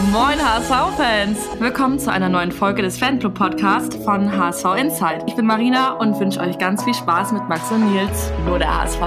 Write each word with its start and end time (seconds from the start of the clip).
Moin 0.00 0.38
HSV-Fans! 0.38 1.60
Willkommen 1.60 1.98
zu 1.98 2.10
einer 2.10 2.30
neuen 2.30 2.50
Folge 2.50 2.80
des 2.80 2.98
Fanclub 2.98 3.34
Podcast 3.34 3.94
von 4.02 4.32
HSV 4.32 4.64
Insight. 4.78 5.22
Ich 5.28 5.36
bin 5.36 5.44
Marina 5.44 5.92
und 5.92 6.18
wünsche 6.18 6.40
euch 6.40 6.56
ganz 6.56 6.82
viel 6.82 6.94
Spaß 6.94 7.32
mit 7.32 7.46
Max 7.48 7.70
und 7.70 7.92
Nils, 7.92 8.32
nur 8.46 8.58
der 8.58 8.74
HSV. 8.74 9.00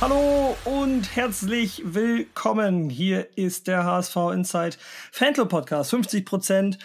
Hallo 0.00 0.56
und 0.64 1.14
herzlich 1.14 1.82
willkommen. 1.84 2.90
Hier 2.90 3.28
ist 3.38 3.68
der 3.68 3.84
HSV 3.84 4.16
Insight 4.34 4.76
Fanclub 5.12 5.50
Podcast. 5.50 5.90
50 5.90 6.26
Prozent, 6.26 6.78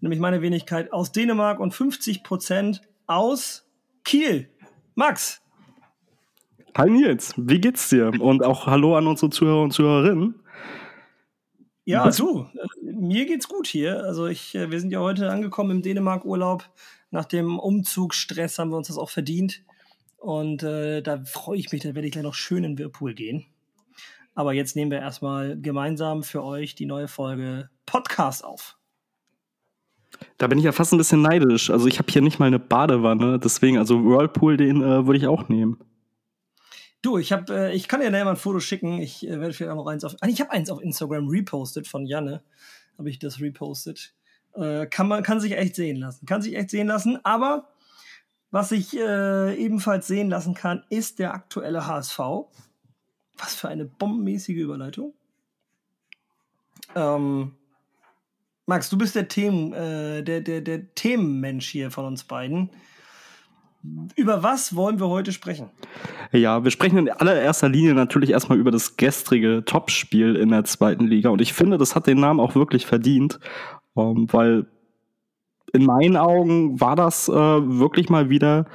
nämlich 0.00 0.20
meine 0.20 0.40
Wenigkeit 0.40 0.92
aus 0.92 1.10
Dänemark 1.10 1.58
und 1.58 1.74
50 1.74 2.22
Prozent 2.22 2.80
aus 3.08 3.68
Kiel. 4.04 4.48
Max. 4.94 5.42
Hi 6.76 6.88
Nils, 6.88 7.34
wie 7.36 7.60
geht's 7.60 7.88
dir? 7.88 8.12
Und 8.20 8.44
auch 8.44 8.66
Hallo 8.66 8.96
an 8.96 9.08
unsere 9.08 9.30
Zuhörer 9.30 9.62
und 9.62 9.72
Zuhörerinnen. 9.72 10.43
Ja, 11.84 12.08
du, 12.10 12.46
mir 12.80 13.26
geht's 13.26 13.48
gut 13.48 13.66
hier. 13.66 14.04
Also 14.04 14.26
ich, 14.26 14.54
äh, 14.54 14.70
wir 14.70 14.80
sind 14.80 14.90
ja 14.90 15.00
heute 15.00 15.30
angekommen 15.30 15.70
im 15.70 15.82
Dänemark-Urlaub. 15.82 16.68
Nach 17.10 17.26
dem 17.26 17.58
Umzugsstress 17.58 18.58
haben 18.58 18.70
wir 18.70 18.78
uns 18.78 18.88
das 18.88 18.96
auch 18.98 19.10
verdient. 19.10 19.62
Und 20.16 20.62
äh, 20.62 21.02
da 21.02 21.22
freue 21.24 21.58
ich 21.58 21.70
mich, 21.70 21.82
da 21.82 21.94
werde 21.94 22.06
ich 22.06 22.12
gleich 22.12 22.24
noch 22.24 22.34
schön 22.34 22.64
in 22.64 22.78
Whirlpool 22.78 23.14
gehen. 23.14 23.44
Aber 24.34 24.54
jetzt 24.54 24.74
nehmen 24.74 24.90
wir 24.90 24.98
erstmal 24.98 25.60
gemeinsam 25.60 26.22
für 26.22 26.42
euch 26.42 26.74
die 26.74 26.86
neue 26.86 27.06
Folge 27.06 27.68
Podcast 27.86 28.44
auf. 28.44 28.78
Da 30.38 30.46
bin 30.46 30.58
ich 30.58 30.64
ja 30.64 30.72
fast 30.72 30.92
ein 30.92 30.98
bisschen 30.98 31.22
neidisch. 31.22 31.70
Also 31.70 31.86
ich 31.86 31.98
habe 31.98 32.10
hier 32.10 32.22
nicht 32.22 32.38
mal 32.38 32.46
eine 32.46 32.58
Badewanne, 32.58 33.38
deswegen, 33.38 33.78
also 33.78 34.04
Whirlpool, 34.04 34.56
den 34.56 34.82
äh, 34.82 35.06
würde 35.06 35.18
ich 35.18 35.26
auch 35.26 35.48
nehmen. 35.48 35.78
Du, 37.04 37.18
ich 37.18 37.32
habe, 37.32 37.54
äh, 37.54 37.74
ich 37.74 37.86
kann 37.86 38.00
dir 38.00 38.10
nachher 38.10 38.24
mal 38.24 38.30
ein 38.30 38.36
Foto 38.38 38.60
schicken. 38.60 38.98
Ich 38.98 39.26
äh, 39.26 39.38
werde 39.38 39.52
vielleicht 39.52 39.72
auch 39.72 39.76
noch 39.76 39.86
eins 39.86 40.04
auf. 40.04 40.16
Ah, 40.22 40.26
ich 40.26 40.40
habe 40.40 40.52
eins 40.52 40.70
auf 40.70 40.80
Instagram 40.80 41.28
repostet 41.28 41.86
von 41.86 42.06
Janne. 42.06 42.42
Habe 42.96 43.10
ich 43.10 43.18
das 43.18 43.42
repostet. 43.42 44.14
Äh, 44.54 44.86
kann 44.86 45.08
man, 45.08 45.22
kann 45.22 45.38
sich 45.38 45.52
echt 45.52 45.76
sehen 45.76 45.98
lassen. 45.98 46.24
Kann 46.24 46.40
sich 46.40 46.56
echt 46.56 46.70
sehen 46.70 46.86
lassen. 46.86 47.22
Aber 47.22 47.68
was 48.50 48.70
sich 48.70 48.96
äh, 48.96 49.54
ebenfalls 49.54 50.06
sehen 50.06 50.30
lassen 50.30 50.54
kann, 50.54 50.82
ist 50.88 51.18
der 51.18 51.34
aktuelle 51.34 51.86
HSV. 51.86 52.18
Was 53.36 53.54
für 53.54 53.68
eine 53.68 53.84
bombenmäßige 53.84 54.56
Überleitung. 54.56 55.12
Ähm, 56.94 57.54
Max, 58.64 58.88
du 58.88 58.96
bist 58.96 59.14
der 59.14 59.28
Themen, 59.28 59.74
äh, 59.74 60.22
der, 60.22 60.40
der, 60.40 60.62
der 60.62 60.94
Themenmensch 60.94 61.68
hier 61.68 61.90
von 61.90 62.06
uns 62.06 62.24
beiden. 62.24 62.70
Über 64.16 64.42
was 64.42 64.74
wollen 64.74 64.98
wir 64.98 65.08
heute 65.08 65.32
sprechen? 65.32 65.70
Ja, 66.32 66.64
wir 66.64 66.70
sprechen 66.70 66.96
in 66.96 67.10
allererster 67.10 67.68
Linie 67.68 67.94
natürlich 67.94 68.30
erstmal 68.30 68.58
über 68.58 68.70
das 68.70 68.96
gestrige 68.96 69.62
Topspiel 69.66 70.36
in 70.36 70.48
der 70.48 70.64
zweiten 70.64 71.06
Liga. 71.06 71.28
Und 71.28 71.42
ich 71.42 71.52
finde, 71.52 71.76
das 71.76 71.94
hat 71.94 72.06
den 72.06 72.18
Namen 72.18 72.40
auch 72.40 72.54
wirklich 72.54 72.86
verdient, 72.86 73.40
ähm, 73.96 74.26
weil 74.32 74.66
in 75.74 75.84
meinen 75.84 76.16
Augen 76.16 76.80
war 76.80 76.96
das 76.96 77.28
äh, 77.28 77.32
wirklich 77.32 78.08
mal 78.08 78.30
wieder 78.30 78.66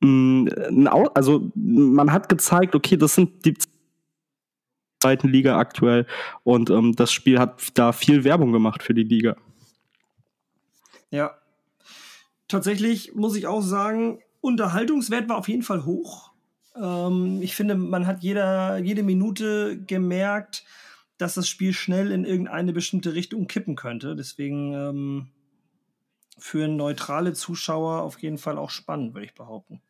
mh, 0.00 0.50
mm, 0.70 0.88
also 1.14 1.50
man 1.54 2.12
hat 2.12 2.28
gezeigt, 2.28 2.74
okay, 2.74 2.96
das 2.96 3.14
sind 3.14 3.44
die 3.44 3.54
zweiten 5.00 5.28
Liga 5.28 5.58
aktuell 5.58 6.06
und 6.44 6.70
ähm, 6.70 6.94
das 6.94 7.12
Spiel 7.12 7.38
hat 7.38 7.76
da 7.78 7.92
viel 7.92 8.24
Werbung 8.24 8.52
gemacht 8.52 8.82
für 8.82 8.94
die 8.94 9.04
Liga. 9.04 9.36
Ja, 11.10 11.32
tatsächlich 12.48 13.14
muss 13.14 13.36
ich 13.36 13.46
auch 13.46 13.62
sagen, 13.62 14.20
Unterhaltungswert 14.40 15.28
war 15.28 15.36
auf 15.36 15.48
jeden 15.48 15.62
Fall 15.62 15.84
hoch. 15.84 16.32
Ähm, 16.76 17.40
ich 17.42 17.54
finde, 17.54 17.74
man 17.74 18.06
hat 18.06 18.22
jeder, 18.22 18.78
jede 18.78 19.02
Minute 19.02 19.78
gemerkt, 19.86 20.64
dass 21.18 21.34
das 21.34 21.48
Spiel 21.48 21.72
schnell 21.72 22.12
in 22.12 22.24
irgendeine 22.24 22.72
bestimmte 22.72 23.14
Richtung 23.14 23.46
kippen 23.46 23.76
könnte. 23.76 24.16
Deswegen 24.16 24.72
ähm, 24.72 25.26
für 26.38 26.68
neutrale 26.68 27.32
Zuschauer 27.32 28.02
auf 28.02 28.18
jeden 28.20 28.38
Fall 28.38 28.56
auch 28.56 28.70
spannend, 28.70 29.14
würde 29.14 29.26
ich 29.26 29.34
behaupten. 29.34 29.80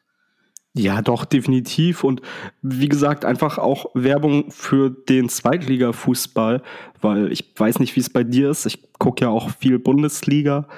Ja, 0.75 1.03
doch, 1.03 1.25
definitiv. 1.25 2.05
Und 2.05 2.23
wie 2.63 2.89
gesagt, 2.89 3.25
einfach 3.25 3.59
auch 3.59 3.87
Werbung 3.95 4.51
für 4.51 4.91
den 4.91 5.29
Zweitliga-Fußball, 5.29 6.63
weil 7.01 7.33
ich 7.33 7.53
weiß 7.57 7.81
nicht, 7.81 7.97
wie 7.97 8.01
es 8.01 8.11
bei 8.11 8.23
dir 8.23 8.51
ist. 8.51 8.65
Ich 8.67 8.93
gucke 8.99 9.25
ja 9.25 9.31
auch 9.31 9.51
viel 9.51 9.79
Bundesliga 9.79 10.69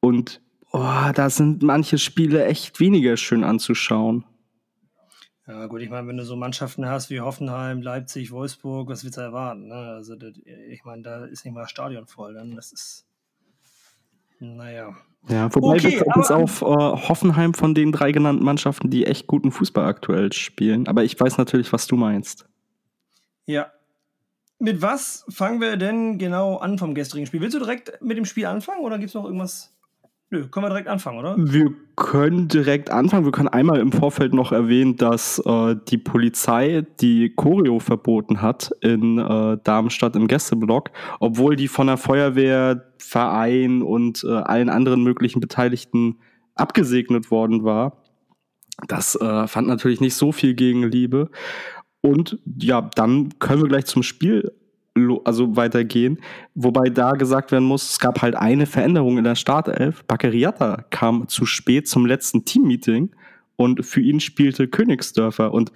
und 0.00 0.40
oh, 0.78 1.12
da 1.14 1.30
sind 1.30 1.62
manche 1.62 1.98
Spiele 1.98 2.44
echt 2.44 2.80
weniger 2.80 3.16
schön 3.16 3.44
anzuschauen. 3.44 4.24
Ja, 5.46 5.64
gut, 5.66 5.80
ich 5.80 5.88
meine, 5.88 6.06
wenn 6.06 6.18
du 6.18 6.24
so 6.24 6.36
Mannschaften 6.36 6.86
hast 6.86 7.08
wie 7.08 7.22
Hoffenheim, 7.22 7.80
Leipzig, 7.80 8.30
Wolfsburg, 8.32 8.90
was 8.90 9.02
willst 9.02 9.16
du 9.16 9.22
erwarten? 9.22 9.68
Ne? 9.68 9.74
Also, 9.74 10.14
das, 10.14 10.34
ich 10.68 10.84
meine, 10.84 11.02
da 11.02 11.24
ist 11.24 11.44
nicht 11.44 11.54
mal 11.54 11.62
das 11.62 11.70
Stadion 11.70 12.06
voll. 12.06 12.34
Dann 12.34 12.54
das 12.54 12.70
ist, 12.70 13.06
naja. 14.40 14.94
Ja, 15.28 15.54
wobei 15.54 15.76
okay, 15.76 16.00
wir 16.00 16.12
jetzt 16.16 16.30
auf 16.30 16.60
äh, 16.60 16.64
Hoffenheim 16.64 17.54
von 17.54 17.74
den 17.74 17.92
drei 17.92 18.12
genannten 18.12 18.44
Mannschaften, 18.44 18.90
die 18.90 19.06
echt 19.06 19.26
guten 19.26 19.50
Fußball 19.50 19.86
aktuell 19.86 20.32
spielen. 20.32 20.86
Aber 20.86 21.02
ich 21.02 21.18
weiß 21.18 21.38
natürlich, 21.38 21.72
was 21.72 21.86
du 21.86 21.96
meinst. 21.96 22.46
Ja. 23.46 23.72
Mit 24.58 24.82
was 24.82 25.24
fangen 25.30 25.60
wir 25.60 25.76
denn 25.76 26.18
genau 26.18 26.56
an 26.56 26.78
vom 26.78 26.94
gestrigen 26.94 27.26
Spiel? 27.26 27.40
Willst 27.40 27.54
du 27.54 27.60
direkt 27.60 28.02
mit 28.02 28.18
dem 28.18 28.24
Spiel 28.26 28.46
anfangen 28.46 28.84
oder 28.84 28.98
gibt 28.98 29.08
es 29.08 29.14
noch 29.14 29.24
irgendwas? 29.24 29.72
Nö, 30.30 30.46
können 30.48 30.66
wir 30.66 30.70
direkt 30.70 30.88
anfangen, 30.88 31.18
oder? 31.18 31.36
Wir 31.38 31.72
können 31.96 32.48
direkt 32.48 32.90
anfangen. 32.90 33.24
Wir 33.24 33.32
können 33.32 33.48
einmal 33.48 33.80
im 33.80 33.92
Vorfeld 33.92 34.34
noch 34.34 34.52
erwähnen, 34.52 34.96
dass 34.96 35.38
äh, 35.38 35.74
die 35.88 35.96
Polizei 35.96 36.84
die 37.00 37.34
Choreo 37.34 37.78
verboten 37.78 38.42
hat 38.42 38.70
in 38.82 39.18
äh, 39.18 39.56
Darmstadt 39.64 40.16
im 40.16 40.28
Gästeblock, 40.28 40.90
obwohl 41.18 41.56
die 41.56 41.68
von 41.68 41.86
der 41.86 41.96
Feuerwehr, 41.96 42.92
Verein 42.98 43.80
und 43.80 44.22
äh, 44.24 44.32
allen 44.32 44.68
anderen 44.68 45.02
möglichen 45.02 45.40
Beteiligten 45.40 46.18
abgesegnet 46.54 47.30
worden 47.30 47.64
war. 47.64 48.02
Das 48.86 49.14
äh, 49.16 49.46
fand 49.46 49.66
natürlich 49.66 50.02
nicht 50.02 50.14
so 50.14 50.30
viel 50.32 50.54
Gegenliebe. 50.54 51.30
Und 52.02 52.38
ja, 52.60 52.82
dann 52.82 53.38
können 53.38 53.62
wir 53.62 53.68
gleich 53.68 53.86
zum 53.86 54.02
Spiel 54.02 54.52
also 55.24 55.56
weitergehen. 55.56 56.18
Wobei 56.54 56.90
da 56.90 57.12
gesagt 57.12 57.52
werden 57.52 57.64
muss, 57.64 57.90
es 57.90 57.98
gab 58.00 58.22
halt 58.22 58.36
eine 58.36 58.66
Veränderung 58.66 59.18
in 59.18 59.24
der 59.24 59.34
Startelf. 59.34 60.04
Baccariata 60.04 60.84
kam 60.90 61.28
zu 61.28 61.46
spät 61.46 61.88
zum 61.88 62.06
letzten 62.06 62.44
Teammeeting 62.44 63.10
und 63.56 63.84
für 63.84 64.00
ihn 64.00 64.20
spielte 64.20 64.68
Königsdörfer. 64.68 65.52
Und 65.52 65.72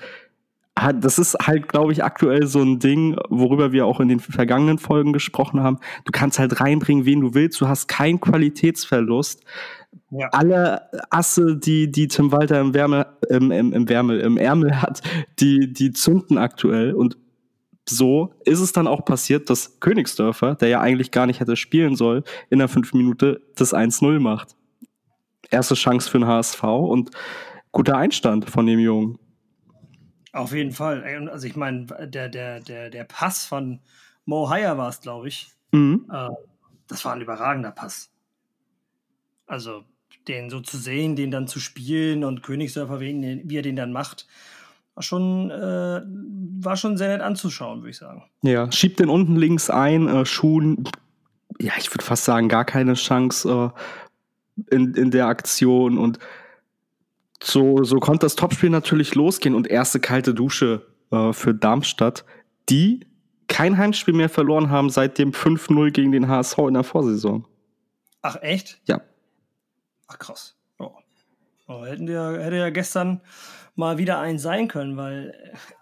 das 0.74 1.18
ist 1.18 1.34
halt, 1.34 1.68
glaube 1.68 1.92
ich, 1.92 2.02
aktuell 2.02 2.46
so 2.46 2.62
ein 2.62 2.78
Ding, 2.78 3.16
worüber 3.28 3.72
wir 3.72 3.86
auch 3.86 4.00
in 4.00 4.08
den 4.08 4.20
vergangenen 4.20 4.78
Folgen 4.78 5.12
gesprochen 5.12 5.62
haben. 5.62 5.78
Du 6.04 6.12
kannst 6.12 6.38
halt 6.38 6.60
reinbringen, 6.60 7.04
wen 7.04 7.20
du 7.20 7.34
willst. 7.34 7.60
Du 7.60 7.68
hast 7.68 7.88
keinen 7.88 8.20
Qualitätsverlust. 8.20 9.44
Ja. 10.10 10.28
Alle 10.28 10.82
Asse, 11.10 11.56
die, 11.56 11.90
die 11.90 12.08
Tim 12.08 12.32
Walter 12.32 12.60
im 12.60 12.72
Wärme, 12.72 13.06
im, 13.28 13.50
im, 13.50 13.72
im 13.72 13.88
Wärmel, 13.88 14.20
im 14.20 14.38
Ärmel 14.38 14.80
hat, 14.80 15.02
die, 15.40 15.72
die 15.72 15.92
zünden 15.92 16.38
aktuell. 16.38 16.94
Und 16.94 17.18
so 17.88 18.34
ist 18.44 18.60
es 18.60 18.72
dann 18.72 18.86
auch 18.86 19.04
passiert, 19.04 19.50
dass 19.50 19.80
Königsdörfer, 19.80 20.54
der 20.54 20.68
ja 20.68 20.80
eigentlich 20.80 21.10
gar 21.10 21.26
nicht 21.26 21.40
hätte 21.40 21.56
spielen 21.56 21.96
sollen, 21.96 22.22
in 22.50 22.58
der 22.58 22.68
fünf 22.68 22.92
Minute 22.92 23.42
das 23.56 23.74
1-0 23.74 24.20
macht. 24.20 24.56
Erste 25.50 25.74
Chance 25.74 26.10
für 26.10 26.18
den 26.18 26.28
HSV 26.28 26.62
und 26.62 27.10
guter 27.72 27.96
Einstand 27.96 28.48
von 28.48 28.66
dem 28.66 28.78
Jungen. 28.78 29.18
Auf 30.32 30.52
jeden 30.52 30.72
Fall. 30.72 31.28
Also 31.28 31.46
ich 31.46 31.56
meine, 31.56 31.86
der, 32.08 32.28
der, 32.28 32.60
der, 32.60 32.88
der 32.88 33.04
Pass 33.04 33.44
von 33.44 33.80
Mo 34.24 34.48
Haya 34.48 34.78
war 34.78 34.88
es, 34.88 35.00
glaube 35.00 35.28
ich. 35.28 35.50
Mhm. 35.72 36.06
Äh, 36.10 36.28
das 36.86 37.04
war 37.04 37.14
ein 37.14 37.20
überragender 37.20 37.70
Pass. 37.70 38.10
Also 39.46 39.84
den 40.28 40.50
so 40.50 40.60
zu 40.60 40.78
sehen, 40.78 41.16
den 41.16 41.30
dann 41.30 41.48
zu 41.48 41.58
spielen 41.58 42.24
und 42.24 42.42
Königsdörfer, 42.42 43.00
wie 43.00 43.56
er 43.56 43.62
den 43.62 43.76
dann 43.76 43.92
macht, 43.92 44.26
war 44.94 45.02
schon, 45.02 45.50
äh, 45.50 46.02
war 46.64 46.76
schon 46.76 46.96
sehr 46.96 47.08
nett 47.08 47.20
anzuschauen, 47.20 47.80
würde 47.80 47.90
ich 47.90 47.98
sagen. 47.98 48.24
Ja, 48.42 48.70
schiebt 48.70 49.00
den 49.00 49.08
unten 49.08 49.36
links 49.36 49.70
ein, 49.70 50.08
äh, 50.08 50.24
Schuhen, 50.26 50.88
ja, 51.58 51.72
ich 51.78 51.92
würde 51.92 52.04
fast 52.04 52.24
sagen, 52.24 52.48
gar 52.48 52.64
keine 52.64 52.94
Chance 52.94 53.72
äh, 54.70 54.74
in, 54.74 54.94
in 54.94 55.10
der 55.10 55.26
Aktion 55.26 55.98
und 55.98 56.18
so, 57.42 57.82
so 57.82 57.98
konnte 57.98 58.26
das 58.26 58.36
Topspiel 58.36 58.70
natürlich 58.70 59.14
losgehen 59.14 59.54
und 59.54 59.66
erste 59.66 59.98
kalte 59.98 60.34
Dusche 60.34 60.86
äh, 61.10 61.32
für 61.32 61.54
Darmstadt, 61.54 62.24
die 62.68 63.06
kein 63.48 63.76
Heimspiel 63.76 64.14
mehr 64.14 64.28
verloren 64.28 64.70
haben 64.70 64.90
seit 64.90 65.18
dem 65.18 65.32
5-0 65.32 65.90
gegen 65.90 66.12
den 66.12 66.28
HSV 66.28 66.58
in 66.58 66.74
der 66.74 66.84
Vorsaison. 66.84 67.46
Ach, 68.22 68.36
echt? 68.40 68.80
Ja. 68.86 69.02
Ach, 70.06 70.18
krass. 70.18 70.56
Oh. 70.78 70.92
Oh, 71.66 71.84
hätten 71.84 72.06
wir, 72.06 72.38
hätte 72.40 72.56
ja 72.56 72.70
gestern 72.70 73.20
mal 73.74 73.98
wieder 73.98 74.18
ein 74.20 74.38
sein 74.38 74.68
können, 74.68 74.96
weil 74.96 75.34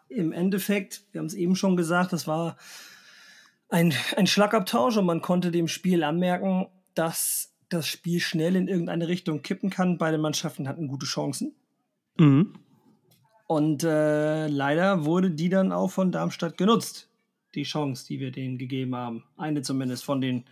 äh, 0.08 0.14
im 0.14 0.32
Endeffekt, 0.32 1.02
wir 1.12 1.20
haben 1.20 1.26
es 1.26 1.34
eben 1.34 1.56
schon 1.56 1.76
gesagt, 1.76 2.12
das 2.12 2.26
war 2.26 2.56
ein, 3.68 3.94
ein 4.16 4.26
Schlagabtausch 4.26 4.96
und 4.96 5.06
man 5.06 5.22
konnte 5.22 5.50
dem 5.50 5.68
Spiel 5.68 6.02
anmerken, 6.02 6.66
dass 6.94 7.54
das 7.68 7.86
Spiel 7.86 8.20
schnell 8.20 8.56
in 8.56 8.66
irgendeine 8.66 9.08
Richtung 9.08 9.42
kippen 9.42 9.70
kann. 9.70 9.98
Beide 9.98 10.18
Mannschaften 10.18 10.68
hatten 10.68 10.88
gute 10.88 11.06
Chancen. 11.06 11.54
Mhm. 12.18 12.54
Und 13.46 13.84
äh, 13.84 14.46
leider 14.48 15.04
wurde 15.04 15.30
die 15.30 15.48
dann 15.48 15.72
auch 15.72 15.90
von 15.90 16.12
Darmstadt 16.12 16.58
genutzt. 16.58 17.08
die 17.54 17.64
Chance, 17.64 18.06
die 18.06 18.20
wir 18.20 18.30
denen 18.30 18.58
gegeben 18.58 18.94
haben. 18.94 19.24
Eine 19.36 19.62
zumindest 19.62 20.04
von 20.04 20.20
den 20.20 20.44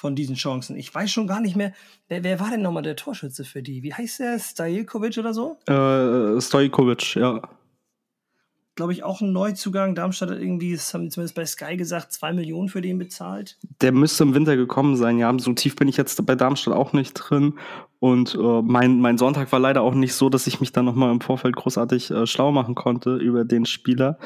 von 0.00 0.16
diesen 0.16 0.34
Chancen. 0.34 0.76
Ich 0.76 0.94
weiß 0.94 1.10
schon 1.10 1.26
gar 1.26 1.42
nicht 1.42 1.56
mehr, 1.56 1.74
wer, 2.08 2.24
wer 2.24 2.40
war 2.40 2.50
denn 2.50 2.62
nochmal 2.62 2.82
der 2.82 2.96
Torschütze 2.96 3.44
für 3.44 3.62
die? 3.62 3.82
Wie 3.82 3.92
heißt 3.92 4.20
der? 4.20 4.38
Stajkovic 4.38 5.18
oder 5.18 5.34
so? 5.34 5.58
Äh, 5.66 6.40
Stojkovic, 6.40 7.16
ja 7.16 7.42
glaube 8.74 8.92
ich, 8.92 9.02
auch 9.04 9.20
ein 9.20 9.32
Neuzugang. 9.32 9.94
Darmstadt 9.94 10.30
hat 10.30 10.40
irgendwie, 10.40 10.72
das 10.72 10.94
haben 10.94 11.02
die 11.02 11.10
zumindest 11.10 11.34
bei 11.34 11.44
Sky 11.44 11.76
gesagt, 11.76 12.12
zwei 12.12 12.32
Millionen 12.32 12.68
für 12.68 12.80
den 12.80 12.98
bezahlt. 12.98 13.58
Der 13.80 13.92
müsste 13.92 14.24
im 14.24 14.34
Winter 14.34 14.56
gekommen 14.56 14.96
sein, 14.96 15.18
ja. 15.18 15.36
So 15.38 15.52
tief 15.52 15.76
bin 15.76 15.88
ich 15.88 15.96
jetzt 15.96 16.24
bei 16.24 16.34
Darmstadt 16.34 16.74
auch 16.74 16.92
nicht 16.92 17.14
drin. 17.14 17.58
Und 17.98 18.34
äh, 18.34 18.62
mein, 18.62 19.00
mein 19.00 19.18
Sonntag 19.18 19.52
war 19.52 19.60
leider 19.60 19.82
auch 19.82 19.94
nicht 19.94 20.14
so, 20.14 20.30
dass 20.30 20.46
ich 20.46 20.60
mich 20.60 20.72
dann 20.72 20.86
nochmal 20.86 21.12
im 21.12 21.20
Vorfeld 21.20 21.54
großartig 21.54 22.10
äh, 22.10 22.26
schlau 22.26 22.50
machen 22.50 22.74
konnte 22.74 23.16
über 23.16 23.44
den 23.44 23.66
Spieler. 23.66 24.18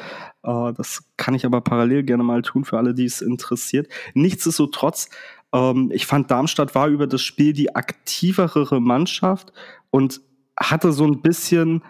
Äh, 0.43 0.71
das 0.73 1.03
kann 1.17 1.33
ich 1.33 1.45
aber 1.45 1.59
parallel 1.59 2.03
gerne 2.03 2.23
mal 2.23 2.41
tun 2.41 2.63
für 2.63 2.77
alle, 2.77 2.93
die 2.93 3.05
es 3.05 3.21
interessiert. 3.21 3.87
Nichtsdestotrotz, 4.13 5.09
ähm, 5.53 5.91
ich 5.93 6.05
fand 6.05 6.31
Darmstadt 6.31 6.73
war 6.73 6.87
über 6.87 7.07
das 7.07 7.21
Spiel 7.21 7.51
die 7.51 7.75
aktivere 7.75 8.79
Mannschaft 8.79 9.51
und 9.89 10.21
hatte 10.57 10.93
so 10.93 11.05
ein 11.05 11.21
bisschen 11.21 11.83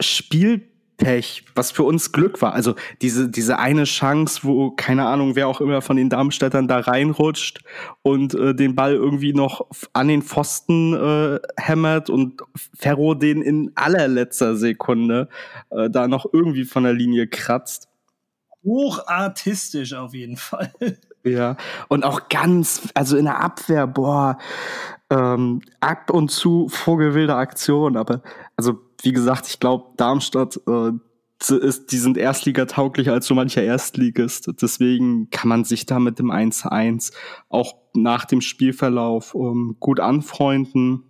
Spiel 0.00 0.75
Pech, 0.96 1.44
was 1.54 1.70
für 1.70 1.82
uns 1.82 2.12
Glück 2.12 2.40
war. 2.40 2.54
Also 2.54 2.74
diese, 3.02 3.28
diese 3.28 3.58
eine 3.58 3.84
Chance, 3.84 4.40
wo 4.42 4.70
keine 4.70 5.06
Ahnung, 5.06 5.36
wer 5.36 5.48
auch 5.48 5.60
immer 5.60 5.82
von 5.82 5.96
den 5.96 6.08
Darmstädtern 6.08 6.68
da 6.68 6.80
reinrutscht 6.80 7.60
und 8.02 8.34
äh, 8.34 8.54
den 8.54 8.74
Ball 8.74 8.94
irgendwie 8.94 9.34
noch 9.34 9.66
an 9.92 10.08
den 10.08 10.22
Pfosten 10.22 10.94
äh, 10.94 11.38
hämmert 11.56 12.08
und 12.08 12.40
Ferro 12.74 13.14
den 13.14 13.42
in 13.42 13.72
allerletzter 13.74 14.56
Sekunde 14.56 15.28
äh, 15.70 15.90
da 15.90 16.08
noch 16.08 16.26
irgendwie 16.32 16.64
von 16.64 16.84
der 16.84 16.94
Linie 16.94 17.26
kratzt. 17.26 17.88
Hochartistisch 18.64 19.92
auf 19.94 20.14
jeden 20.14 20.36
Fall. 20.36 20.72
Ja, 21.26 21.56
und 21.88 22.04
auch 22.04 22.28
ganz, 22.28 22.82
also 22.94 23.16
in 23.16 23.24
der 23.24 23.40
Abwehr, 23.40 23.88
boah, 23.88 24.38
ähm, 25.10 25.60
ab 25.80 26.10
und 26.10 26.30
zu 26.30 26.68
vogelwilde 26.68 27.34
Aktion, 27.34 27.96
aber 27.96 28.22
also 28.56 28.85
wie 29.06 29.12
gesagt, 29.12 29.46
ich 29.46 29.60
glaube, 29.60 29.92
Darmstadt 29.96 30.60
äh, 30.66 30.90
ist, 31.54 31.92
die 31.92 31.98
sind 31.98 32.18
erstligatauglicher 32.18 33.12
als 33.12 33.26
so 33.26 33.34
mancher 33.34 33.62
Erstligist. 33.62 34.50
Deswegen 34.60 35.30
kann 35.30 35.48
man 35.48 35.64
sich 35.64 35.86
da 35.86 36.00
mit 36.00 36.18
dem 36.18 36.30
1-1 36.30 37.12
auch 37.48 37.76
nach 37.94 38.24
dem 38.24 38.40
Spielverlauf 38.40 39.34
um, 39.34 39.76
gut 39.78 40.00
anfreunden. 40.00 41.04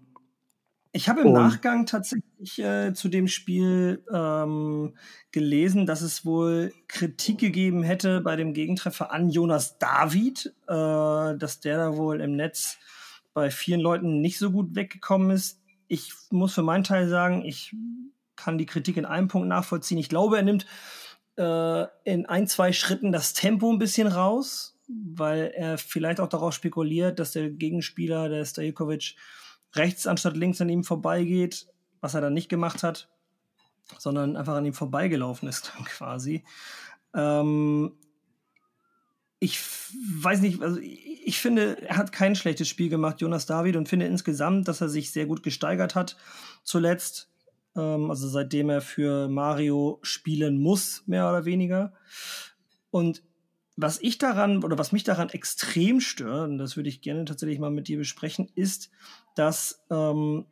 Ich 0.92 1.08
habe 1.08 1.22
im 1.22 1.32
Nachgang 1.32 1.86
tatsächlich 1.86 2.58
äh, 2.58 2.92
zu 2.92 3.08
dem 3.08 3.28
Spiel 3.28 4.04
ähm, 4.12 4.94
gelesen, 5.30 5.86
dass 5.86 6.00
es 6.00 6.24
wohl 6.24 6.72
Kritik 6.88 7.38
gegeben 7.38 7.82
hätte 7.82 8.20
bei 8.20 8.36
dem 8.36 8.52
Gegentreffer 8.52 9.10
an 9.10 9.28
Jonas 9.30 9.78
David, 9.78 10.54
äh, 10.68 10.72
dass 11.38 11.60
der 11.60 11.78
da 11.78 11.96
wohl 11.96 12.20
im 12.20 12.36
Netz 12.36 12.78
bei 13.34 13.50
vielen 13.50 13.80
Leuten 13.80 14.20
nicht 14.20 14.38
so 14.38 14.50
gut 14.50 14.74
weggekommen 14.74 15.30
ist 15.30 15.60
ich 15.88 16.12
muss 16.30 16.54
für 16.54 16.62
meinen 16.62 16.84
Teil 16.84 17.08
sagen, 17.08 17.44
ich 17.44 17.74
kann 18.36 18.58
die 18.58 18.66
Kritik 18.66 18.96
in 18.96 19.04
einem 19.04 19.28
Punkt 19.28 19.48
nachvollziehen. 19.48 19.98
Ich 19.98 20.08
glaube, 20.08 20.36
er 20.36 20.42
nimmt 20.42 20.66
äh, 21.36 21.86
in 22.04 22.26
ein, 22.26 22.46
zwei 22.46 22.72
Schritten 22.72 23.12
das 23.12 23.32
Tempo 23.32 23.70
ein 23.70 23.78
bisschen 23.78 24.08
raus, 24.08 24.78
weil 24.88 25.52
er 25.54 25.78
vielleicht 25.78 26.20
auch 26.20 26.28
darauf 26.28 26.54
spekuliert, 26.54 27.18
dass 27.18 27.32
der 27.32 27.50
Gegenspieler, 27.50 28.28
der 28.28 28.44
Stajkovic, 28.44 29.16
rechts 29.74 30.06
anstatt 30.06 30.36
links 30.36 30.60
an 30.60 30.68
ihm 30.68 30.84
vorbeigeht, 30.84 31.66
was 32.00 32.14
er 32.14 32.20
dann 32.20 32.34
nicht 32.34 32.48
gemacht 32.48 32.82
hat, 32.82 33.08
sondern 33.98 34.36
einfach 34.36 34.54
an 34.54 34.64
ihm 34.64 34.74
vorbeigelaufen 34.74 35.48
ist 35.48 35.72
quasi. 35.84 36.44
Ähm, 37.14 37.92
ich 39.38 39.60
weiß 40.20 40.40
nicht, 40.40 40.62
also 40.62 40.78
ich 40.80 41.38
finde, 41.38 41.82
er 41.82 41.96
hat 41.96 42.12
kein 42.12 42.34
schlechtes 42.34 42.68
Spiel 42.68 42.88
gemacht, 42.88 43.20
Jonas 43.20 43.46
David, 43.46 43.76
und 43.76 43.88
finde 43.88 44.06
insgesamt, 44.06 44.68
dass 44.68 44.80
er 44.80 44.88
sich 44.88 45.10
sehr 45.10 45.26
gut 45.26 45.42
gesteigert 45.42 45.94
hat 45.94 46.16
zuletzt. 46.62 47.28
Ähm, 47.76 48.10
also 48.10 48.28
seitdem 48.28 48.70
er 48.70 48.80
für 48.80 49.28
Mario 49.28 49.98
spielen 50.02 50.58
muss, 50.58 51.02
mehr 51.06 51.28
oder 51.28 51.44
weniger. 51.44 51.92
Und 52.90 53.22
was 53.76 54.00
ich 54.00 54.16
daran 54.16 54.64
oder 54.64 54.78
was 54.78 54.92
mich 54.92 55.04
daran 55.04 55.28
extrem 55.28 56.00
stört, 56.00 56.48
und 56.48 56.58
das 56.58 56.76
würde 56.76 56.88
ich 56.88 57.02
gerne 57.02 57.26
tatsächlich 57.26 57.58
mal 57.58 57.70
mit 57.70 57.88
dir 57.88 57.98
besprechen, 57.98 58.48
ist, 58.54 58.90
dass 59.34 59.84
ähm, 59.90 60.46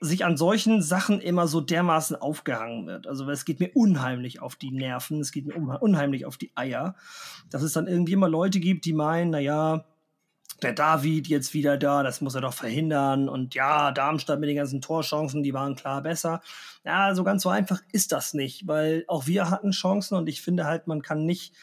sich 0.00 0.24
an 0.24 0.36
solchen 0.36 0.82
Sachen 0.82 1.20
immer 1.20 1.48
so 1.48 1.60
dermaßen 1.60 2.16
aufgehangen 2.16 2.86
wird. 2.86 3.06
Also 3.06 3.28
es 3.30 3.44
geht 3.44 3.60
mir 3.60 3.70
unheimlich 3.74 4.40
auf 4.42 4.56
die 4.56 4.70
Nerven, 4.70 5.20
es 5.20 5.32
geht 5.32 5.46
mir 5.46 5.54
unheimlich 5.56 6.26
auf 6.26 6.36
die 6.36 6.52
Eier, 6.54 6.96
dass 7.50 7.62
es 7.62 7.72
dann 7.72 7.86
irgendwie 7.86 8.12
immer 8.12 8.28
Leute 8.28 8.60
gibt, 8.60 8.84
die 8.84 8.92
meinen, 8.92 9.30
naja, 9.30 9.86
der 10.62 10.72
David 10.72 11.28
jetzt 11.28 11.54
wieder 11.54 11.76
da, 11.76 12.02
das 12.02 12.20
muss 12.20 12.34
er 12.34 12.40
doch 12.40 12.54
verhindern. 12.54 13.28
Und 13.28 13.54
ja, 13.54 13.92
Darmstadt 13.92 14.40
mit 14.40 14.48
den 14.48 14.56
ganzen 14.56 14.80
Torchancen, 14.80 15.42
die 15.42 15.54
waren 15.54 15.76
klar 15.76 16.02
besser. 16.02 16.40
Ja, 16.84 17.14
so 17.14 17.24
ganz 17.24 17.42
so 17.42 17.48
einfach 17.48 17.80
ist 17.92 18.12
das 18.12 18.34
nicht, 18.34 18.66
weil 18.66 19.04
auch 19.08 19.26
wir 19.26 19.50
hatten 19.50 19.72
Chancen 19.72 20.16
und 20.16 20.28
ich 20.28 20.42
finde 20.42 20.64
halt, 20.64 20.86
man 20.86 21.02
kann 21.02 21.24
nicht 21.24 21.54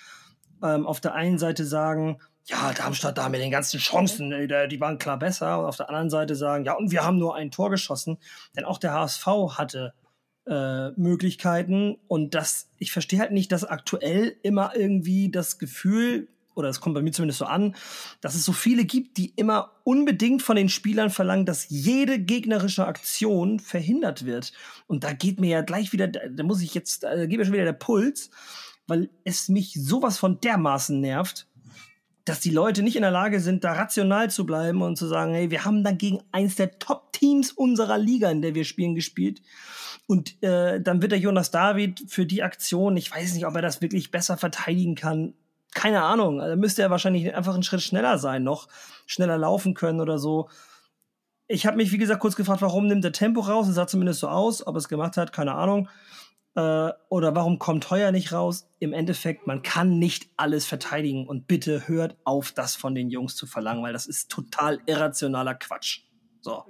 ähm, 0.62 0.86
auf 0.86 1.00
der 1.02 1.14
einen 1.14 1.40
Seite 1.40 1.66
sagen, 1.66 2.20
ja, 2.46 2.74
Darmstadt 2.74 3.18
da 3.18 3.30
mit 3.30 3.42
den 3.42 3.52
ganzen 3.52 3.80
Chancen, 3.80 4.30
die 4.30 4.80
waren 4.82 4.98
klar 4.98 5.18
besser. 5.18 5.60
Und 5.60 5.66
auf 5.66 5.78
der 5.78 5.90
anderen 5.90 6.10
Seite 6.10 6.36
sagen, 6.36 6.66
ja, 6.66 6.74
und 6.74 6.92
wir 6.92 7.04
haben 7.04 7.18
nur 7.18 7.36
ein 7.36 7.52
Tor 7.52 7.70
geschossen. 7.70 8.18
Denn 8.56 8.66
auch 8.66 8.78
der 8.78 8.94
HSV 8.94 9.26
hatte 9.58 9.94
äh, 10.46 10.92
Möglichkeiten. 10.92 11.98
Und 12.08 12.36
das, 12.36 12.70
ich 12.78 12.92
verstehe 12.92 13.20
halt 13.20 13.32
nicht, 13.32 13.52
dass 13.52 13.64
aktuell 13.64 14.36
immer 14.44 14.76
irgendwie 14.76 15.32
das 15.32 15.58
Gefühl, 15.58 16.28
oder 16.54 16.68
es 16.68 16.82
kommt 16.82 16.96
bei 16.96 17.02
mir 17.02 17.12
zumindest 17.12 17.40
so 17.40 17.46
an, 17.46 17.76
dass 18.20 18.36
es 18.36 18.44
so 18.44 18.52
viele 18.52 18.84
gibt, 18.84 19.18
die 19.18 19.34
immer 19.38 19.72
unbedingt 19.86 20.42
von 20.42 20.58
den 20.58 20.70
Spielern 20.70 21.10
verlangen, 21.10 21.46
dass 21.46 21.70
jede 21.70 22.20
gegnerische 22.20 22.86
Aktion 22.86 23.60
verhindert 23.60 24.26
wird. 24.26 24.52
Und 24.86 25.06
da 25.06 25.14
geht 25.14 25.40
mir 25.40 25.50
ja 25.50 25.62
gleich 25.62 25.94
wieder, 25.94 26.08
da 26.08 26.44
muss 26.44 26.62
ich 26.62 26.74
jetzt, 26.74 27.04
da 27.04 27.26
geht 27.26 27.40
mir 27.40 27.46
schon 27.46 27.54
wieder 27.54 27.64
der 27.64 27.74
Puls, 27.74 28.30
weil 28.86 29.10
es 29.24 29.48
mich 29.48 29.74
sowas 29.74 30.18
von 30.18 30.42
dermaßen 30.42 31.00
nervt, 31.00 31.48
dass 32.26 32.40
die 32.40 32.52
Leute 32.52 32.84
nicht 32.84 32.96
in 32.96 33.02
der 33.02 33.12
Lage 33.12 33.40
sind, 33.40 33.64
da 33.64 33.74
rational 33.74 34.30
zu 34.30 34.46
bleiben 34.46 34.82
und 34.82 34.98
zu 34.98 35.08
sagen, 35.08 35.34
hey, 35.34 35.52
wir 35.52 35.66
haben 35.66 35.84
dann 35.84 35.98
gegen 35.98 36.22
eins 36.32 36.56
der 36.56 36.80
Top-Teams 36.80 37.52
unserer 37.52 37.98
Liga, 37.98 38.32
in 38.32 38.42
der 38.42 38.56
wir 38.56 38.64
spielen, 38.64 38.96
gespielt. 38.96 39.42
Und 40.08 40.42
äh, 40.42 40.82
dann 40.82 41.02
wird 41.02 41.12
der 41.12 41.20
Jonas 41.20 41.52
David 41.52 42.04
für 42.08 42.26
die 42.26 42.44
Aktion, 42.44 42.96
ich 42.98 43.12
weiß 43.12 43.34
nicht, 43.34 43.46
ob 43.46 43.56
er 43.56 43.62
das 43.62 43.82
wirklich 43.82 44.12
besser 44.12 44.38
verteidigen 44.38 44.96
kann. 44.96 45.34
Keine 45.74 46.04
Ahnung. 46.04 46.38
Da 46.38 46.46
also 46.46 46.58
müsste 46.58 46.82
er 46.82 46.90
wahrscheinlich 46.90 47.34
einfach 47.36 47.54
einen 47.54 47.64
Schritt 47.64 47.82
schneller 47.82 48.18
sein, 48.18 48.44
noch 48.44 48.68
schneller 49.06 49.38
laufen 49.38 49.74
können 49.74 50.00
oder 50.00 50.18
so. 50.18 50.50
Ich 51.48 51.66
habe 51.66 51.78
mich, 51.78 51.92
wie 51.92 51.98
gesagt, 51.98 52.22
kurz 52.22 52.36
gefragt, 52.36 52.62
warum 52.62 52.88
nimmt 52.88 53.04
er 53.04 53.12
Tempo 53.12 53.42
raus? 53.42 53.68
Es 53.68 53.76
sah 53.76 53.88
zumindest 53.88 54.22
so 54.22 54.30
aus, 54.30 54.66
ob 54.66 54.76
er 54.76 54.80
es 54.80 54.88
gemacht 54.88 55.18
hat, 55.18 55.34
keine 55.34 55.56
Ahnung. 55.56 55.90
Äh, 56.56 56.92
oder 57.10 57.36
warum 57.36 57.58
kommt 57.58 57.90
Heuer 57.90 58.12
nicht 58.12 58.32
raus? 58.32 58.70
Im 58.80 58.94
Endeffekt, 58.94 59.48
man 59.48 59.64
kann 59.64 59.98
nicht 59.98 60.30
alles 60.38 60.66
verteidigen 60.66 61.28
und 61.28 61.48
bitte 61.48 61.88
hört 61.88 62.18
auf, 62.24 62.52
das 62.52 62.76
von 62.76 62.94
den 62.94 63.10
Jungs 63.10 63.36
zu 63.36 63.48
verlangen, 63.48 63.84
weil 63.84 63.94
das 63.94 64.06
ist 64.06 64.30
total 64.30 64.80
irrationaler 64.86 65.56
Quatsch. 65.56 66.02
So. 66.42 66.64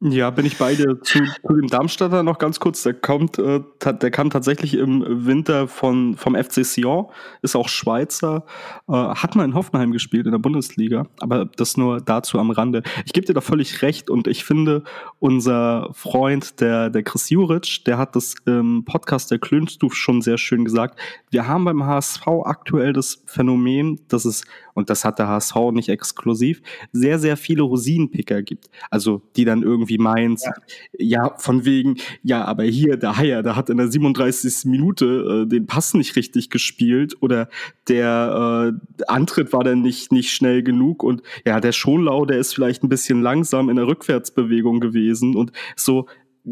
Ja, 0.00 0.30
bin 0.30 0.46
ich 0.46 0.58
bei 0.58 0.76
dir. 0.76 1.02
Zu, 1.02 1.24
zu 1.24 1.54
dem 1.54 1.66
Darmstadter 1.66 2.22
noch 2.22 2.38
ganz 2.38 2.60
kurz. 2.60 2.84
Der 2.84 2.94
kommt, 2.94 3.36
äh, 3.40 3.60
der 3.82 4.10
kam 4.12 4.30
tatsächlich 4.30 4.74
im 4.74 5.26
Winter 5.26 5.66
von, 5.66 6.16
vom 6.16 6.36
FC 6.36 6.64
Sion, 6.64 7.06
ist 7.42 7.56
auch 7.56 7.68
Schweizer, 7.68 8.44
äh, 8.88 8.92
hat 8.92 9.34
mal 9.34 9.44
in 9.44 9.56
Hoffenheim 9.56 9.90
gespielt 9.90 10.26
in 10.26 10.32
der 10.32 10.38
Bundesliga, 10.38 11.08
aber 11.18 11.46
das 11.46 11.76
nur 11.76 12.00
dazu 12.00 12.38
am 12.38 12.52
Rande. 12.52 12.84
Ich 13.06 13.12
gebe 13.12 13.26
dir 13.26 13.34
da 13.34 13.40
völlig 13.40 13.82
recht 13.82 14.08
und 14.08 14.28
ich 14.28 14.44
finde, 14.44 14.84
unser 15.18 15.90
Freund, 15.94 16.60
der, 16.60 16.90
der 16.90 17.02
Chris 17.02 17.28
Juric, 17.30 17.84
der 17.84 17.98
hat 17.98 18.14
das 18.14 18.36
im 18.46 18.84
Podcast 18.84 19.32
der 19.32 19.40
Klönstuf 19.40 19.96
schon 19.96 20.22
sehr 20.22 20.38
schön 20.38 20.64
gesagt. 20.64 20.96
Wir 21.30 21.48
haben 21.48 21.64
beim 21.64 21.84
HSV 21.84 22.24
aktuell 22.44 22.92
das 22.92 23.20
Phänomen, 23.26 23.98
dass 24.06 24.24
es, 24.24 24.44
und 24.78 24.90
das 24.90 25.04
hat 25.04 25.18
der 25.18 25.26
HSV 25.26 25.56
nicht 25.72 25.88
exklusiv, 25.88 26.62
sehr, 26.92 27.18
sehr 27.18 27.36
viele 27.36 27.62
Rosinenpicker 27.62 28.42
gibt. 28.42 28.70
Also, 28.92 29.22
die 29.34 29.44
dann 29.44 29.64
irgendwie 29.64 29.98
meint, 29.98 30.40
ja. 30.40 30.52
ja. 30.98 31.34
von 31.36 31.64
wegen, 31.64 31.96
ja, 32.22 32.44
aber 32.44 32.62
hier, 32.62 32.96
der 32.96 33.16
Haier, 33.16 33.42
der 33.42 33.56
hat 33.56 33.70
in 33.70 33.76
der 33.76 33.90
37. 33.90 34.66
Minute 34.66 35.46
äh, 35.46 35.48
den 35.48 35.66
Pass 35.66 35.94
nicht 35.94 36.14
richtig 36.14 36.48
gespielt 36.48 37.16
oder 37.20 37.48
der 37.88 38.72
äh, 38.72 39.02
Antritt 39.08 39.52
war 39.52 39.64
dann 39.64 39.82
nicht, 39.82 40.12
nicht 40.12 40.30
schnell 40.30 40.62
genug 40.62 41.02
und 41.02 41.22
ja, 41.44 41.58
der 41.58 41.72
Schonlau, 41.72 42.24
der 42.24 42.38
ist 42.38 42.54
vielleicht 42.54 42.84
ein 42.84 42.88
bisschen 42.88 43.20
langsam 43.20 43.70
in 43.70 43.76
der 43.76 43.88
Rückwärtsbewegung 43.88 44.78
gewesen 44.78 45.34
und 45.34 45.50
so, 45.74 46.06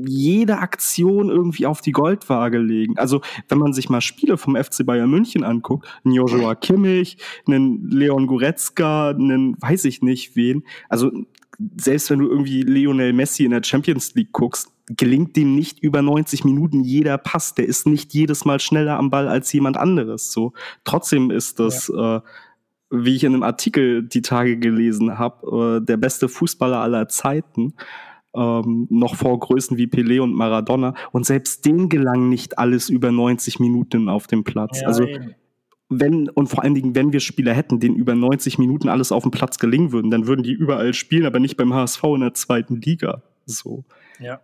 jede 0.04 0.58
Aktion 0.58 1.30
irgendwie 1.30 1.66
auf 1.66 1.80
die 1.80 1.92
Goldwaage 1.92 2.58
legen. 2.58 2.98
Also, 2.98 3.20
wenn 3.48 3.58
man 3.58 3.72
sich 3.72 3.88
mal 3.88 4.00
Spiele 4.00 4.36
vom 4.36 4.56
FC 4.56 4.84
Bayern 4.84 5.10
München 5.10 5.44
anguckt, 5.44 5.86
einen 6.04 6.14
Joshua 6.14 6.54
Kimmich, 6.54 7.18
einen 7.46 7.88
Leon 7.90 8.26
Goretzka, 8.26 9.10
einen 9.10 9.56
weiß 9.60 9.84
ich 9.84 10.02
nicht 10.02 10.36
wen. 10.36 10.64
Also, 10.88 11.10
selbst 11.76 12.10
wenn 12.10 12.18
du 12.18 12.28
irgendwie 12.28 12.62
Lionel 12.62 13.12
Messi 13.12 13.44
in 13.44 13.50
der 13.50 13.62
Champions 13.64 14.14
League 14.14 14.32
guckst, 14.32 14.70
gelingt 14.88 15.36
dem 15.36 15.54
nicht 15.54 15.80
über 15.80 16.02
90 16.02 16.44
Minuten 16.44 16.84
jeder 16.84 17.18
Pass. 17.18 17.54
Der 17.54 17.66
ist 17.66 17.86
nicht 17.86 18.14
jedes 18.14 18.44
Mal 18.44 18.60
schneller 18.60 18.98
am 18.98 19.10
Ball 19.10 19.28
als 19.28 19.52
jemand 19.52 19.76
anderes. 19.76 20.32
So, 20.32 20.52
trotzdem 20.84 21.30
ist 21.30 21.58
das, 21.58 21.88
ja. 21.88 22.18
äh, 22.18 22.20
wie 22.90 23.16
ich 23.16 23.24
in 23.24 23.34
einem 23.34 23.42
Artikel 23.42 24.04
die 24.04 24.22
Tage 24.22 24.58
gelesen 24.58 25.18
habe, 25.18 25.80
äh, 25.80 25.84
der 25.84 25.96
beste 25.96 26.28
Fußballer 26.28 26.78
aller 26.78 27.08
Zeiten 27.08 27.74
ähm, 28.36 28.86
noch 28.90 29.16
vor 29.16 29.38
Größen 29.38 29.76
wie 29.76 29.86
Pelé 29.86 30.20
und 30.20 30.34
Maradona. 30.34 30.94
Und 31.12 31.26
selbst 31.26 31.64
denen 31.64 31.88
gelang 31.88 32.28
nicht 32.28 32.58
alles 32.58 32.88
über 32.88 33.10
90 33.10 33.60
Minuten 33.60 34.08
auf 34.08 34.26
dem 34.26 34.44
Platz. 34.44 34.80
Ja, 34.80 34.88
also 34.88 35.04
eben. 35.04 35.34
wenn, 35.88 36.28
und 36.28 36.48
vor 36.48 36.62
allen 36.62 36.74
Dingen, 36.74 36.94
wenn 36.94 37.12
wir 37.12 37.20
Spieler 37.20 37.54
hätten, 37.54 37.80
denen 37.80 37.96
über 37.96 38.14
90 38.14 38.58
Minuten 38.58 38.88
alles 38.88 39.12
auf 39.12 39.22
dem 39.22 39.30
Platz 39.30 39.58
gelingen 39.58 39.92
würden, 39.92 40.10
dann 40.10 40.26
würden 40.26 40.42
die 40.42 40.52
überall 40.52 40.94
spielen, 40.94 41.26
aber 41.26 41.40
nicht 41.40 41.56
beim 41.56 41.72
HSV 41.72 42.02
in 42.04 42.20
der 42.20 42.34
zweiten 42.34 42.80
Liga. 42.80 43.22
So. 43.46 43.84
Ja. 44.20 44.40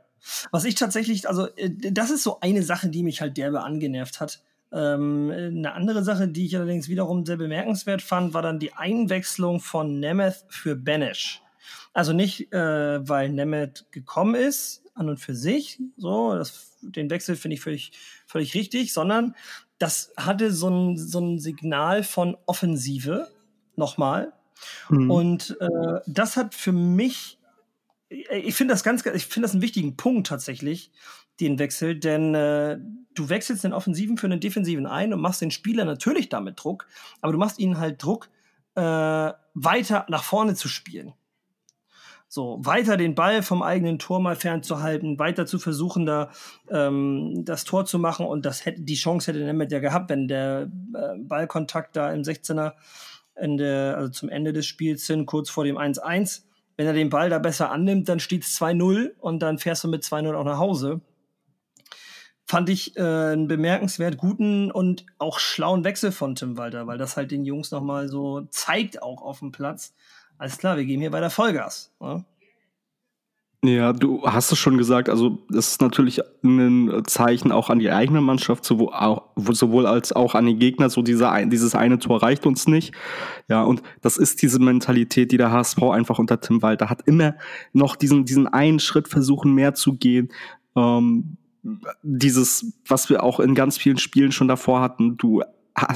Was 0.51 0.65
ich 0.65 0.77
tatsächlich, 0.77 1.29
also 1.29 1.49
äh, 1.57 1.71
das 1.93 2.11
ist 2.11 2.23
so 2.23 2.41
eine 2.41 2.63
Sache, 2.63 2.89
die 2.89 3.03
mich 3.03 3.21
halt 3.21 3.37
derbe 3.37 3.63
angenervt 3.63 4.21
hat. 4.21 4.43
Ähm, 4.73 5.31
eine 5.31 5.75
andere 5.75 6.03
Sache, 6.03 6.29
die 6.29 6.47
ich 6.47 6.57
allerdings 6.57 6.89
wiederum 6.89 7.27
sehr 7.27 7.37
bemerkenswert 7.37 8.01
fand, 8.01 8.33
war 8.33 8.43
dann 8.43 8.59
die 8.59 8.73
Einwechslung 8.73 9.61
von 9.61 10.01
Nemeth 10.01 10.45
für 10.49 10.77
Benesch. 10.77 11.43
Also 11.93 12.13
nicht, 12.13 12.53
äh, 12.53 13.09
weil 13.09 13.31
Nemeth 13.31 13.87
gekommen 13.91 14.35
ist, 14.35 14.83
an 14.95 15.09
und 15.09 15.19
für 15.19 15.35
sich, 15.35 15.81
so, 15.97 16.35
das, 16.35 16.77
den 16.83 17.11
Wechsel 17.11 17.37
finde 17.37 17.55
ich 17.55 17.61
völlig, 17.61 17.93
völlig 18.27 18.55
richtig, 18.55 18.93
sondern 18.93 19.35
das 19.79 20.13
hatte 20.17 20.53
so 20.53 20.69
ein, 20.69 20.97
so 20.97 21.19
ein 21.19 21.39
Signal 21.39 22.03
von 22.03 22.37
Offensive, 22.47 23.29
nochmal. 23.77 24.33
Mhm. 24.89 25.11
Und 25.11 25.57
äh, 25.61 26.01
das 26.07 26.37
hat 26.37 26.55
für 26.55 26.73
mich, 26.73 27.39
ich 28.09 28.55
finde 28.55 28.75
das 28.75 28.85
ganz, 28.85 29.05
ich 29.07 29.27
finde 29.27 29.47
das 29.47 29.53
einen 29.53 29.63
wichtigen 29.63 29.97
Punkt 29.97 30.27
tatsächlich, 30.27 30.93
den 31.41 31.59
Wechsel, 31.59 31.99
denn 31.99 32.35
äh, 32.35 32.79
du 33.15 33.29
wechselst 33.29 33.65
den 33.65 33.73
Offensiven 33.73 34.19
für 34.19 34.29
den 34.29 34.41
Defensiven 34.41 34.87
ein 34.87 35.13
und 35.13 35.21
machst 35.21 35.41
den 35.41 35.51
Spieler 35.51 35.85
natürlich 35.85 36.29
damit 36.29 36.63
Druck, 36.63 36.87
aber 37.21 37.33
du 37.33 37.39
machst 37.39 37.59
ihnen 37.59 37.79
halt 37.79 38.03
Druck, 38.03 38.29
äh, 38.75 39.33
weiter 39.55 40.07
nach 40.09 40.23
vorne 40.23 40.55
zu 40.55 40.69
spielen. 40.69 41.15
So, 42.35 42.57
weiter 42.62 42.97
den 42.97 43.15
Ball 43.15 43.43
vom 43.43 43.62
eigenen 43.62 43.99
Tor 43.99 44.19
mal 44.19 44.37
fernzuhalten, 44.37 45.19
weiter 45.19 45.45
zu 45.45 45.59
versuchen, 45.59 46.07
da 46.07 46.31
ähm, 46.71 47.45
das 47.45 47.65
Tor 47.65 47.85
zu 47.85 47.99
machen. 47.99 48.25
Und 48.25 48.47
das 48.47 48.65
hätte, 48.65 48.81
die 48.81 48.95
Chance 48.95 49.31
hätte 49.31 49.45
Nemeth 49.45 49.71
ja 49.71 49.81
gehabt, 49.81 50.09
wenn 50.09 50.29
der 50.29 50.71
äh, 50.95 51.19
Ballkontakt 51.19 51.95
da 51.95 52.11
im 52.11 52.23
16er 52.23 52.73
Ende, 53.35 53.95
also 53.99 54.09
zum 54.09 54.31
Ende 54.31 54.55
des 54.55 54.65
Spiels 54.65 55.07
hin, 55.07 55.27
kurz 55.27 55.51
vor 55.51 55.65
dem 55.65 55.77
1-1. 55.77 56.45
Wenn 56.79 56.87
er 56.87 56.95
den 56.95 57.11
Ball 57.11 57.29
da 57.29 57.39
besser 57.39 57.71
annimmt, 57.71 58.09
dann 58.09 58.19
steht 58.19 58.45
es 58.45 58.59
2-0 58.59 59.11
und 59.19 59.41
dann 59.41 59.59
fährst 59.59 59.85
du 59.85 59.89
mit 59.89 60.03
2-0 60.03 60.35
auch 60.35 60.45
nach 60.45 60.59
Hause. 60.59 61.03
Fand 62.47 62.71
ich 62.71 62.97
äh, 62.97 63.03
einen 63.03 63.47
bemerkenswert 63.47 64.17
guten 64.17 64.71
und 64.71 65.05
auch 65.19 65.39
schlauen 65.39 65.85
Wechsel 65.85 66.12
von 66.12 66.35
Tim 66.35 66.57
Walter, 66.57 66.87
weil 66.87 66.97
das 66.97 67.19
halt 67.19 67.31
den 67.31 67.45
Jungs 67.45 67.73
nochmal 67.73 68.09
so 68.09 68.41
zeigt, 68.49 69.03
auch 69.03 69.21
auf 69.21 69.41
dem 69.41 69.53
Platz, 69.53 69.93
alles 70.43 70.59
klar, 70.59 70.77
wir 70.77 70.85
geben 70.85 71.01
hier 71.01 71.13
weiter 71.13 71.31
Vollgas. 71.31 71.93
Ne? 72.01 72.25
Ja, 73.65 73.93
du 73.93 74.25
hast 74.25 74.51
es 74.51 74.59
schon 74.59 74.77
gesagt, 74.77 75.09
also 75.09 75.39
das 75.49 75.69
ist 75.69 75.81
natürlich 75.81 76.21
ein 76.43 77.05
Zeichen 77.07 77.53
auch 77.53 77.71
an 77.71 77.79
die 77.79 77.93
eigene 77.93 78.21
Mannschaft, 78.21 78.65
sowohl, 78.65 79.87
als 79.87 80.13
auch 80.13 80.35
an 80.35 80.47
den 80.47 80.59
Gegner, 80.59 80.91
so 80.91 81.01
dieser, 81.01 81.47
dieses 81.47 81.77
eine 81.77 82.01
Tor 82.01 82.25
reicht 82.25 82.45
uns 82.45 82.67
nicht. 82.67 82.93
Ja, 83.47 83.63
und 83.63 83.85
das 84.01 84.17
ist 84.17 84.43
diese 84.43 84.59
Mentalität, 84.59 85.31
die 85.31 85.37
der 85.37 85.53
HSV 85.53 85.81
einfach 85.81 86.19
unter 86.19 86.41
Tim 86.41 86.61
Walter 86.61 86.91
hat. 86.91 87.03
Immer 87.07 87.37
noch 87.73 87.95
diesen, 87.95 88.25
diesen 88.25 88.49
einen 88.49 88.81
Schritt 88.81 89.07
versuchen, 89.07 89.55
mehr 89.55 89.75
zu 89.75 89.93
gehen. 89.93 90.33
Ähm, 90.75 91.37
dieses, 92.03 92.73
was 92.89 93.11
wir 93.11 93.23
auch 93.23 93.39
in 93.39 93.55
ganz 93.55 93.79
vielen 93.79 93.99
Spielen 93.99 94.33
schon 94.33 94.49
davor 94.49 94.81
hatten, 94.81 95.17
du, 95.19 95.45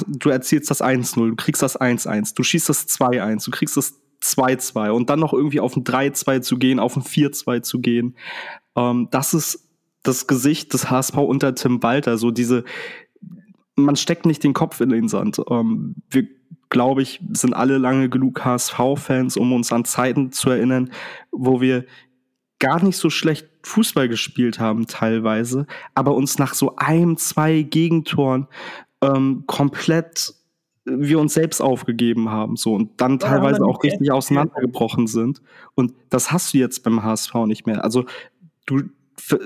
du 0.06 0.30
erzielst 0.30 0.70
das 0.70 0.80
1-0, 0.80 1.30
du 1.30 1.34
kriegst 1.34 1.64
das 1.64 1.80
1-1, 1.80 2.36
du 2.36 2.44
schießt 2.44 2.68
das 2.68 2.86
2-1, 2.86 3.44
du 3.44 3.50
kriegst 3.50 3.76
das 3.76 4.05
2-2 4.22 4.90
und 4.90 5.10
dann 5.10 5.20
noch 5.20 5.32
irgendwie 5.32 5.60
auf 5.60 5.76
ein 5.76 5.84
3-2 5.84 6.40
zu 6.40 6.58
gehen, 6.58 6.78
auf 6.78 6.96
ein 6.96 7.02
4-2 7.02 7.62
zu 7.62 7.80
gehen. 7.80 8.16
Ähm, 8.76 9.08
das 9.10 9.34
ist 9.34 9.68
das 10.02 10.26
Gesicht 10.26 10.72
des 10.72 10.90
HSV 10.90 11.16
unter 11.16 11.54
Tim 11.54 11.82
Walter. 11.82 12.18
So 12.18 12.30
diese, 12.30 12.64
man 13.74 13.96
steckt 13.96 14.26
nicht 14.26 14.44
den 14.44 14.54
Kopf 14.54 14.80
in 14.80 14.90
den 14.90 15.08
Sand. 15.08 15.40
Ähm, 15.50 15.96
wir, 16.10 16.26
glaube 16.70 17.02
ich, 17.02 17.20
sind 17.32 17.54
alle 17.54 17.78
lange 17.78 18.08
genug 18.08 18.44
HSV-Fans, 18.44 19.36
um 19.36 19.52
uns 19.52 19.72
an 19.72 19.84
Zeiten 19.84 20.32
zu 20.32 20.50
erinnern, 20.50 20.90
wo 21.32 21.60
wir 21.60 21.84
gar 22.58 22.82
nicht 22.82 22.96
so 22.96 23.10
schlecht 23.10 23.46
Fußball 23.62 24.08
gespielt 24.08 24.60
haben 24.60 24.86
teilweise, 24.86 25.66
aber 25.94 26.14
uns 26.14 26.38
nach 26.38 26.54
so 26.54 26.76
einem, 26.76 27.16
zwei 27.16 27.62
Gegentoren 27.62 28.46
ähm, 29.02 29.44
komplett 29.46 30.34
wir 30.86 31.18
uns 31.18 31.34
selbst 31.34 31.60
aufgegeben 31.60 32.30
haben 32.30 32.56
so 32.56 32.74
und 32.74 33.00
dann 33.00 33.18
teilweise 33.18 33.64
auch 33.64 33.82
richtig 33.82 34.12
auseinandergebrochen 34.12 35.06
sind. 35.06 35.42
Und 35.74 35.92
das 36.10 36.32
hast 36.32 36.54
du 36.54 36.58
jetzt 36.58 36.82
beim 36.84 37.02
HSV 37.02 37.34
nicht 37.46 37.66
mehr. 37.66 37.84
Also 37.84 38.04
du 38.66 38.82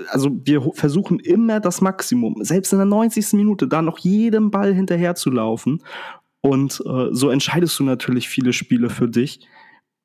also 0.09 0.29
wir 0.43 0.61
versuchen 0.73 1.19
immer 1.19 1.61
das 1.61 1.79
Maximum, 1.79 2.43
selbst 2.43 2.73
in 2.73 2.79
der 2.79 2.85
90. 2.85 3.33
Minute 3.33 3.67
da 3.67 3.81
noch 3.81 3.99
jedem 3.99 4.51
Ball 4.51 4.73
hinterher 4.73 5.15
zu 5.15 5.31
laufen 5.31 5.81
und 6.41 6.83
äh, 6.85 7.07
so 7.11 7.29
entscheidest 7.29 7.79
du 7.79 7.83
natürlich 7.83 8.27
viele 8.27 8.53
Spiele 8.53 8.89
für 8.89 9.07
dich. 9.07 9.39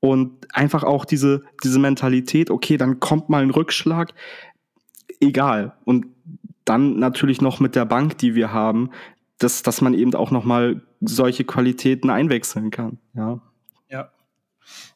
Und 0.00 0.46
einfach 0.54 0.84
auch 0.84 1.04
diese 1.04 1.42
diese 1.64 1.78
Mentalität, 1.78 2.50
okay, 2.50 2.76
dann 2.76 3.00
kommt 3.00 3.28
mal 3.28 3.42
ein 3.42 3.50
Rückschlag, 3.50 4.14
egal. 5.20 5.74
Und 5.84 6.06
dann 6.64 6.98
natürlich 6.98 7.40
noch 7.40 7.60
mit 7.60 7.74
der 7.74 7.86
Bank, 7.86 8.18
die 8.18 8.34
wir 8.34 8.52
haben, 8.52 8.90
dass, 9.38 9.62
dass 9.62 9.80
man 9.80 9.94
eben 9.94 10.14
auch 10.14 10.30
nochmal 10.30 10.82
solche 11.00 11.44
Qualitäten 11.44 12.10
einwechseln 12.10 12.70
kann. 12.70 12.98
Ja. 13.14 13.40
Ja. 13.88 14.10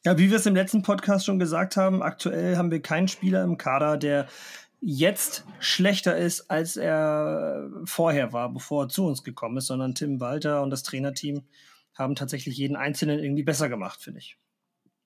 Ja, 0.04 0.18
wie 0.18 0.30
wir 0.30 0.36
es 0.36 0.46
im 0.46 0.54
letzten 0.54 0.82
Podcast 0.82 1.26
schon 1.26 1.38
gesagt 1.38 1.76
haben, 1.76 2.02
aktuell 2.02 2.56
haben 2.56 2.70
wir 2.70 2.80
keinen 2.80 3.08
Spieler 3.08 3.44
im 3.44 3.56
Kader, 3.56 3.96
der 3.96 4.26
jetzt 4.80 5.44
schlechter 5.58 6.16
ist, 6.16 6.50
als 6.50 6.76
er 6.76 7.70
vorher 7.84 8.32
war, 8.32 8.52
bevor 8.52 8.84
er 8.84 8.88
zu 8.88 9.06
uns 9.06 9.22
gekommen 9.22 9.58
ist, 9.58 9.66
sondern 9.66 9.94
Tim 9.94 10.20
Walter 10.20 10.62
und 10.62 10.70
das 10.70 10.82
Trainerteam 10.82 11.42
haben 11.94 12.14
tatsächlich 12.14 12.56
jeden 12.56 12.76
Einzelnen 12.76 13.18
irgendwie 13.18 13.42
besser 13.42 13.68
gemacht, 13.68 14.02
finde 14.02 14.20
ich. 14.20 14.38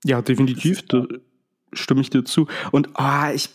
Ja, 0.05 0.23
definitiv. 0.23 0.87
Da 0.87 1.07
stimme 1.73 2.03
ich 2.03 2.11
dir 2.11 2.25
zu. 2.25 2.47
Und 2.71 2.91
ich, 3.35 3.35
ich 3.35 3.51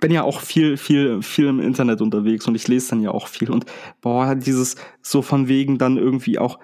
bin 0.00 0.10
ja 0.10 0.22
auch 0.22 0.40
viel, 0.40 0.76
viel, 0.76 1.22
viel 1.22 1.46
im 1.46 1.60
Internet 1.60 2.00
unterwegs 2.00 2.46
und 2.46 2.54
ich 2.54 2.66
lese 2.68 2.90
dann 2.90 3.02
ja 3.02 3.10
auch 3.10 3.28
viel. 3.28 3.50
Und 3.50 3.66
boah, 4.00 4.34
dieses 4.34 4.76
so 5.00 5.22
von 5.22 5.48
wegen 5.48 5.78
dann 5.78 5.96
irgendwie 5.96 6.38
auch 6.38 6.58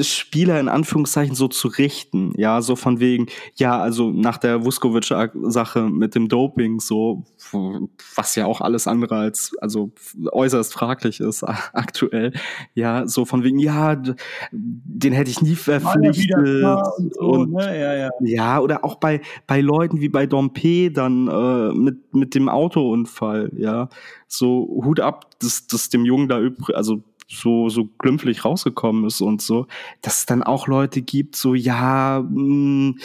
Spieler 0.00 0.58
in 0.60 0.68
Anführungszeichen 0.68 1.34
so 1.34 1.48
zu 1.48 1.68
richten, 1.68 2.32
ja, 2.36 2.60
so 2.62 2.76
von 2.76 3.00
wegen, 3.00 3.26
ja, 3.56 3.78
also 3.78 4.10
nach 4.10 4.38
der 4.38 4.64
Vuskovic-Sache 4.64 5.82
mit 5.88 6.14
dem 6.14 6.28
Doping, 6.28 6.80
so, 6.80 7.24
was 8.14 8.34
ja 8.34 8.46
auch 8.46 8.60
alles 8.60 8.86
andere 8.86 9.16
als, 9.16 9.56
also 9.60 9.92
äußerst 10.30 10.72
fraglich 10.72 11.20
ist 11.20 11.42
aktuell, 11.72 12.32
ja, 12.74 13.06
so 13.06 13.24
von 13.24 13.44
wegen, 13.44 13.58
ja, 13.58 14.00
den 14.52 15.12
hätte 15.12 15.30
ich 15.30 15.42
nie 15.42 15.54
verpflichtet 15.54 16.36
und, 16.36 17.14
so, 17.14 17.20
und 17.20 17.52
ne? 17.52 17.78
ja, 17.78 17.94
ja. 17.94 18.10
ja, 18.20 18.60
oder 18.60 18.84
auch 18.84 18.96
bei 18.96 19.20
bei 19.46 19.60
Leuten 19.60 20.00
wie 20.00 20.08
bei 20.08 20.26
Dompe 20.26 20.90
dann 20.90 21.28
äh, 21.28 21.72
mit 21.74 22.14
mit 22.14 22.34
dem 22.34 22.48
Autounfall, 22.48 23.50
ja, 23.56 23.88
so 24.26 24.82
Hut 24.84 25.00
ab, 25.00 25.30
dass 25.40 25.66
dass 25.66 25.88
dem 25.88 26.04
Jungen 26.04 26.28
da 26.28 26.40
übrig, 26.40 26.76
also 26.76 27.02
so, 27.28 27.68
so 27.68 27.88
glimpflich 27.98 28.44
rausgekommen 28.44 29.06
ist 29.06 29.20
und 29.20 29.42
so, 29.42 29.66
dass 30.02 30.18
es 30.18 30.26
dann 30.26 30.42
auch 30.42 30.66
Leute 30.66 31.02
gibt, 31.02 31.36
so, 31.36 31.54
ja, 31.54 32.24
mh, 32.28 32.34
hm, 32.34 32.98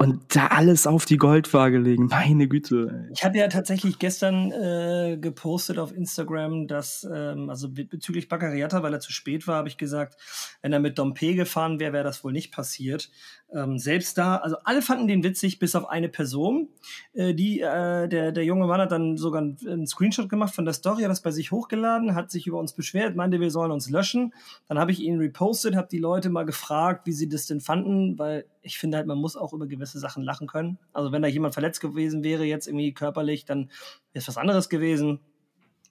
und 0.00 0.34
da 0.34 0.46
alles 0.46 0.86
auf 0.86 1.04
die 1.04 1.18
Goldwaage 1.18 1.76
legen. 1.76 2.06
Meine 2.06 2.48
Güte. 2.48 3.06
Ich 3.12 3.22
hatte 3.22 3.36
ja 3.36 3.48
tatsächlich 3.48 3.98
gestern 3.98 4.50
äh, 4.50 5.18
gepostet 5.20 5.78
auf 5.78 5.94
Instagram, 5.94 6.66
dass, 6.68 7.06
ähm, 7.14 7.50
also 7.50 7.68
bezüglich 7.68 8.26
Baccariata, 8.26 8.82
weil 8.82 8.94
er 8.94 9.00
zu 9.00 9.12
spät 9.12 9.46
war, 9.46 9.56
habe 9.56 9.68
ich 9.68 9.76
gesagt, 9.76 10.16
wenn 10.62 10.72
er 10.72 10.80
mit 10.80 10.98
Dompe 10.98 11.34
gefahren 11.34 11.80
wäre, 11.80 11.92
wäre 11.92 12.04
das 12.04 12.24
wohl 12.24 12.32
nicht 12.32 12.50
passiert. 12.50 13.10
Ähm, 13.52 13.78
selbst 13.78 14.16
da, 14.16 14.36
also 14.36 14.56
alle 14.64 14.80
fanden 14.80 15.08
den 15.08 15.22
witzig, 15.22 15.58
bis 15.58 15.74
auf 15.74 15.88
eine 15.88 16.08
Person. 16.08 16.68
Äh, 17.12 17.34
die, 17.34 17.60
äh, 17.60 18.08
der, 18.08 18.32
der 18.32 18.44
junge 18.44 18.66
Mann 18.66 18.80
hat 18.80 18.92
dann 18.92 19.16
sogar 19.16 19.42
einen, 19.42 19.86
Screenshot 19.86 20.28
gemacht 20.28 20.54
von 20.54 20.64
der 20.64 20.74
Story, 20.74 21.02
hat 21.02 21.10
das 21.10 21.20
bei 21.20 21.30
sich 21.30 21.52
hochgeladen, 21.52 22.14
hat 22.14 22.30
sich 22.30 22.46
über 22.46 22.58
uns 22.58 22.72
beschwert, 22.72 23.16
meinte, 23.16 23.40
wir 23.40 23.50
sollen 23.50 23.70
uns 23.70 23.90
löschen. 23.90 24.32
Dann 24.68 24.78
habe 24.78 24.92
ich 24.92 25.00
ihn 25.00 25.18
repostet, 25.18 25.74
habe 25.74 25.88
die 25.90 25.98
Leute 25.98 26.30
mal 26.30 26.46
gefragt, 26.46 27.06
wie 27.06 27.12
sie 27.12 27.28
das 27.28 27.46
denn 27.46 27.60
fanden, 27.60 28.18
weil 28.18 28.46
ich 28.62 28.78
finde 28.78 28.98
halt, 28.98 29.06
man 29.06 29.18
muss 29.18 29.36
auch 29.36 29.52
über 29.52 29.66
gewisse 29.66 29.90
gewisse 29.90 29.98
Sachen 29.98 30.22
lachen 30.22 30.46
können. 30.46 30.78
Also 30.92 31.12
wenn 31.12 31.22
da 31.22 31.28
jemand 31.28 31.54
verletzt 31.54 31.80
gewesen 31.80 32.22
wäre, 32.22 32.44
jetzt 32.44 32.66
irgendwie 32.66 32.92
körperlich, 32.92 33.44
dann 33.44 33.70
ist 34.12 34.28
was 34.28 34.36
anderes 34.36 34.68
gewesen. 34.68 35.20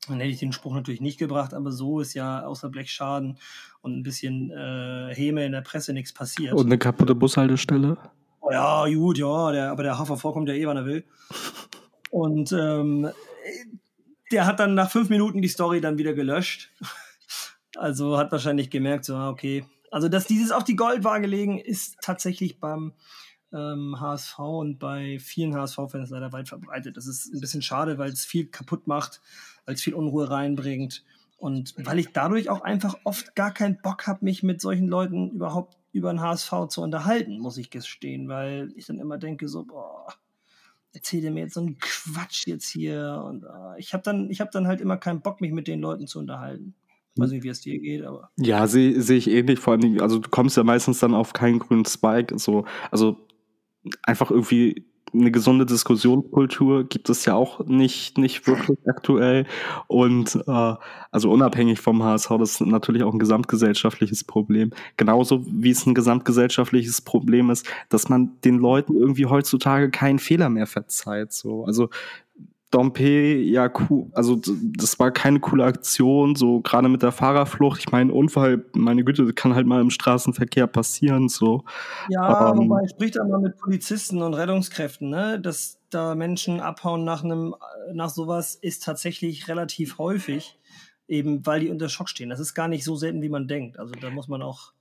Dann 0.08 0.20
hätte 0.20 0.32
ich 0.32 0.39
den 0.39 0.53
Spruch 0.53 0.74
natürlich 0.74 1.01
nicht 1.01 1.20
gebracht, 1.20 1.53
aber 1.53 1.72
so 1.72 2.00
ist 2.00 2.13
ja 2.13 2.46
außer 2.46 2.70
Blechschaden 2.70 3.38
und 3.82 3.98
ein 3.98 4.03
bisschen 4.03 4.50
äh, 4.51 5.13
Häme 5.13 5.46
in 5.46 5.51
der 5.51 5.62
Presse 5.62 5.94
nichts 5.94 6.13
passiert. 6.13 6.53
Und 6.53 6.68
eine 6.68 6.77
kaputte 6.77 7.15
Bushaltestelle? 7.15 7.98
Oh 8.41 8.51
ja, 8.51 8.88
gut, 8.88 9.18
ja, 9.18 9.51
der, 9.51 9.72
aber 9.72 9.84
der 9.84 9.98
HVV 9.98 10.22
kommt 10.34 10.48
ja 10.48 10.56
eh, 10.56 10.65
wann 10.65 10.77
er 10.77 10.86
will. 10.86 11.03
Und 12.10 12.51
ähm, 12.53 13.10
der 14.32 14.46
hat 14.46 14.60
dann 14.60 14.74
nach 14.74 14.89
fünf 14.89 15.10
Minuten 15.10 15.41
die 15.41 15.48
Story 15.48 15.82
dann 15.82 15.98
wieder 15.98 16.13
gelöscht. 16.13 16.72
Also 17.75 18.18
hat 18.18 18.32
wahrscheinlich 18.32 18.70
gemerkt, 18.70 19.06
so, 19.06 19.15
ah, 19.15 19.29
okay. 19.29 19.65
Also, 19.91 20.10
dass 20.10 20.27
dieses 20.27 20.51
auf 20.51 20.63
die 20.63 20.75
Goldwaage 20.75 21.27
legen, 21.27 21.58
ist 21.58 21.98
tatsächlich 22.01 22.60
beim 22.60 22.94
ähm, 23.53 24.00
HSV 24.00 24.39
und 24.39 24.79
bei 24.79 25.20
vielen 25.20 25.56
HSV-Fans 25.56 26.10
leider 26.10 26.32
weit 26.32 26.50
verbreitet. 26.50 26.98
Das 26.98 27.08
ist 27.08 27.34
ein 27.34 27.39
bisschen 27.39 27.62
schade, 27.62 27.98
weil 27.98 28.12
es 28.12 28.25
viel 28.25 28.48
kaputt 28.48 28.88
macht, 28.88 29.22
weil 29.65 29.75
es 29.75 29.82
viel 29.82 29.94
Unruhe 29.94 30.29
reinbringt. 30.29 31.03
Und 31.38 31.74
weil 31.77 32.00
ich 32.00 32.12
dadurch 32.12 32.50
auch 32.50 32.62
einfach 32.62 32.96
oft 33.06 33.36
gar 33.36 33.53
keinen 33.53 33.82
Bock 33.82 34.08
habe, 34.08 34.25
mich 34.25 34.44
mit 34.44 34.60
solchen 34.60 34.88
Leuten 34.88 35.32
überhaupt 35.32 35.77
über 35.94 36.12
den 36.12 36.22
HSV 36.22 36.68
zu 36.70 36.82
unterhalten, 36.82 37.39
muss 37.39 37.58
ich 37.58 37.70
gestehen, 37.70 38.27
weil 38.27 38.72
ich 38.75 38.86
dann 38.86 39.00
immer 39.00 39.18
denke, 39.18 39.48
so, 39.48 39.63
boah, 39.63 40.13
erzähl 40.94 41.22
dir 41.22 41.32
mir 41.32 41.41
jetzt 41.41 41.53
so 41.53 41.62
einen 41.62 41.77
Quatsch 41.79 42.46
jetzt 42.48 42.68
hier. 42.68 43.24
Und 43.25 43.44
uh, 43.44 43.75
ich 43.77 43.94
habe 43.94 44.03
dann, 44.03 44.29
hab 44.29 44.51
dann 44.51 44.68
halt 44.68 44.82
immer 44.82 44.98
keinen 44.98 45.22
Bock, 45.22 45.41
mich 45.41 45.51
mit 45.51 45.68
den 45.68 45.79
Leuten 45.79 46.08
zu 46.08 46.20
unterhalten. 46.20 46.75
Ich 47.15 47.22
weiß 47.22 47.32
nicht, 47.32 47.44
wie 47.44 47.50
es 47.50 47.62
dir 47.62 47.79
geht, 47.79 48.06
aber. 48.06 48.29
Ja, 48.38 48.68
sehe 48.68 49.01
seh 49.01 49.15
ich 49.15 49.29
ähnlich. 49.29 49.60
Vor 49.60 49.74
allem, 49.74 50.00
also 50.00 50.20
du 50.20 50.29
kommst 50.29 50.58
ja 50.58 50.63
meistens 50.63 51.00
dann 51.00 51.13
auf 51.13 51.34
keinen 51.34 51.60
grünen 51.60 51.86
Spike. 51.86 52.38
So, 52.38 52.65
also 52.91 53.18
einfach 54.03 54.31
irgendwie 54.31 54.86
eine 55.13 55.31
gesunde 55.31 55.65
Diskussionskultur 55.65 56.88
gibt 56.88 57.09
es 57.09 57.25
ja 57.25 57.33
auch 57.33 57.65
nicht, 57.65 58.17
nicht 58.17 58.45
wirklich 58.48 58.77
aktuell. 58.88 59.45
Und 59.88 60.36
äh, 60.48 60.75
also 61.12 61.31
unabhängig 61.31 61.79
vom 61.79 62.03
HSV, 62.03 62.29
das 62.39 62.51
ist 62.51 62.62
natürlich 62.62 63.03
auch 63.03 63.13
ein 63.13 63.19
gesamtgesellschaftliches 63.19 64.24
Problem. 64.24 64.71
Genauso 64.98 65.45
wie 65.48 65.71
es 65.71 65.86
ein 65.86 65.95
gesamtgesellschaftliches 65.95 67.01
Problem 67.01 67.50
ist, 67.50 67.67
dass 67.89 68.09
man 68.09 68.39
den 68.43 68.57
Leuten 68.57 68.95
irgendwie 68.95 69.25
heutzutage 69.25 69.89
keinen 69.89 70.19
Fehler 70.19 70.50
mehr 70.50 70.67
verzeiht. 70.67 71.33
So. 71.33 71.65
Also 71.65 71.89
Dompe, 72.71 73.35
ja, 73.35 73.71
cool. 73.79 74.11
Also, 74.13 74.39
das 74.61 74.99
war 74.99 75.09
keine 75.11 75.39
coole 75.39 75.63
Aktion, 75.63 76.35
so 76.35 76.61
gerade 76.61 76.88
mit 76.88 77.01
der 77.01 77.11
Fahrerflucht. 77.11 77.79
Ich 77.79 77.91
meine, 77.91 78.13
Unfall, 78.13 78.63
meine 78.73 79.03
Güte, 79.03 79.33
kann 79.33 79.55
halt 79.55 79.65
mal 79.65 79.81
im 79.81 79.89
Straßenverkehr 79.89 80.67
passieren, 80.67 81.29
so. 81.29 81.63
Ja, 82.09 82.51
ähm, 82.51 82.69
wobei 82.69 82.88
spricht 82.88 83.15
da 83.15 83.23
mal 83.23 83.39
mit 83.39 83.57
Polizisten 83.57 84.21
und 84.21 84.35
Rettungskräften, 84.35 85.09
ne? 85.09 85.39
Dass 85.39 85.79
da 85.89 86.13
Menschen 86.13 86.59
abhauen 86.59 87.03
nach 87.03 87.23
einem, 87.23 87.55
nach 87.91 88.09
sowas 88.09 88.53
ist 88.53 88.83
tatsächlich 88.83 89.47
relativ 89.47 89.97
häufig, 89.97 90.59
eben 91.07 91.43
weil 91.47 91.61
die 91.61 91.69
unter 91.69 91.89
Schock 91.89 92.07
stehen. 92.07 92.29
Das 92.29 92.39
ist 92.39 92.53
gar 92.53 92.67
nicht 92.67 92.83
so 92.83 92.95
selten, 92.95 93.23
wie 93.23 93.29
man 93.29 93.47
denkt. 93.47 93.79
Also, 93.79 93.93
da 93.99 94.11
muss 94.11 94.27
man 94.27 94.43
auch 94.43 94.73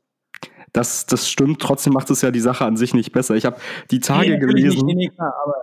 das, 0.72 1.06
das 1.06 1.28
stimmt. 1.28 1.62
Trotzdem 1.62 1.94
macht 1.94 2.10
es 2.10 2.20
ja 2.20 2.30
die 2.30 2.40
Sache 2.40 2.64
an 2.66 2.76
sich 2.76 2.92
nicht 2.92 3.12
besser. 3.12 3.34
Ich 3.34 3.46
habe 3.46 3.56
die 3.90 4.00
Tage 4.00 4.32
nee, 4.32 4.38
gelesen. 4.38 4.84
Nicht, 4.86 4.96
nee, 4.96 5.08
klar, 5.08 5.34
aber 5.42 5.54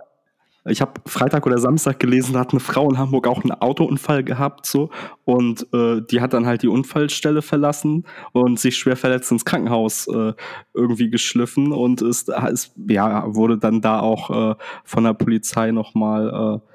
ich 0.68 0.80
habe 0.80 1.00
Freitag 1.06 1.46
oder 1.46 1.58
Samstag 1.58 1.98
gelesen, 1.98 2.34
da 2.34 2.40
hat 2.40 2.52
eine 2.52 2.60
Frau 2.60 2.88
in 2.90 2.98
Hamburg 2.98 3.26
auch 3.26 3.42
einen 3.42 3.52
Autounfall 3.52 4.24
gehabt, 4.24 4.66
so 4.66 4.90
und 5.24 5.66
äh, 5.72 6.02
die 6.02 6.20
hat 6.20 6.32
dann 6.32 6.46
halt 6.46 6.62
die 6.62 6.68
Unfallstelle 6.68 7.42
verlassen 7.42 8.04
und 8.32 8.58
sich 8.58 8.76
schwer 8.76 8.96
verletzt 8.96 9.30
ins 9.32 9.44
Krankenhaus 9.44 10.08
äh, 10.08 10.32
irgendwie 10.74 11.10
geschliffen 11.10 11.72
und 11.72 12.02
ist, 12.02 12.30
ist 12.50 12.72
ja 12.88 13.34
wurde 13.34 13.58
dann 13.58 13.80
da 13.80 14.00
auch 14.00 14.30
äh, 14.30 14.54
von 14.84 15.04
der 15.04 15.14
Polizei 15.14 15.70
nochmal 15.70 16.60
äh, 16.62 16.72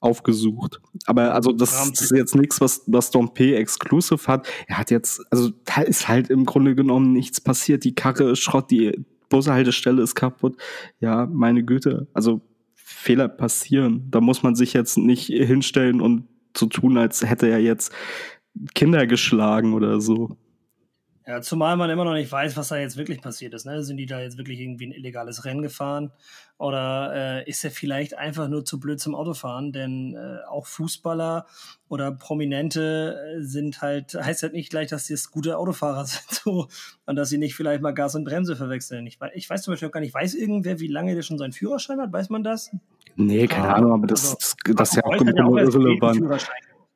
aufgesucht. 0.00 0.80
Aber 1.06 1.34
also 1.34 1.52
das 1.52 1.90
ist 1.90 2.12
jetzt 2.12 2.34
nichts, 2.34 2.60
was, 2.60 2.82
was 2.86 3.10
Dompe 3.10 3.56
exclusive 3.56 4.26
hat. 4.26 4.48
Er 4.66 4.78
hat 4.78 4.90
jetzt, 4.90 5.20
also 5.30 5.50
da 5.64 5.82
ist 5.82 6.08
halt 6.08 6.30
im 6.30 6.44
Grunde 6.44 6.74
genommen 6.74 7.12
nichts 7.12 7.40
passiert. 7.40 7.84
Die 7.84 7.94
Karre 7.94 8.30
ist 8.30 8.40
Schrott, 8.40 8.70
die 8.70 9.04
Bushaltestelle 9.28 10.02
ist 10.02 10.14
kaputt. 10.14 10.56
Ja, 11.00 11.26
meine 11.26 11.64
Güte. 11.64 12.06
Also 12.14 12.40
Fehler 13.08 13.28
passieren. 13.28 14.06
Da 14.10 14.20
muss 14.20 14.42
man 14.42 14.54
sich 14.54 14.74
jetzt 14.74 14.98
nicht 14.98 15.28
hinstellen 15.28 16.02
und 16.02 16.28
so 16.54 16.66
tun, 16.66 16.98
als 16.98 17.22
hätte 17.24 17.48
er 17.48 17.58
jetzt 17.58 17.90
Kinder 18.74 19.06
geschlagen 19.06 19.72
oder 19.72 19.98
so. 19.98 20.36
Ja, 21.26 21.42
zumal 21.42 21.76
man 21.76 21.90
immer 21.90 22.06
noch 22.06 22.14
nicht 22.14 22.32
weiß, 22.32 22.56
was 22.56 22.68
da 22.68 22.78
jetzt 22.78 22.96
wirklich 22.96 23.20
passiert 23.20 23.52
ist. 23.52 23.66
Ne? 23.66 23.82
Sind 23.82 23.98
die 23.98 24.06
da 24.06 24.18
jetzt 24.18 24.38
wirklich 24.38 24.60
irgendwie 24.60 24.86
ein 24.86 24.92
illegales 24.92 25.44
Rennen 25.44 25.60
gefahren? 25.60 26.10
Oder 26.56 27.44
äh, 27.44 27.48
ist 27.50 27.62
er 27.64 27.70
vielleicht 27.70 28.16
einfach 28.16 28.48
nur 28.48 28.64
zu 28.64 28.80
blöd 28.80 28.98
zum 28.98 29.14
Autofahren? 29.14 29.72
Denn 29.72 30.14
äh, 30.14 30.38
auch 30.48 30.66
Fußballer 30.66 31.46
oder 31.88 32.12
Prominente 32.12 33.14
äh, 33.36 33.42
sind 33.42 33.82
halt, 33.82 34.14
heißt 34.14 34.42
halt 34.42 34.54
nicht 34.54 34.70
gleich, 34.70 34.88
dass 34.88 35.04
sie 35.04 35.12
jetzt 35.12 35.30
gute 35.30 35.58
Autofahrer 35.58 36.04
sind 36.06 36.30
so, 36.30 36.68
und 37.04 37.16
dass 37.16 37.28
sie 37.28 37.36
nicht 37.36 37.54
vielleicht 37.54 37.82
mal 37.82 37.92
Gas 37.92 38.14
und 38.14 38.24
Bremse 38.24 38.56
verwechseln. 38.56 39.06
Ich, 39.06 39.18
ich 39.34 39.50
weiß 39.50 39.62
zum 39.62 39.72
Beispiel 39.72 39.88
auch 39.88 39.92
gar 39.92 40.00
nicht, 40.00 40.14
weiß 40.14 40.34
irgendwer, 40.34 40.80
wie 40.80 40.88
lange 40.88 41.14
der 41.14 41.22
schon 41.22 41.36
seinen 41.36 41.52
Führerschein 41.52 42.00
hat? 42.00 42.10
Weiß 42.10 42.30
man 42.30 42.42
das? 42.42 42.70
Nee, 43.20 43.48
keine 43.48 43.70
ah, 43.70 43.74
Ahnung, 43.74 43.92
aber 43.92 44.06
das, 44.06 44.36
also, 44.36 44.36
das, 44.64 44.76
das 44.76 44.90
ist 44.90 44.96
ja 44.96 45.04
auch 45.04 45.20
irrelevant. 45.20 46.48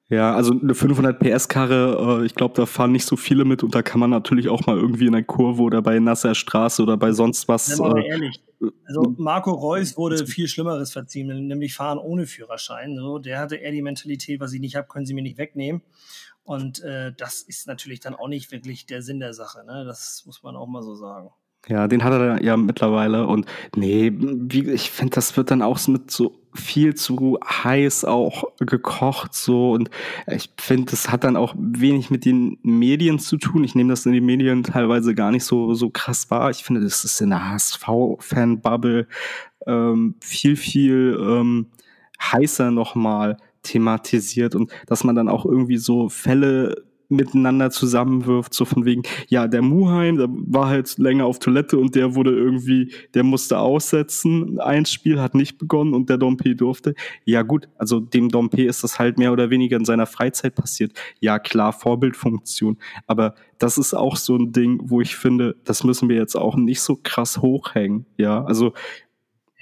Ja, 0.09 0.35
also 0.37 0.53
eine 0.53 0.75
500 0.75 1.19
PS 1.19 1.49
Karre, 1.49 2.23
ich 2.25 2.35
glaube, 2.37 2.55
da 2.55 2.67
fahren 2.67 2.93
nicht 2.93 3.07
so 3.07 3.17
viele 3.17 3.45
mit 3.45 3.65
und 3.65 3.75
da 3.75 3.83
kann 3.83 3.99
man 3.99 4.11
natürlich 4.11 4.49
auch 4.49 4.65
mal 4.67 4.77
irgendwie 4.77 5.07
in 5.07 5.15
einer 5.15 5.25
Kurve 5.25 5.63
oder 5.63 5.83
bei 5.83 5.99
nasser 5.99 6.37
Straße 6.37 6.81
oder 6.83 6.97
bei 6.97 7.13
sonst 7.13 7.49
was. 7.49 7.77
Ja, 7.77 7.97
äh, 7.97 8.07
ehrlich. 8.07 8.41
Also 8.87 9.15
Marco 9.19 9.51
Reus 9.51 9.97
wurde 9.97 10.25
viel 10.25 10.47
Schlimmeres 10.47 10.93
verziehen, 10.93 11.49
nämlich 11.49 11.75
fahren 11.75 11.99
ohne 11.99 12.27
Führerschein. 12.27 12.95
So, 12.95 13.19
der 13.19 13.41
hatte 13.41 13.57
eher 13.57 13.73
die 13.73 13.83
Mentalität, 13.83 14.39
was 14.39 14.53
ich 14.53 14.61
nicht 14.61 14.77
habe, 14.77 14.87
können 14.87 15.07
Sie 15.07 15.15
mir 15.15 15.23
nicht 15.23 15.39
wegnehmen. 15.39 15.83
Und 16.45 16.83
äh, 16.83 17.13
das 17.17 17.43
ist 17.43 17.67
natürlich 17.67 17.99
dann 17.99 18.15
auch 18.15 18.29
nicht 18.29 18.53
wirklich 18.53 18.87
der 18.87 19.03
Sinn 19.03 19.19
der 19.19 19.35
Sache. 19.35 19.65
Ne? 19.65 19.85
Das 19.85 20.23
muss 20.27 20.43
man 20.45 20.55
auch 20.55 20.69
mal 20.69 20.83
so 20.83 20.95
sagen. 20.95 21.31
Ja, 21.68 21.87
den 21.87 22.03
hat 22.03 22.12
er 22.12 22.42
ja 22.42 22.57
mittlerweile 22.57 23.27
und 23.27 23.46
nee, 23.77 24.12
wie, 24.16 24.68
ich 24.70 24.90
finde, 24.90 25.14
das 25.14 25.37
wird 25.37 25.53
dann 25.53 25.62
auch 25.62 25.87
mit 25.87 26.11
so 26.11 26.35
viel 26.55 26.94
zu 26.94 27.38
heiß 27.42 28.05
auch 28.05 28.44
gekocht 28.59 29.33
so 29.33 29.72
und 29.72 29.88
ich 30.27 30.51
finde, 30.59 30.90
das 30.90 31.11
hat 31.11 31.25
dann 31.25 31.37
auch 31.37 31.55
wenig 31.57 32.11
mit 32.11 32.25
den 32.25 32.59
Medien 32.62 33.20
zu 33.20 33.37
tun. 33.38 33.62
Ich 33.64 33.75
nehme 33.77 33.90
das 33.90 34.05
in 34.07 34.12
den 34.12 34.27
Medien 34.27 34.64
teilweise 34.64 35.14
gar 35.14 35.31
nicht 35.31 35.44
so 35.44 35.72
so 35.75 35.88
krass 35.88 36.31
wahr. 36.31 36.51
Ich 36.51 36.64
finde, 36.64 36.81
das 36.83 37.05
ist 37.05 37.20
in 37.20 37.31
der 37.31 37.48
HSV-Fan-Bubble 37.51 39.07
ähm, 39.66 40.16
viel 40.20 40.57
viel 40.57 41.16
ähm, 41.20 41.66
heißer 42.20 42.72
nochmal 42.72 43.37
thematisiert 43.62 44.57
und 44.57 44.72
dass 44.87 45.05
man 45.05 45.14
dann 45.14 45.29
auch 45.29 45.46
irgendwie 45.46 45.79
so 45.79 46.09
Fälle 46.09 46.85
miteinander 47.16 47.70
zusammenwirft, 47.70 48.55
so 48.55 48.64
von 48.64 48.85
wegen, 48.85 49.03
ja, 49.29 49.46
der 49.48 49.62
Muheim, 49.62 50.16
der 50.16 50.29
war 50.29 50.68
halt 50.68 50.98
länger 50.98 51.27
auf 51.27 51.38
Toilette 51.38 51.79
und 51.79 51.94
der 51.94 52.14
wurde 52.14 52.33
irgendwie, 52.33 52.92
der 53.14 53.22
musste 53.22 53.59
aussetzen. 53.59 54.59
Ein 54.61 54.87
Spiel 54.87 55.20
hat 55.20 55.35
nicht 55.35 55.59
begonnen 55.59 55.94
und 55.94 56.09
der 56.11 56.18
Dompe 56.18 56.55
durfte. 56.55 56.94
Ja, 57.25 57.42
gut, 57.42 57.68
also 57.77 58.01
dem 58.01 58.29
Dompe 58.29 58.62
ist 58.64 58.85
das 58.85 58.98
halt 58.98 59.18
mehr 59.18 59.33
oder 59.33 59.51
weniger 59.51 59.77
in 59.77 59.85
seiner 59.85 60.07
Freizeit 60.07 60.55
passiert. 60.55 60.92
Ja, 61.20 61.38
klar, 61.38 61.72
Vorbildfunktion. 61.72 62.79
Aber 63.07 63.35
das 63.59 63.79
ist 63.79 63.94
auch 63.94 64.16
so 64.16 64.37
ein 64.37 64.53
Ding, 64.53 64.81
wo 64.85 65.01
ich 65.01 65.16
finde, 65.16 65.57
das 65.64 65.85
müssen 65.85 66.09
wir 66.09 66.16
jetzt 66.16 66.37
auch 66.37 66.57
nicht 66.57 66.81
so 66.81 66.98
krass 67.03 67.38
hochhängen. 67.38 68.07
Ja, 68.16 68.44
also 68.44 68.72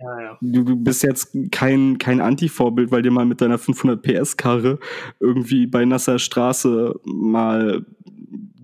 ja, 0.00 0.20
ja. 0.20 0.38
Du, 0.40 0.64
du 0.64 0.76
bist 0.76 1.02
jetzt 1.02 1.36
kein, 1.50 1.98
kein 1.98 2.20
Anti-Vorbild, 2.20 2.90
weil 2.90 3.02
dir 3.02 3.10
mal 3.10 3.24
mit 3.24 3.40
deiner 3.40 3.58
500 3.58 4.02
PS-Karre 4.02 4.78
irgendwie 5.18 5.66
bei 5.66 5.84
nasser 5.84 6.18
Straße 6.18 6.94
mal 7.04 7.84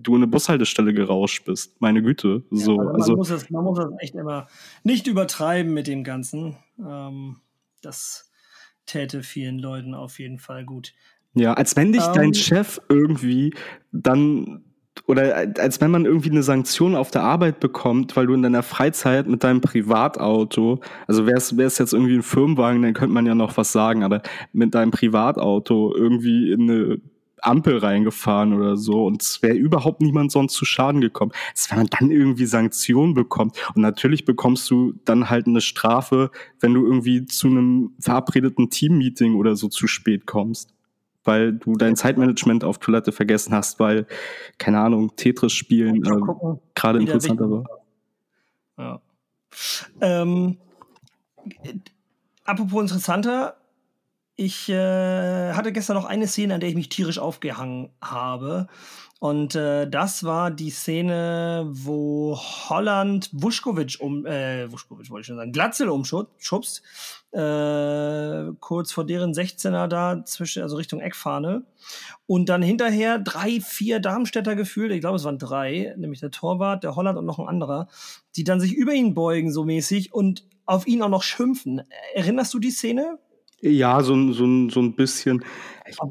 du 0.07 0.15
in 0.15 0.23
eine 0.23 0.27
Bushaltestelle 0.27 0.93
gerauscht 0.93 1.45
bist. 1.45 1.79
Meine 1.81 2.01
Güte. 2.01 2.43
So, 2.49 2.77
ja, 2.77 2.83
man, 2.83 2.95
also, 2.95 3.15
muss 3.15 3.29
es, 3.29 3.49
man 3.49 3.63
muss 3.63 3.79
es 3.79 3.87
echt 3.99 4.15
immer 4.15 4.47
nicht 4.83 5.07
übertreiben 5.07 5.73
mit 5.73 5.87
dem 5.87 6.03
Ganzen. 6.03 6.55
Ähm, 6.79 7.37
das 7.81 8.31
täte 8.85 9.21
vielen 9.21 9.59
Leuten 9.59 9.93
auf 9.93 10.19
jeden 10.19 10.39
Fall 10.39 10.65
gut. 10.65 10.93
Ja, 11.33 11.53
als 11.53 11.75
wenn 11.75 11.91
dich 11.91 12.05
ähm, 12.05 12.13
dein 12.13 12.33
Chef 12.33 12.79
irgendwie 12.89 13.53
dann 13.91 14.63
oder 15.05 15.47
als 15.59 15.81
wenn 15.81 15.91
man 15.91 16.05
irgendwie 16.05 16.31
eine 16.31 16.43
Sanktion 16.43 16.95
auf 16.95 17.11
der 17.11 17.23
Arbeit 17.23 17.59
bekommt, 17.59 18.15
weil 18.15 18.27
du 18.27 18.33
in 18.33 18.41
deiner 18.41 18.63
Freizeit 18.63 19.27
mit 19.27 19.43
deinem 19.43 19.61
Privatauto, 19.61 20.79
also 21.07 21.25
wäre 21.25 21.37
es 21.37 21.77
jetzt 21.77 21.93
irgendwie 21.93 22.15
ein 22.15 22.23
Firmenwagen, 22.23 22.81
dann 22.81 22.93
könnte 22.93 23.13
man 23.13 23.25
ja 23.25 23.35
noch 23.35 23.57
was 23.57 23.71
sagen, 23.71 24.03
aber 24.03 24.21
mit 24.53 24.75
deinem 24.75 24.91
Privatauto 24.91 25.93
irgendwie 25.95 26.51
in 26.51 26.69
eine 26.69 27.01
Ampel 27.41 27.77
reingefahren 27.77 28.53
oder 28.53 28.77
so 28.77 29.05
und 29.05 29.21
es 29.21 29.41
wäre 29.41 29.55
überhaupt 29.55 30.01
niemand 30.01 30.31
sonst 30.31 30.53
zu 30.53 30.65
Schaden 30.65 31.01
gekommen. 31.01 31.31
Als 31.51 31.69
wenn 31.69 31.77
man 31.77 31.87
dann 31.87 32.11
irgendwie 32.11 32.45
Sanktionen 32.45 33.13
bekommt 33.13 33.55
und 33.75 33.81
natürlich 33.81 34.25
bekommst 34.25 34.69
du 34.71 34.93
dann 35.05 35.29
halt 35.29 35.47
eine 35.47 35.61
Strafe, 35.61 36.31
wenn 36.59 36.73
du 36.73 36.85
irgendwie 36.85 37.25
zu 37.25 37.47
einem 37.47 37.91
verabredeten 37.99 38.69
Teammeeting 38.69 39.35
oder 39.35 39.55
so 39.55 39.67
zu 39.67 39.87
spät 39.87 40.25
kommst 40.25 40.73
weil 41.27 41.53
du 41.53 41.75
dein 41.75 41.95
Zeitmanagement 41.95 42.63
auf 42.63 42.79
Toilette 42.79 43.11
vergessen 43.11 43.53
hast, 43.53 43.79
weil, 43.79 44.07
keine 44.57 44.79
Ahnung, 44.79 45.15
Tetris 45.15 45.53
spielen 45.53 46.03
äh, 46.03 46.57
gerade 46.73 46.99
interessanter 46.99 47.51
war. 47.51 47.65
Ja. 48.77 49.01
Ähm, 50.01 50.57
apropos 52.43 52.81
interessanter, 52.81 53.57
ich 54.35 54.69
äh, 54.69 55.53
hatte 55.53 55.71
gestern 55.71 55.95
noch 55.95 56.05
eine 56.05 56.27
Szene, 56.27 56.53
an 56.53 56.59
der 56.59 56.69
ich 56.69 56.75
mich 56.75 56.89
tierisch 56.89 57.19
aufgehangen 57.19 57.89
habe. 58.01 58.67
Und 59.19 59.55
äh, 59.55 59.89
das 59.89 60.23
war 60.23 60.51
die 60.51 60.69
Szene, 60.69 61.67
wo 61.71 62.37
Holland 62.69 63.29
Vuskovic 63.33 63.97
um, 63.99 64.27
äh, 64.27 64.71
Vuskovic 64.71 65.09
wollte 65.09 65.21
ich 65.21 65.27
schon 65.27 65.37
sagen, 65.37 65.51
Glatzel 65.51 65.89
umschubst, 65.89 66.83
äh, 67.31 68.53
kurz 68.59 68.91
vor 68.91 69.05
deren 69.05 69.33
16er 69.33 69.87
da, 69.87 70.23
zwischen, 70.25 70.63
also 70.63 70.77
Richtung 70.77 70.99
Eckfahne. 70.99 71.63
Und 72.25 72.49
dann 72.49 72.61
hinterher 72.61 73.19
drei, 73.19 73.59
vier 73.61 73.99
Darmstädter 73.99 74.55
gefühlt, 74.55 74.91
ich 74.91 75.01
glaube 75.01 75.17
es 75.17 75.23
waren 75.23 75.39
drei, 75.39 75.93
nämlich 75.97 76.19
der 76.19 76.31
Torwart, 76.31 76.83
der 76.83 76.95
Holland 76.95 77.17
und 77.17 77.25
noch 77.25 77.39
ein 77.39 77.47
anderer, 77.47 77.87
die 78.35 78.43
dann 78.43 78.59
sich 78.59 78.73
über 78.73 78.93
ihn 78.93 79.13
beugen 79.13 79.51
so 79.51 79.63
mäßig 79.63 80.13
und 80.13 80.45
auf 80.65 80.87
ihn 80.87 81.01
auch 81.01 81.09
noch 81.09 81.23
schimpfen. 81.23 81.81
Erinnerst 82.13 82.53
du 82.53 82.59
die 82.59 82.71
Szene? 82.71 83.19
Ja, 83.61 84.03
so, 84.03 84.31
so, 84.33 84.69
so 84.69 84.79
ein 84.81 84.95
bisschen. 84.95 85.43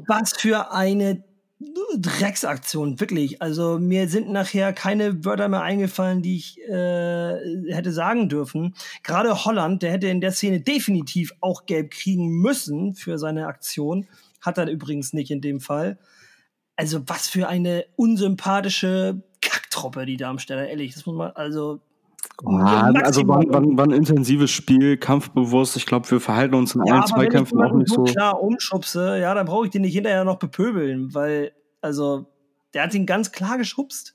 Was 0.07 0.33
für 0.33 0.71
eine 0.71 1.23
Drecksaktion, 1.59 2.99
wirklich. 2.99 3.41
Also 3.41 3.79
mir 3.79 4.07
sind 4.09 4.29
nachher 4.29 4.73
keine 4.73 5.25
Wörter 5.25 5.47
mehr 5.47 5.63
eingefallen, 5.63 6.21
die 6.21 6.37
ich 6.37 6.59
äh, 6.61 7.73
hätte 7.73 7.91
sagen 7.91 8.29
dürfen. 8.29 8.75
Gerade 9.03 9.43
Holland, 9.43 9.81
der 9.81 9.91
hätte 9.91 10.07
in 10.07 10.21
der 10.21 10.31
Szene 10.31 10.61
definitiv 10.61 11.33
auch 11.41 11.65
gelb 11.65 11.91
kriegen 11.91 12.27
müssen 12.27 12.93
für 12.93 13.17
seine 13.17 13.47
Aktion. 13.47 14.07
Hat 14.39 14.59
er 14.59 14.69
übrigens 14.69 15.13
nicht 15.13 15.31
in 15.31 15.41
dem 15.41 15.59
Fall. 15.59 15.97
Also 16.75 17.01
was 17.07 17.27
für 17.27 17.47
eine 17.47 17.85
unsympathische 17.95 19.23
Kacktruppe, 19.41 20.05
die 20.05 20.17
Darmstädter, 20.17 20.67
ehrlich. 20.67 20.93
Das 20.93 21.07
muss 21.07 21.15
man, 21.15 21.31
also 21.31 21.81
ja, 22.43 22.91
also 23.03 23.27
war, 23.27 23.43
war, 23.49 23.61
war, 23.63 23.85
ein 23.85 23.91
intensives 23.91 24.51
Spiel, 24.51 24.97
kampfbewusst. 24.97 25.75
Ich 25.75 25.85
glaube, 25.85 26.09
wir 26.09 26.19
verhalten 26.19 26.55
uns 26.55 26.75
in 26.75 26.85
ja, 26.85 26.95
allen 26.95 27.07
Zweikämpfen 27.07 27.61
auch 27.61 27.73
nicht 27.73 27.89
so. 27.89 28.03
klar 28.03 28.41
umschubse, 28.41 29.19
ja, 29.19 29.33
dann 29.33 29.45
brauche 29.45 29.65
ich 29.65 29.71
den 29.71 29.81
nicht 29.81 29.93
hinterher 29.93 30.23
noch 30.23 30.37
bepöbeln, 30.37 31.13
weil, 31.13 31.51
also, 31.81 32.27
der 32.73 32.83
hat 32.83 32.93
ihn 32.93 33.05
ganz 33.05 33.31
klar 33.31 33.57
geschubst. 33.57 34.13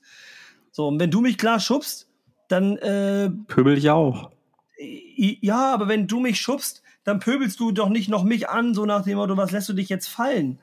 So, 0.71 0.87
und 0.87 0.99
wenn 0.99 1.11
du 1.11 1.21
mich 1.21 1.37
klar 1.37 1.59
schubst, 1.59 2.07
dann. 2.47 2.77
Äh, 2.77 3.29
Pöbel 3.47 3.77
ich 3.77 3.89
auch. 3.89 4.31
Ja, 4.77 5.73
aber 5.73 5.87
wenn 5.87 6.07
du 6.07 6.19
mich 6.19 6.39
schubst, 6.39 6.81
dann 7.03 7.19
pöbelst 7.19 7.59
du 7.59 7.71
doch 7.71 7.89
nicht 7.89 8.09
noch 8.09 8.23
mich 8.23 8.49
an, 8.49 8.73
so 8.73 8.85
nach 8.85 9.03
dem 9.03 9.17
Motto, 9.17 9.37
was 9.37 9.51
lässt 9.51 9.69
du 9.69 9.73
dich 9.73 9.89
jetzt 9.89 10.07
fallen? 10.07 10.59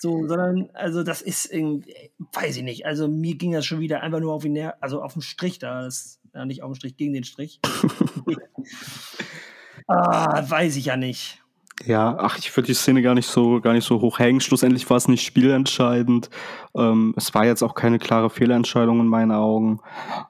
So, 0.00 0.26
sondern, 0.26 0.68
also 0.74 1.02
das 1.02 1.22
ist 1.22 1.46
irgendwie, 1.52 1.94
weiß 2.32 2.58
ich 2.58 2.62
nicht. 2.62 2.86
Also 2.86 3.08
mir 3.08 3.36
ging 3.36 3.52
das 3.52 3.64
schon 3.64 3.80
wieder 3.80 4.02
einfach 4.02 4.20
nur 4.20 4.34
auf 4.34 4.42
den, 4.42 4.56
also 4.80 5.02
auf 5.02 5.14
den 5.14 5.22
Strich 5.22 5.58
da. 5.58 5.82
Das, 5.82 6.17
ja, 6.34 6.44
nicht 6.44 6.62
auf 6.62 6.72
dem 6.72 6.76
Strich, 6.76 6.96
gegen 6.96 7.12
den 7.12 7.24
Strich. 7.24 7.60
ah, 9.86 10.48
weiß 10.48 10.76
ich 10.76 10.86
ja 10.86 10.96
nicht. 10.96 11.42
Ja, 11.86 12.16
ach, 12.18 12.38
ich 12.38 12.54
würde 12.56 12.66
die 12.66 12.74
Szene 12.74 13.02
gar 13.02 13.14
nicht 13.14 13.28
so, 13.28 13.60
gar 13.60 13.72
nicht 13.72 13.84
so 13.84 14.00
hoch 14.00 14.18
hängen. 14.18 14.40
Schlussendlich 14.40 14.88
war 14.90 14.96
es 14.96 15.06
nicht 15.06 15.24
spielentscheidend. 15.24 16.28
Ähm, 16.76 17.14
es 17.16 17.32
war 17.34 17.46
jetzt 17.46 17.62
auch 17.62 17.74
keine 17.74 17.98
klare 17.98 18.30
Fehlentscheidung 18.30 19.00
in 19.00 19.06
meinen 19.06 19.30
Augen. 19.30 19.80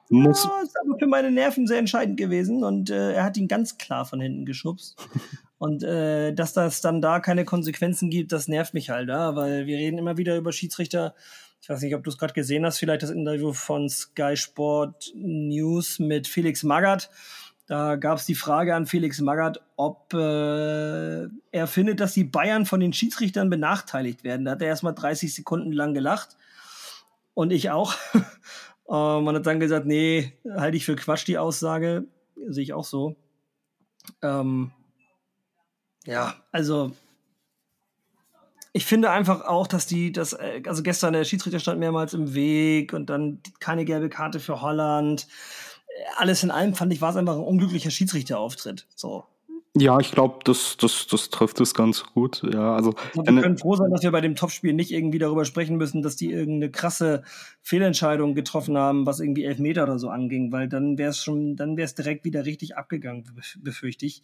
Muss 0.09 0.43
ja, 0.43 0.61
ist 0.61 0.75
aber 0.79 0.99
für 0.99 1.07
meine 1.07 1.31
Nerven 1.31 1.65
sehr 1.65 1.79
entscheidend 1.79 2.17
gewesen 2.17 2.63
und 2.63 2.91
äh, 2.91 3.13
er 3.13 3.23
hat 3.23 3.37
ihn 3.37 3.47
ganz 3.47 3.77
klar 3.77 4.05
von 4.05 4.21
hinten 4.21 4.45
geschubst. 4.45 4.95
und 5.57 5.83
äh, 5.83 6.33
dass 6.33 6.53
das 6.53 6.81
dann 6.81 7.01
da 7.01 7.19
keine 7.19 7.45
Konsequenzen 7.45 8.11
gibt, 8.11 8.31
das 8.31 8.47
nervt 8.47 8.75
mich 8.75 8.91
halt, 8.91 9.09
ja, 9.09 9.35
weil 9.35 9.65
wir 9.65 9.77
reden 9.77 9.97
immer 9.97 10.17
wieder 10.17 10.37
über 10.37 10.51
Schiedsrichter 10.51 11.15
ich 11.69 11.75
weiß 11.75 11.83
nicht, 11.83 11.93
ob 11.93 12.03
du 12.03 12.09
es 12.09 12.17
gerade 12.17 12.33
gesehen 12.33 12.65
hast, 12.65 12.79
vielleicht 12.79 13.03
das 13.03 13.11
Interview 13.11 13.53
von 13.53 13.89
Sky 13.89 14.35
Sport 14.35 15.11
News 15.13 15.99
mit 15.99 16.27
Felix 16.27 16.63
Magath. 16.63 17.11
Da 17.67 17.95
gab 17.95 18.17
es 18.17 18.25
die 18.25 18.33
Frage 18.33 18.73
an 18.73 18.87
Felix 18.87 19.21
Magath, 19.21 19.61
ob 19.75 20.11
äh, 20.15 21.27
er 21.51 21.67
findet, 21.67 21.99
dass 21.99 22.15
die 22.15 22.23
Bayern 22.23 22.65
von 22.65 22.79
den 22.79 22.91
Schiedsrichtern 22.91 23.51
benachteiligt 23.51 24.23
werden. 24.23 24.45
Da 24.45 24.53
hat 24.53 24.63
er 24.63 24.69
erstmal 24.69 24.95
30 24.95 25.31
Sekunden 25.31 25.71
lang 25.71 25.93
gelacht. 25.93 26.37
Und 27.35 27.51
ich 27.51 27.69
auch. 27.69 27.93
Man 28.87 29.35
hat 29.35 29.45
dann 29.45 29.59
gesagt, 29.59 29.85
nee, 29.85 30.33
halte 30.49 30.75
ich 30.75 30.85
für 30.85 30.95
Quatsch 30.95 31.27
die 31.27 31.37
Aussage. 31.37 32.07
Sehe 32.47 32.63
ich 32.63 32.73
auch 32.73 32.83
so. 32.83 33.15
Ähm, 34.23 34.71
ja, 36.07 36.33
also 36.51 36.93
ich 38.71 38.85
finde 38.85 39.11
einfach 39.11 39.45
auch, 39.45 39.67
dass 39.67 39.87
die, 39.87 40.11
das, 40.11 40.33
äh, 40.33 40.61
also 40.67 40.83
gestern 40.83 41.13
der 41.13 41.23
Schiedsrichter 41.23 41.59
stand 41.59 41.79
mehrmals 41.79 42.13
im 42.13 42.33
Weg 42.33 42.93
und 42.93 43.09
dann 43.09 43.39
keine 43.59 43.85
gelbe 43.85 44.09
Karte 44.09 44.39
für 44.39 44.61
Holland. 44.61 45.27
Alles 46.17 46.43
in 46.43 46.51
allem 46.51 46.75
fand 46.75 46.93
ich, 46.93 47.01
war 47.01 47.09
es 47.09 47.15
einfach 47.15 47.35
ein 47.35 47.43
unglücklicher 47.43 47.91
Schiedsrichterauftritt. 47.91 48.85
So. 48.95 49.25
Ja, 49.75 49.99
ich 49.99 50.11
glaube, 50.11 50.39
das, 50.45 50.77
das, 50.77 51.05
das 51.07 51.29
trifft 51.29 51.59
es 51.61 51.73
ganz 51.73 52.03
gut. 52.03 52.41
Ja, 52.51 52.75
also, 52.75 52.95
wir 53.13 53.23
können 53.23 53.57
froh 53.57 53.75
sein, 53.75 53.91
dass 53.91 54.01
wir 54.01 54.11
bei 54.11 54.21
dem 54.21 54.35
Topspiel 54.35 54.73
nicht 54.73 54.91
irgendwie 54.91 55.19
darüber 55.19 55.45
sprechen 55.45 55.77
müssen, 55.77 56.01
dass 56.01 56.15
die 56.15 56.31
irgendeine 56.31 56.71
krasse 56.71 57.23
Fehlentscheidung 57.61 58.33
getroffen 58.33 58.77
haben, 58.77 59.05
was 59.05 59.19
irgendwie 59.19 59.45
Elfmeter 59.45 59.83
oder 59.83 59.99
so 59.99 60.09
anging, 60.09 60.51
weil 60.51 60.67
dann 60.69 60.97
wäre 60.97 61.11
es 61.11 61.23
schon, 61.23 61.55
dann 61.55 61.77
wäre 61.77 61.85
es 61.85 61.93
direkt 61.93 62.25
wieder 62.25 62.45
richtig 62.45 62.77
abgegangen, 62.77 63.25
befürchte 63.57 64.07
ich. 64.07 64.23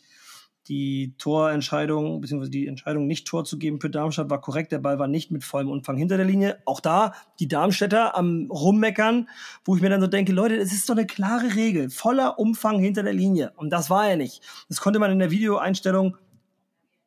Die 0.67 1.13
Torentscheidung, 1.19 2.21
beziehungsweise 2.21 2.49
die 2.49 2.65
Entscheidung, 2.67 3.06
nicht 3.06 3.28
Tor 3.28 3.45
zu 3.45 3.60
geben 3.60 3.80
für 3.80 3.91
Darmstadt, 3.91 4.32
war 4.32 4.41
korrekt. 4.41 4.71
Der 4.71 4.80
Ball 4.80 4.97
war 4.97 5.08
nicht 5.08 5.30
mit 5.30 5.43
vollem 5.43 5.69
Umfang 5.69 5.95
hinter 5.95 6.17
der 6.17 6.25
Linie. 6.25 6.58
Auch 6.65 6.80
da 6.80 7.13
die 7.39 7.47
Darmstädter 7.47 8.17
am 8.17 8.49
Rummeckern, 8.49 9.30
wo 9.63 9.75
ich 9.75 9.84
mir 9.84 9.89
dann 9.89 10.01
so 10.01 10.08
denke, 10.08 10.32
Leute, 10.32 10.56
es 10.56 10.73
ist 10.73 10.89
doch 10.89 10.95
eine 10.95 11.06
klare 11.06 11.56
Regel. 11.56 11.91
Voller 11.91 12.39
Umfang 12.39 12.80
hinter 12.80 13.04
der 13.04 13.13
Linie. 13.13 13.54
Und 13.58 13.69
das 13.69 13.91
war 13.91 14.10
er 14.10 14.15
nicht. 14.15 14.41
Das 14.67 14.82
konnte 14.82 14.97
man 14.97 15.12
in 15.12 15.19
der 15.19 15.30
Videoeinstellung 15.30 16.17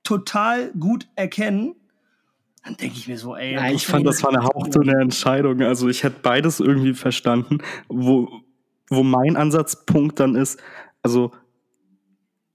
total 0.04 0.70
gut 0.78 1.08
erkennen. 1.16 1.74
Dann 2.64 2.76
denke 2.76 2.96
ich 2.96 3.08
mir 3.08 3.18
so, 3.18 3.34
ey. 3.34 3.54
Ja, 3.54 3.70
ich 3.70 3.86
fand, 3.86 4.06
das 4.06 4.22
war 4.22 4.30
eine 4.30 4.44
hauchdünne 4.44 4.92
Entscheidung. 5.00 5.62
Also 5.62 5.88
ich 5.88 6.04
hätte 6.04 6.20
beides 6.22 6.60
irgendwie 6.60 6.94
verstanden. 6.94 7.58
Wo, 7.88 8.28
wo 8.88 9.02
mein 9.02 9.36
Ansatzpunkt 9.36 10.20
dann 10.20 10.36
ist, 10.36 10.60
also 11.02 11.32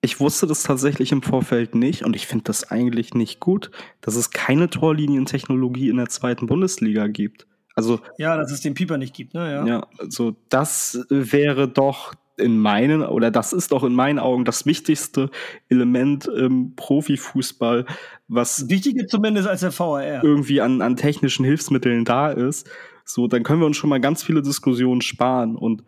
ich 0.03 0.19
wusste 0.19 0.47
das 0.47 0.63
tatsächlich 0.63 1.13
im 1.13 1.21
Vorfeld 1.21 1.75
nicht 1.75 2.03
und 2.03 2.13
ich 2.15 2.27
finde 2.27 2.43
das 2.43 2.69
eigentlich 2.69 3.13
nicht 3.13 3.39
gut, 3.39 3.71
dass 4.01 4.17
es 4.17 4.31
keine 4.31 4.69
Torlinientechnologie 4.69 5.87
in 5.87 5.95
der 5.95 6.09
zweiten 6.09 6.45
Bundesliga 6.45 7.07
gibt. 7.07 7.47
Also 7.73 8.01
ja, 8.17 8.35
dass 8.35 8.51
es 8.51 8.59
den 8.59 8.73
Pieper 8.73 8.97
nicht 8.97 9.15
gibt, 9.15 9.33
ne? 9.33 9.49
Ja. 9.49 9.65
ja, 9.65 9.87
also 9.97 10.35
das 10.49 11.05
wäre 11.09 11.69
doch 11.69 12.13
in 12.35 12.59
meinen 12.59 13.01
oder 13.01 13.31
das 13.31 13.53
ist 13.53 13.71
doch 13.71 13.83
in 13.85 13.93
meinen 13.93 14.19
Augen 14.19 14.43
das 14.43 14.65
wichtigste 14.65 15.29
Element 15.69 16.25
im 16.25 16.75
Profifußball, 16.75 17.85
was 18.27 18.69
wichtiger 18.69 19.07
zumindest 19.07 19.47
als 19.47 19.61
der 19.61 19.77
VAR 19.77 20.21
irgendwie 20.21 20.59
an, 20.59 20.81
an 20.81 20.97
technischen 20.97 21.45
Hilfsmitteln 21.45 22.03
da 22.03 22.29
ist. 22.29 22.69
So, 23.05 23.27
dann 23.27 23.43
können 23.43 23.61
wir 23.61 23.67
uns 23.67 23.77
schon 23.77 23.89
mal 23.89 24.01
ganz 24.01 24.21
viele 24.21 24.41
Diskussionen 24.41 25.01
sparen 25.01 25.55
und 25.55 25.85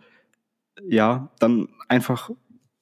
ja, 0.87 1.31
dann 1.39 1.67
einfach 1.89 2.29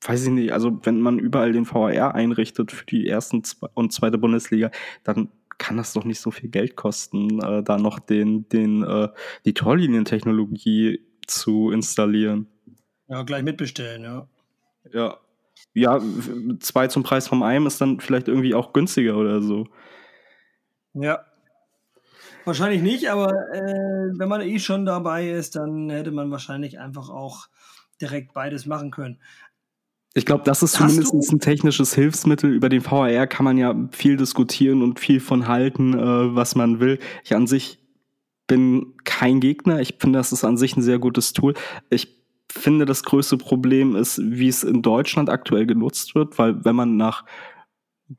weiß 0.03 0.25
ich 0.25 0.29
nicht, 0.29 0.51
also 0.51 0.79
wenn 0.83 0.99
man 0.99 1.19
überall 1.19 1.53
den 1.53 1.69
VAR 1.69 2.15
einrichtet 2.15 2.71
für 2.71 2.85
die 2.85 3.07
ersten 3.07 3.43
und 3.73 3.93
zweite 3.93 4.17
Bundesliga, 4.17 4.71
dann 5.03 5.29
kann 5.57 5.77
das 5.77 5.93
doch 5.93 6.03
nicht 6.03 6.19
so 6.19 6.31
viel 6.31 6.49
Geld 6.49 6.75
kosten, 6.75 7.41
äh, 7.41 7.63
da 7.63 7.77
noch 7.77 7.99
den, 7.99 8.47
den, 8.49 8.83
äh, 8.83 9.09
die 9.45 9.53
Torlinientechnologie 9.53 11.05
zu 11.27 11.71
installieren. 11.71 12.47
Ja, 13.07 13.23
gleich 13.23 13.43
mitbestellen, 13.43 14.03
ja. 14.03 14.27
Ja. 14.91 15.17
Ja, 15.75 15.99
zwei 16.59 16.87
zum 16.87 17.03
Preis 17.03 17.27
vom 17.27 17.41
einem 17.41 17.65
ist 17.65 17.81
dann 17.81 17.99
vielleicht 17.99 18.27
irgendwie 18.27 18.53
auch 18.53 18.73
günstiger 18.73 19.17
oder 19.17 19.41
so. 19.41 19.67
Ja. 20.93 21.25
Wahrscheinlich 22.45 22.81
nicht, 22.81 23.09
aber 23.09 23.31
äh, 23.53 24.11
wenn 24.17 24.29
man 24.29 24.41
eh 24.41 24.59
schon 24.59 24.85
dabei 24.85 25.29
ist, 25.29 25.55
dann 25.55 25.89
hätte 25.89 26.11
man 26.11 26.29
wahrscheinlich 26.29 26.79
einfach 26.79 27.09
auch 27.09 27.47
direkt 28.01 28.33
beides 28.33 28.65
machen 28.65 28.91
können. 28.91 29.19
Ich 30.15 30.25
glaube, 30.25 30.43
das 30.43 30.61
ist 30.61 30.73
zumindest 30.73 31.13
ein 31.31 31.39
technisches 31.39 31.95
Hilfsmittel. 31.95 32.51
Über 32.51 32.69
den 32.69 32.85
VAR 32.85 33.25
kann 33.25 33.43
man 33.43 33.57
ja 33.57 33.75
viel 33.91 34.15
diskutieren 34.15 34.83
und 34.83 34.99
viel 34.99 35.19
von 35.19 35.47
halten, 35.47 35.93
äh, 35.93 36.35
was 36.35 36.55
man 36.55 36.79
will. 36.79 36.99
Ich 37.23 37.35
an 37.35 37.47
sich 37.47 37.79
bin 38.45 38.93
kein 39.05 39.39
Gegner. 39.39 39.79
Ich 39.79 39.95
finde, 39.99 40.19
das 40.19 40.31
ist 40.31 40.43
an 40.43 40.57
sich 40.57 40.77
ein 40.77 40.83
sehr 40.83 40.99
gutes 40.99 41.33
Tool. 41.33 41.55
Ich 41.89 42.23
finde, 42.51 42.85
das 42.85 43.03
größte 43.03 43.37
Problem 43.37 43.95
ist, 43.95 44.21
wie 44.23 44.47
es 44.47 44.63
in 44.63 44.83
Deutschland 44.83 45.29
aktuell 45.29 45.65
genutzt 45.65 46.13
wird, 46.13 46.37
weil 46.37 46.63
wenn 46.63 46.75
man 46.75 46.95
nach 46.95 47.25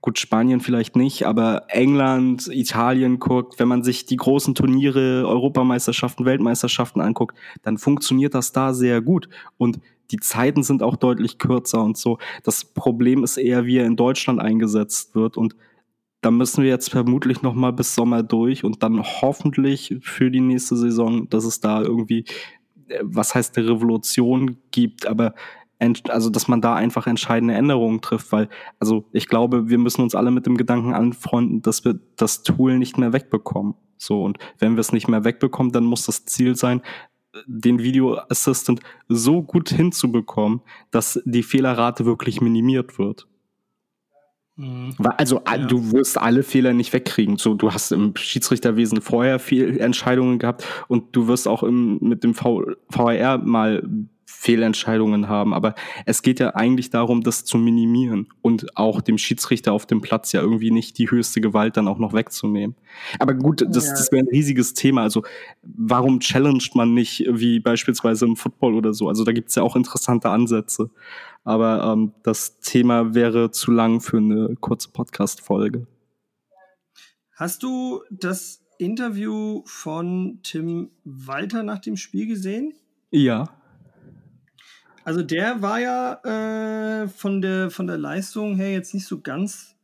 gut, 0.00 0.18
Spanien 0.18 0.60
vielleicht 0.60 0.96
nicht, 0.96 1.26
aber 1.26 1.64
England, 1.68 2.48
Italien 2.50 3.18
guckt, 3.18 3.58
wenn 3.58 3.68
man 3.68 3.82
sich 3.82 4.06
die 4.06 4.16
großen 4.16 4.54
Turniere, 4.54 5.26
Europameisterschaften, 5.26 6.24
Weltmeisterschaften 6.24 7.00
anguckt, 7.00 7.36
dann 7.62 7.78
funktioniert 7.78 8.34
das 8.34 8.52
da 8.52 8.72
sehr 8.72 9.00
gut. 9.00 9.28
Und 9.56 9.80
die 10.10 10.18
Zeiten 10.18 10.62
sind 10.62 10.82
auch 10.82 10.96
deutlich 10.96 11.38
kürzer 11.38 11.82
und 11.82 11.96
so. 11.96 12.18
Das 12.42 12.64
Problem 12.64 13.24
ist 13.24 13.36
eher, 13.36 13.66
wie 13.66 13.78
er 13.78 13.86
in 13.86 13.96
Deutschland 13.96 14.40
eingesetzt 14.40 15.14
wird 15.14 15.36
und 15.36 15.54
da 16.24 16.30
müssen 16.30 16.62
wir 16.62 16.70
jetzt 16.70 16.88
vermutlich 16.88 17.42
noch 17.42 17.52
mal 17.52 17.72
bis 17.72 17.94
Sommer 17.94 18.22
durch 18.22 18.64
und 18.64 18.82
dann 18.82 19.02
hoffentlich 19.02 19.96
für 20.00 20.30
die 20.30 20.40
nächste 20.40 20.74
Saison, 20.74 21.28
dass 21.28 21.44
es 21.44 21.60
da 21.60 21.82
irgendwie, 21.82 22.24
äh, 22.88 23.00
was 23.02 23.34
heißt 23.34 23.58
eine 23.58 23.68
Revolution 23.68 24.56
gibt, 24.70 25.06
aber 25.06 25.34
also 26.08 26.30
dass 26.30 26.48
man 26.48 26.60
da 26.60 26.74
einfach 26.74 27.06
entscheidende 27.06 27.54
Änderungen 27.54 28.00
trifft, 28.00 28.32
weil, 28.32 28.48
also 28.78 29.04
ich 29.12 29.28
glaube, 29.28 29.68
wir 29.68 29.78
müssen 29.78 30.02
uns 30.02 30.14
alle 30.14 30.30
mit 30.30 30.46
dem 30.46 30.56
Gedanken 30.56 30.94
anfreunden, 30.94 31.62
dass 31.62 31.84
wir 31.84 31.98
das 32.16 32.42
Tool 32.42 32.78
nicht 32.78 32.98
mehr 32.98 33.12
wegbekommen. 33.12 33.74
So, 33.96 34.22
und 34.22 34.38
wenn 34.58 34.76
wir 34.76 34.80
es 34.80 34.92
nicht 34.92 35.08
mehr 35.08 35.24
wegbekommen, 35.24 35.72
dann 35.72 35.84
muss 35.84 36.06
das 36.06 36.24
Ziel 36.24 36.56
sein, 36.56 36.82
den 37.46 37.80
Video 37.80 38.18
Assistant 38.28 38.80
so 39.08 39.42
gut 39.42 39.70
hinzubekommen, 39.70 40.60
dass 40.90 41.20
die 41.24 41.42
Fehlerrate 41.42 42.04
wirklich 42.04 42.40
minimiert 42.40 42.98
wird. 42.98 43.26
Mhm. 44.56 44.94
Also 45.16 45.42
ja. 45.46 45.58
du 45.58 45.92
wirst 45.92 46.18
alle 46.18 46.42
Fehler 46.42 46.72
nicht 46.72 46.92
wegkriegen. 46.92 47.38
So, 47.38 47.54
du 47.54 47.72
hast 47.72 47.90
im 47.90 48.14
Schiedsrichterwesen 48.16 49.00
vorher 49.00 49.38
viel 49.38 49.78
Entscheidungen 49.78 50.38
gehabt 50.38 50.64
und 50.86 51.16
du 51.16 51.26
wirst 51.26 51.48
auch 51.48 51.62
im, 51.62 51.98
mit 52.00 52.22
dem 52.22 52.36
VAR 52.36 53.38
mal 53.38 53.82
Fehlentscheidungen 54.26 55.28
haben. 55.28 55.54
Aber 55.54 55.74
es 56.06 56.22
geht 56.22 56.40
ja 56.40 56.54
eigentlich 56.54 56.90
darum, 56.90 57.22
das 57.22 57.44
zu 57.44 57.58
minimieren 57.58 58.28
und 58.42 58.76
auch 58.76 59.00
dem 59.00 59.18
Schiedsrichter 59.18 59.72
auf 59.72 59.86
dem 59.86 60.00
Platz 60.00 60.32
ja 60.32 60.40
irgendwie 60.40 60.70
nicht 60.70 60.98
die 60.98 61.10
höchste 61.10 61.40
Gewalt 61.40 61.76
dann 61.76 61.88
auch 61.88 61.98
noch 61.98 62.12
wegzunehmen. 62.12 62.76
Aber 63.18 63.34
gut, 63.34 63.64
das, 63.68 63.86
ja. 63.86 63.92
das 63.92 64.12
wäre 64.12 64.24
ein 64.24 64.28
riesiges 64.28 64.74
Thema. 64.74 65.02
Also 65.02 65.22
warum 65.62 66.20
challenged 66.20 66.74
man 66.74 66.94
nicht 66.94 67.24
wie 67.28 67.60
beispielsweise 67.60 68.24
im 68.26 68.36
Football 68.36 68.74
oder 68.74 68.94
so? 68.94 69.08
Also 69.08 69.24
da 69.24 69.32
gibt's 69.32 69.54
ja 69.54 69.62
auch 69.62 69.76
interessante 69.76 70.30
Ansätze. 70.30 70.90
Aber 71.44 71.92
ähm, 71.92 72.12
das 72.22 72.60
Thema 72.60 73.14
wäre 73.14 73.50
zu 73.50 73.70
lang 73.70 74.00
für 74.00 74.16
eine 74.16 74.56
kurze 74.60 74.88
Podcast-Folge. 74.90 75.86
Hast 77.36 77.62
du 77.62 78.00
das 78.10 78.62
Interview 78.78 79.62
von 79.66 80.40
Tim 80.42 80.90
Walter 81.04 81.62
nach 81.62 81.80
dem 81.80 81.96
Spiel 81.96 82.26
gesehen? 82.26 82.74
Ja. 83.10 83.48
Also 85.04 85.22
der 85.22 85.62
war 85.62 85.80
ja 85.80 87.02
äh, 87.02 87.08
von, 87.08 87.42
der, 87.42 87.70
von 87.70 87.86
der 87.86 87.98
Leistung 87.98 88.56
her 88.56 88.72
jetzt 88.72 88.94
nicht 88.94 89.06
so 89.06 89.20
ganz 89.20 89.76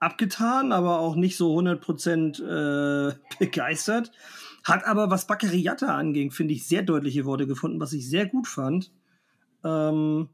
abgetan, 0.00 0.72
aber 0.72 0.98
auch 0.98 1.16
nicht 1.16 1.36
so 1.36 1.58
100% 1.58 2.42
äh, 2.42 3.14
begeistert. 3.38 4.12
Hat 4.62 4.84
aber, 4.86 5.10
was 5.10 5.26
Baccariata 5.26 5.94
anging, 5.94 6.30
finde 6.30 6.54
ich, 6.54 6.66
sehr 6.66 6.82
deutliche 6.82 7.24
Worte 7.24 7.46
gefunden, 7.46 7.80
was 7.80 7.92
ich 7.92 8.08
sehr 8.08 8.26
gut 8.26 8.46
fand. 8.46 8.92
Ähm, 9.64 10.28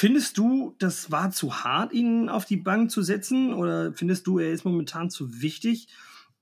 Findest 0.00 0.38
du, 0.38 0.74
das 0.78 1.10
war 1.10 1.30
zu 1.30 1.62
hart, 1.62 1.92
ihn 1.92 2.30
auf 2.30 2.46
die 2.46 2.56
Bank 2.56 2.90
zu 2.90 3.02
setzen? 3.02 3.52
Oder 3.52 3.92
findest 3.92 4.26
du, 4.26 4.38
er 4.38 4.50
ist 4.50 4.64
momentan 4.64 5.10
zu 5.10 5.42
wichtig, 5.42 5.88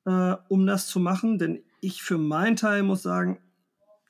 äh, 0.05 0.37
um 0.49 0.65
das 0.65 0.87
zu 0.87 1.01
machen? 1.01 1.39
Denn 1.39 1.65
ich 1.81 2.03
für 2.03 2.19
meinen 2.19 2.55
Teil 2.55 2.85
muss 2.85 3.03
sagen, 3.03 3.41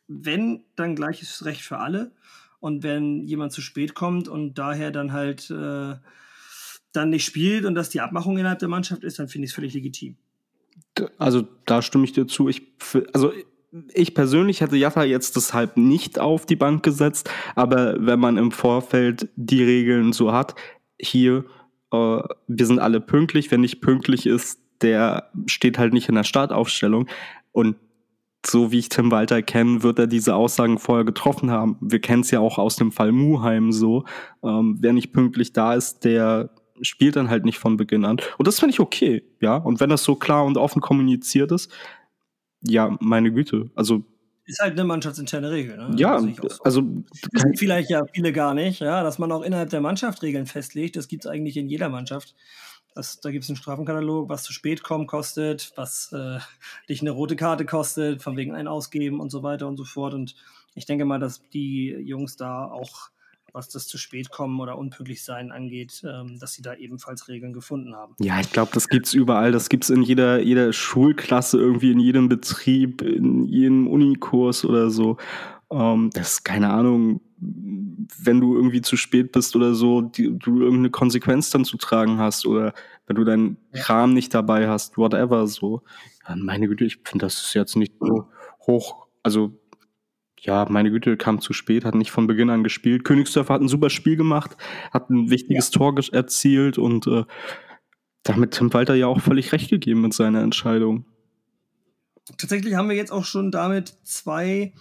wenn, 0.06 0.64
dann 0.76 0.94
gleiches 0.94 1.46
Recht 1.46 1.62
für 1.62 1.78
alle. 1.78 2.12
Und 2.60 2.82
wenn 2.82 3.22
jemand 3.22 3.52
zu 3.52 3.60
spät 3.60 3.94
kommt 3.94 4.28
und 4.28 4.54
daher 4.54 4.90
dann 4.90 5.12
halt 5.12 5.50
äh, 5.50 5.94
dann 6.92 7.10
nicht 7.10 7.24
spielt 7.24 7.64
und 7.64 7.74
das 7.74 7.90
die 7.90 8.00
Abmachung 8.00 8.38
innerhalb 8.38 8.58
der 8.58 8.68
Mannschaft 8.68 9.04
ist, 9.04 9.18
dann 9.18 9.28
finde 9.28 9.44
ich 9.46 9.50
es 9.50 9.54
völlig 9.54 9.74
legitim. 9.74 10.16
Also 11.18 11.46
da 11.66 11.82
stimme 11.82 12.04
ich 12.04 12.12
dir 12.12 12.26
zu. 12.26 12.48
Ich, 12.48 12.62
also 13.12 13.32
ich 13.92 14.14
persönlich 14.14 14.60
hätte 14.60 14.76
Jatta 14.76 15.04
jetzt 15.04 15.36
deshalb 15.36 15.76
nicht 15.76 16.18
auf 16.18 16.46
die 16.46 16.56
Bank 16.56 16.82
gesetzt, 16.82 17.30
aber 17.54 17.94
wenn 18.04 18.18
man 18.18 18.36
im 18.36 18.50
Vorfeld 18.50 19.28
die 19.36 19.62
Regeln 19.62 20.12
so 20.12 20.32
hat, 20.32 20.54
hier, 21.00 21.44
äh, 21.92 21.96
wir 22.46 22.66
sind 22.66 22.78
alle 22.78 23.00
pünktlich, 23.00 23.50
wenn 23.50 23.60
nicht 23.60 23.80
pünktlich 23.80 24.26
ist, 24.26 24.60
der 24.80 25.30
steht 25.46 25.78
halt 25.78 25.92
nicht 25.92 26.08
in 26.08 26.14
der 26.14 26.24
Startaufstellung 26.24 27.08
und 27.52 27.76
so 28.46 28.70
wie 28.72 28.78
ich 28.78 28.88
Tim 28.88 29.10
Walter 29.10 29.42
kenne, 29.42 29.82
wird 29.82 29.98
er 29.98 30.06
diese 30.06 30.34
Aussagen 30.34 30.78
vorher 30.78 31.04
getroffen 31.04 31.50
haben. 31.50 31.76
Wir 31.80 32.00
kennen 32.00 32.22
es 32.22 32.30
ja 32.30 32.40
auch 32.40 32.58
aus 32.58 32.76
dem 32.76 32.92
Fall 32.92 33.12
Muheim 33.12 33.72
so. 33.72 34.04
Ähm, 34.42 34.78
wer 34.80 34.92
nicht 34.92 35.12
pünktlich 35.12 35.52
da 35.52 35.74
ist, 35.74 36.04
der 36.04 36.50
spielt 36.80 37.16
dann 37.16 37.28
halt 37.28 37.44
nicht 37.44 37.58
von 37.58 37.76
Beginn 37.76 38.04
an. 38.04 38.18
Und 38.38 38.46
das 38.46 38.60
finde 38.60 38.72
ich 38.72 38.80
okay, 38.80 39.24
ja. 39.40 39.56
Und 39.56 39.80
wenn 39.80 39.90
das 39.90 40.04
so 40.04 40.14
klar 40.14 40.44
und 40.44 40.56
offen 40.56 40.80
kommuniziert 40.80 41.50
ist, 41.52 41.72
ja, 42.62 42.96
meine 43.00 43.32
Güte. 43.32 43.70
Also 43.74 44.04
ist 44.48 44.60
halt 44.60 44.72
eine 44.72 44.84
mannschaftsinterne 44.84 45.50
Regel. 45.50 45.76
Ne? 45.76 45.90
Ja, 45.96 46.18
so. 46.20 46.48
also 46.64 46.82
wissen 47.32 47.56
vielleicht 47.56 47.90
ja 47.90 48.06
viele 48.14 48.32
gar 48.32 48.54
nicht, 48.54 48.80
ja, 48.80 49.02
dass 49.02 49.18
man 49.18 49.30
auch 49.30 49.42
innerhalb 49.42 49.68
der 49.68 49.82
Mannschaft 49.82 50.22
Regeln 50.22 50.46
festlegt. 50.46 50.96
Das 50.96 51.08
gibt 51.08 51.26
es 51.26 51.30
eigentlich 51.30 51.58
in 51.58 51.68
jeder 51.68 51.90
Mannschaft. 51.90 52.34
Das, 52.98 53.20
da 53.20 53.30
gibt 53.30 53.44
es 53.44 53.50
einen 53.50 53.56
Strafenkatalog, 53.56 54.28
was 54.28 54.42
zu 54.42 54.52
spät 54.52 54.82
kommen 54.82 55.06
kostet, 55.06 55.72
was 55.76 56.12
äh, 56.12 56.40
dich 56.88 57.00
eine 57.00 57.12
rote 57.12 57.36
Karte 57.36 57.64
kostet, 57.64 58.22
von 58.22 58.36
wegen 58.36 58.56
ein 58.56 58.66
Ausgeben 58.66 59.20
und 59.20 59.30
so 59.30 59.44
weiter 59.44 59.68
und 59.68 59.76
so 59.76 59.84
fort. 59.84 60.14
Und 60.14 60.34
ich 60.74 60.84
denke 60.84 61.04
mal, 61.04 61.20
dass 61.20 61.48
die 61.50 61.90
Jungs 61.90 62.36
da 62.36 62.64
auch 62.64 63.10
was 63.52 63.68
das 63.68 63.86
zu 63.86 63.98
spät 63.98 64.30
kommen 64.30 64.60
oder 64.60 64.76
unpünktlich 64.76 65.24
sein 65.24 65.52
angeht, 65.52 66.02
ähm, 66.04 66.38
dass 66.38 66.52
sie 66.52 66.62
da 66.62 66.74
ebenfalls 66.74 67.28
Regeln 67.28 67.52
gefunden 67.52 67.94
haben. 67.94 68.14
Ja, 68.20 68.40
ich 68.40 68.52
glaube, 68.52 68.70
das 68.74 68.88
gibt 68.88 69.06
es 69.06 69.14
überall. 69.14 69.52
Das 69.52 69.68
gibt 69.68 69.84
es 69.84 69.90
in 69.90 70.02
jeder, 70.02 70.40
jeder 70.40 70.72
Schulklasse, 70.72 71.56
irgendwie 71.58 71.92
in 71.92 72.00
jedem 72.00 72.28
Betrieb, 72.28 73.00
in 73.00 73.46
jedem 73.46 73.86
Unikurs 73.86 74.64
oder 74.64 74.90
so. 74.90 75.16
Ähm, 75.70 76.10
das 76.12 76.32
ist 76.32 76.44
keine 76.44 76.70
Ahnung, 76.70 77.20
wenn 77.40 78.40
du 78.40 78.54
irgendwie 78.56 78.80
zu 78.80 78.96
spät 78.96 79.32
bist 79.32 79.54
oder 79.54 79.74
so, 79.74 80.00
die, 80.00 80.36
du 80.36 80.60
irgendeine 80.60 80.90
Konsequenz 80.90 81.50
dann 81.50 81.64
zu 81.64 81.76
tragen 81.76 82.18
hast 82.18 82.46
oder 82.46 82.72
wenn 83.06 83.16
du 83.16 83.24
deinen. 83.24 83.56
Kram 83.72 84.12
nicht 84.12 84.34
dabei 84.34 84.68
hast, 84.68 84.98
whatever 84.98 85.46
so. 85.46 85.82
Ja, 86.28 86.36
meine 86.36 86.68
Güte, 86.68 86.84
ich 86.84 86.98
finde, 87.04 87.26
das 87.26 87.40
ist 87.42 87.54
jetzt 87.54 87.76
nicht 87.76 87.94
so 88.00 88.28
hoch, 88.66 89.06
also 89.22 89.52
ja, 90.40 90.66
meine 90.68 90.90
Güte, 90.90 91.16
kam 91.16 91.40
zu 91.40 91.52
spät, 91.52 91.84
hat 91.84 91.94
nicht 91.94 92.10
von 92.10 92.26
Beginn 92.26 92.50
an 92.50 92.62
gespielt. 92.62 93.04
Königsdörfer 93.04 93.54
hat 93.54 93.60
ein 93.60 93.68
super 93.68 93.90
Spiel 93.90 94.16
gemacht, 94.16 94.56
hat 94.92 95.10
ein 95.10 95.30
wichtiges 95.30 95.70
ja. 95.72 95.78
Tor 95.78 95.94
erzielt 96.12 96.78
und 96.78 97.06
äh, 97.06 97.24
damit 98.22 98.52
Tim 98.52 98.72
Walter 98.72 98.94
ja 98.94 99.06
auch 99.06 99.20
völlig 99.20 99.52
recht 99.52 99.70
gegeben 99.70 100.02
mit 100.02 100.14
seiner 100.14 100.42
Entscheidung. 100.42 101.06
Tatsächlich 102.36 102.74
haben 102.74 102.88
wir 102.88 102.96
jetzt 102.96 103.10
auch 103.10 103.24
schon 103.24 103.50
damit 103.50 103.96
zwei 104.04 104.74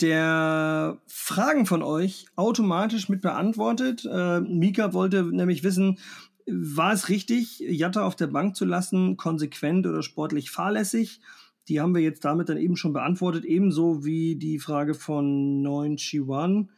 der 0.00 0.98
Fragen 1.06 1.66
von 1.66 1.82
euch 1.82 2.26
automatisch 2.36 3.08
mit 3.08 3.20
beantwortet. 3.20 4.04
Äh, 4.10 4.40
Mika 4.40 4.92
wollte 4.92 5.22
nämlich 5.24 5.62
wissen, 5.62 5.98
war 6.46 6.92
es 6.92 7.08
richtig, 7.08 7.60
Jatta 7.60 8.04
auf 8.04 8.16
der 8.16 8.26
Bank 8.26 8.56
zu 8.56 8.64
lassen, 8.64 9.16
konsequent 9.16 9.86
oder 9.86 10.02
sportlich 10.02 10.50
fahrlässig? 10.50 11.20
Die 11.68 11.80
haben 11.80 11.94
wir 11.94 12.02
jetzt 12.02 12.24
damit 12.24 12.50
dann 12.50 12.58
eben 12.58 12.76
schon 12.76 12.92
beantwortet, 12.92 13.44
ebenso 13.44 14.04
wie 14.04 14.36
die 14.36 14.58
Frage 14.58 14.94
von 14.94 15.62
9 15.62 15.96
Chiwan. 15.96 16.70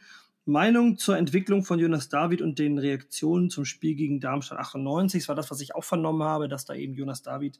Meinung 0.45 0.97
zur 0.97 1.17
Entwicklung 1.17 1.65
von 1.65 1.81
Jonas 1.81 2.09
David 2.09 2.41
und 2.41 2.61
den 2.61 2.79
Reaktionen 2.79 3.51
zum 3.51 3.65
Spiel 3.65 3.97
gegen 3.97 4.21
Darmstadt 4.21 4.61
98. 4.61 5.23
Das 5.23 5.29
war 5.29 5.35
das, 5.35 5.51
was 5.51 5.61
ich 5.61 5.75
auch 5.75 5.83
vernommen 5.83 6.23
habe, 6.23 6.49
dass 6.49 6.65
da 6.65 6.75
eben 6.75 6.95
Jonas 6.95 7.23
David 7.23 7.59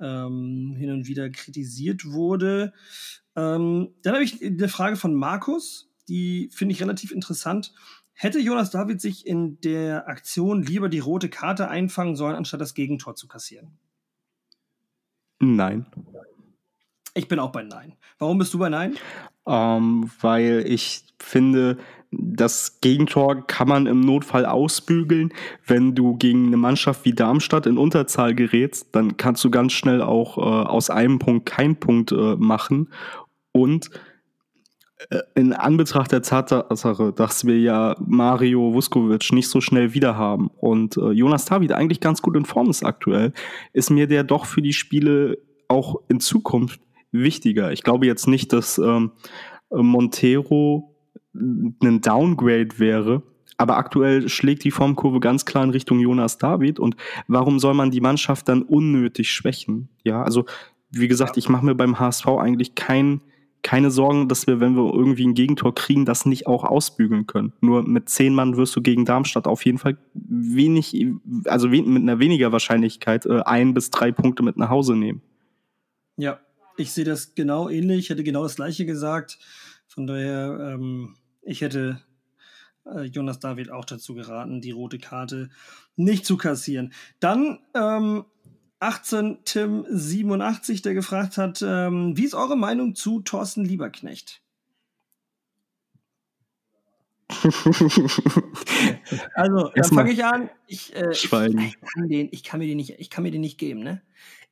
ähm, 0.00 0.74
hin 0.76 0.90
und 0.90 1.06
wieder 1.06 1.30
kritisiert 1.30 2.04
wurde. 2.04 2.72
Ähm, 3.36 3.90
dann 4.02 4.14
habe 4.14 4.24
ich 4.24 4.44
eine 4.44 4.68
Frage 4.68 4.96
von 4.96 5.14
Markus, 5.14 5.90
die 6.08 6.50
finde 6.52 6.74
ich 6.74 6.82
relativ 6.82 7.12
interessant. 7.12 7.72
Hätte 8.12 8.38
Jonas 8.38 8.70
David 8.70 9.00
sich 9.00 9.26
in 9.26 9.60
der 9.60 10.08
Aktion 10.08 10.62
lieber 10.62 10.88
die 10.88 10.98
rote 10.98 11.28
Karte 11.28 11.68
einfangen 11.68 12.16
sollen, 12.16 12.36
anstatt 12.36 12.60
das 12.60 12.74
Gegentor 12.74 13.14
zu 13.14 13.28
kassieren? 13.28 13.78
Nein. 15.38 15.86
Ich 17.14 17.28
bin 17.28 17.38
auch 17.38 17.50
bei 17.50 17.62
Nein. 17.62 17.96
Warum 18.18 18.38
bist 18.38 18.52
du 18.52 18.58
bei 18.58 18.68
Nein? 18.68 18.96
Ähm, 19.46 20.10
weil 20.20 20.64
ich 20.66 21.04
finde, 21.18 21.78
das 22.12 22.80
Gegentor 22.80 23.46
kann 23.46 23.68
man 23.68 23.86
im 23.86 24.00
Notfall 24.00 24.44
ausbügeln. 24.44 25.32
Wenn 25.66 25.94
du 25.94 26.16
gegen 26.16 26.48
eine 26.48 26.56
Mannschaft 26.56 27.04
wie 27.04 27.12
Darmstadt 27.12 27.66
in 27.66 27.78
Unterzahl 27.78 28.34
gerätst, 28.34 28.88
dann 28.92 29.16
kannst 29.16 29.44
du 29.44 29.50
ganz 29.50 29.72
schnell 29.72 30.02
auch 30.02 30.36
äh, 30.38 30.40
aus 30.40 30.90
einem 30.90 31.18
Punkt 31.18 31.46
keinen 31.46 31.76
Punkt 31.76 32.10
äh, 32.10 32.36
machen. 32.36 32.88
Und 33.52 33.90
äh, 35.08 35.20
in 35.36 35.52
Anbetracht 35.52 36.10
der 36.10 36.22
Tatsache, 36.22 37.12
dass 37.12 37.46
wir 37.46 37.58
ja 37.58 37.94
Mario 38.04 38.74
Vuskovic 38.74 39.32
nicht 39.32 39.48
so 39.48 39.60
schnell 39.60 39.94
wieder 39.94 40.16
haben 40.16 40.50
und 40.58 40.96
äh, 40.96 41.10
Jonas 41.10 41.44
David 41.44 41.72
eigentlich 41.72 42.00
ganz 42.00 42.22
gut 42.22 42.36
in 42.36 42.44
Form 42.44 42.70
ist 42.70 42.84
aktuell, 42.84 43.32
ist 43.72 43.90
mir 43.90 44.08
der 44.08 44.24
doch 44.24 44.46
für 44.46 44.62
die 44.62 44.72
Spiele 44.72 45.38
auch 45.68 45.96
in 46.08 46.18
Zukunft 46.18 46.80
wichtiger. 47.12 47.72
Ich 47.72 47.84
glaube 47.84 48.06
jetzt 48.06 48.26
nicht, 48.26 48.52
dass 48.52 48.78
ähm, 48.78 49.12
Montero 49.70 50.89
ein 51.34 52.00
Downgrade 52.00 52.78
wäre, 52.78 53.22
aber 53.56 53.76
aktuell 53.76 54.28
schlägt 54.28 54.64
die 54.64 54.70
Formkurve 54.70 55.20
ganz 55.20 55.44
klar 55.44 55.64
in 55.64 55.70
Richtung 55.70 56.00
Jonas 56.00 56.38
David. 56.38 56.78
Und 56.78 56.96
warum 57.28 57.58
soll 57.58 57.74
man 57.74 57.90
die 57.90 58.00
Mannschaft 58.00 58.48
dann 58.48 58.62
unnötig 58.62 59.30
schwächen? 59.30 59.90
Ja, 60.02 60.22
also 60.22 60.46
wie 60.90 61.08
gesagt, 61.08 61.36
ich 61.36 61.48
mache 61.48 61.64
mir 61.64 61.74
beim 61.74 61.98
HSV 61.98 62.26
eigentlich 62.26 62.74
kein, 62.74 63.20
keine 63.62 63.90
Sorgen, 63.90 64.28
dass 64.28 64.46
wir, 64.46 64.60
wenn 64.60 64.76
wir 64.76 64.92
irgendwie 64.94 65.26
ein 65.26 65.34
Gegentor 65.34 65.74
kriegen, 65.74 66.04
das 66.04 66.24
nicht 66.24 66.46
auch 66.46 66.64
ausbügeln 66.64 67.26
können. 67.26 67.52
Nur 67.60 67.82
mit 67.82 68.08
zehn 68.08 68.34
Mann 68.34 68.56
wirst 68.56 68.74
du 68.74 68.80
gegen 68.80 69.04
Darmstadt 69.04 69.46
auf 69.46 69.64
jeden 69.64 69.78
Fall 69.78 69.98
wenig, 70.14 70.96
also 71.44 71.68
mit 71.68 71.84
einer 71.86 72.18
weniger 72.18 72.52
Wahrscheinlichkeit 72.52 73.26
äh, 73.26 73.42
ein 73.42 73.74
bis 73.74 73.90
drei 73.90 74.10
Punkte 74.10 74.42
mit 74.42 74.56
nach 74.56 74.70
Hause 74.70 74.96
nehmen. 74.96 75.20
Ja, 76.16 76.40
ich 76.76 76.92
sehe 76.92 77.04
das 77.04 77.34
genau 77.34 77.68
ähnlich, 77.68 78.08
hätte 78.10 78.24
genau 78.24 78.42
das 78.42 78.56
gleiche 78.56 78.86
gesagt. 78.86 79.38
Von 79.86 80.06
daher, 80.06 80.74
ähm, 80.74 81.16
ich 81.42 81.60
hätte 81.60 82.00
äh, 82.86 83.02
Jonas 83.02 83.38
David 83.38 83.70
auch 83.70 83.84
dazu 83.84 84.14
geraten, 84.14 84.60
die 84.60 84.70
rote 84.70 84.98
Karte 84.98 85.50
nicht 85.96 86.26
zu 86.26 86.36
kassieren. 86.36 86.92
Dann 87.18 87.60
ähm, 87.74 88.24
18 88.80 89.38
Tim 89.44 89.86
87, 89.88 90.82
der 90.82 90.94
gefragt 90.94 91.36
hat, 91.36 91.62
ähm, 91.62 92.16
wie 92.16 92.24
ist 92.24 92.34
eure 92.34 92.56
Meinung 92.56 92.94
zu 92.94 93.20
Thorsten 93.20 93.64
Lieberknecht? 93.64 94.42
also, 99.34 99.70
dann 99.74 99.84
fange 99.84 100.12
ich 100.12 100.24
an. 100.24 100.50
Ich, 100.66 100.96
äh, 100.96 101.12
ich, 101.12 101.24
ich, 101.24 101.30
kann 101.30 102.08
den, 102.08 102.28
ich, 102.32 102.42
kann 102.42 102.58
mir 102.58 102.66
den 102.66 102.76
nicht, 102.76 102.98
ich 102.98 103.08
kann 103.10 103.22
mir 103.22 103.30
den 103.30 103.42
nicht 103.42 103.58
geben, 103.58 103.80
ne? 103.80 104.02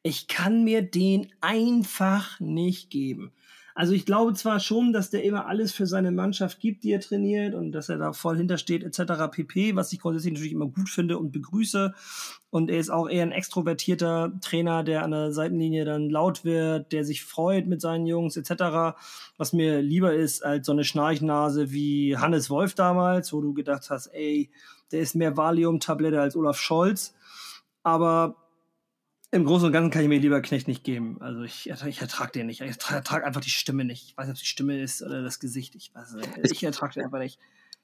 Ich 0.02 0.28
kann 0.28 0.62
mir 0.62 0.82
den 0.82 1.32
einfach 1.40 2.38
nicht 2.38 2.90
geben. 2.90 3.32
Also 3.78 3.92
ich 3.92 4.06
glaube 4.06 4.34
zwar 4.34 4.58
schon, 4.58 4.92
dass 4.92 5.10
der 5.10 5.22
immer 5.22 5.46
alles 5.46 5.70
für 5.70 5.86
seine 5.86 6.10
Mannschaft 6.10 6.58
gibt, 6.58 6.82
die 6.82 6.90
er 6.90 6.98
trainiert 6.98 7.54
und 7.54 7.70
dass 7.70 7.88
er 7.88 7.96
da 7.96 8.12
voll 8.12 8.36
hintersteht 8.36 8.82
etc. 8.82 9.30
pp, 9.30 9.76
was 9.76 9.92
ich 9.92 10.00
grundsätzlich 10.00 10.32
natürlich 10.32 10.50
immer 10.50 10.66
gut 10.66 10.88
finde 10.88 11.16
und 11.16 11.30
begrüße. 11.30 11.94
Und 12.50 12.70
er 12.70 12.80
ist 12.80 12.90
auch 12.90 13.08
eher 13.08 13.22
ein 13.22 13.30
extrovertierter 13.30 14.32
Trainer, 14.40 14.82
der 14.82 15.04
an 15.04 15.12
der 15.12 15.30
Seitenlinie 15.30 15.84
dann 15.84 16.10
laut 16.10 16.44
wird, 16.44 16.90
der 16.90 17.04
sich 17.04 17.22
freut 17.22 17.68
mit 17.68 17.80
seinen 17.80 18.08
Jungs 18.08 18.36
etc. 18.36 18.98
Was 19.36 19.52
mir 19.52 19.80
lieber 19.80 20.12
ist 20.12 20.44
als 20.44 20.66
so 20.66 20.72
eine 20.72 20.82
Schnarchnase 20.82 21.70
wie 21.70 22.16
Hannes 22.16 22.50
Wolf 22.50 22.74
damals, 22.74 23.32
wo 23.32 23.40
du 23.40 23.54
gedacht 23.54 23.90
hast, 23.90 24.08
ey, 24.08 24.50
der 24.90 25.02
ist 25.02 25.14
mehr 25.14 25.36
Valium-Tablette 25.36 26.20
als 26.20 26.34
Olaf 26.34 26.58
Scholz. 26.58 27.14
Aber 27.84 28.34
im 29.30 29.44
Großen 29.44 29.66
und 29.66 29.72
Ganzen 29.72 29.90
kann 29.90 30.02
ich 30.02 30.08
mir 30.08 30.18
lieber 30.18 30.40
Knecht 30.40 30.68
nicht 30.68 30.84
geben. 30.84 31.18
Also 31.20 31.42
ich, 31.42 31.68
ich 31.68 32.00
ertrage 32.00 32.32
den 32.32 32.46
nicht. 32.46 32.62
Ich 32.62 32.70
ertrage 32.90 33.26
einfach 33.26 33.42
die 33.42 33.50
Stimme 33.50 33.84
nicht. 33.84 34.04
Ich 34.08 34.16
weiß 34.16 34.26
nicht, 34.26 34.36
ob 34.36 34.40
die 34.40 34.46
Stimme 34.46 34.80
ist 34.80 35.02
oder 35.02 35.22
das 35.22 35.38
Gesicht. 35.38 35.74
Ich 35.74 35.94
weiß 35.94 36.14
nicht. 36.14 36.28
Ich 36.52 36.64
ertrage 36.64 36.94
den 36.94 37.04
einfach 37.04 37.18
nicht. 37.18 37.38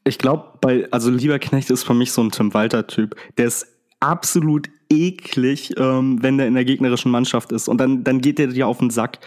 Ich 0.05 0.19
glaube, 0.19 0.59
bei, 0.61 0.89
also 0.91 1.11
lieber 1.11 1.39
Knecht 1.39 1.71
ist 1.71 1.85
für 1.85 1.95
mich 1.95 2.13
so 2.13 2.23
ein 2.23 2.31
Tim 2.31 2.55
Walter-Typ. 2.55 3.15
Der 3.37 3.47
ist 3.47 3.67
absolut 4.01 4.69
eklig, 4.91 5.75
ähm, 5.79 6.23
wenn 6.23 6.39
der 6.39 6.47
in 6.47 6.55
der 6.55 6.65
gegnerischen 6.65 7.11
Mannschaft 7.11 7.53
ist. 7.53 7.69
Und 7.69 7.79
dann, 7.79 8.05
dann 8.05 8.21
geht 8.21 8.39
der 8.39 8.49
dir 8.49 8.67
auf 8.67 8.79
den 8.79 8.91
Sack. 8.91 9.19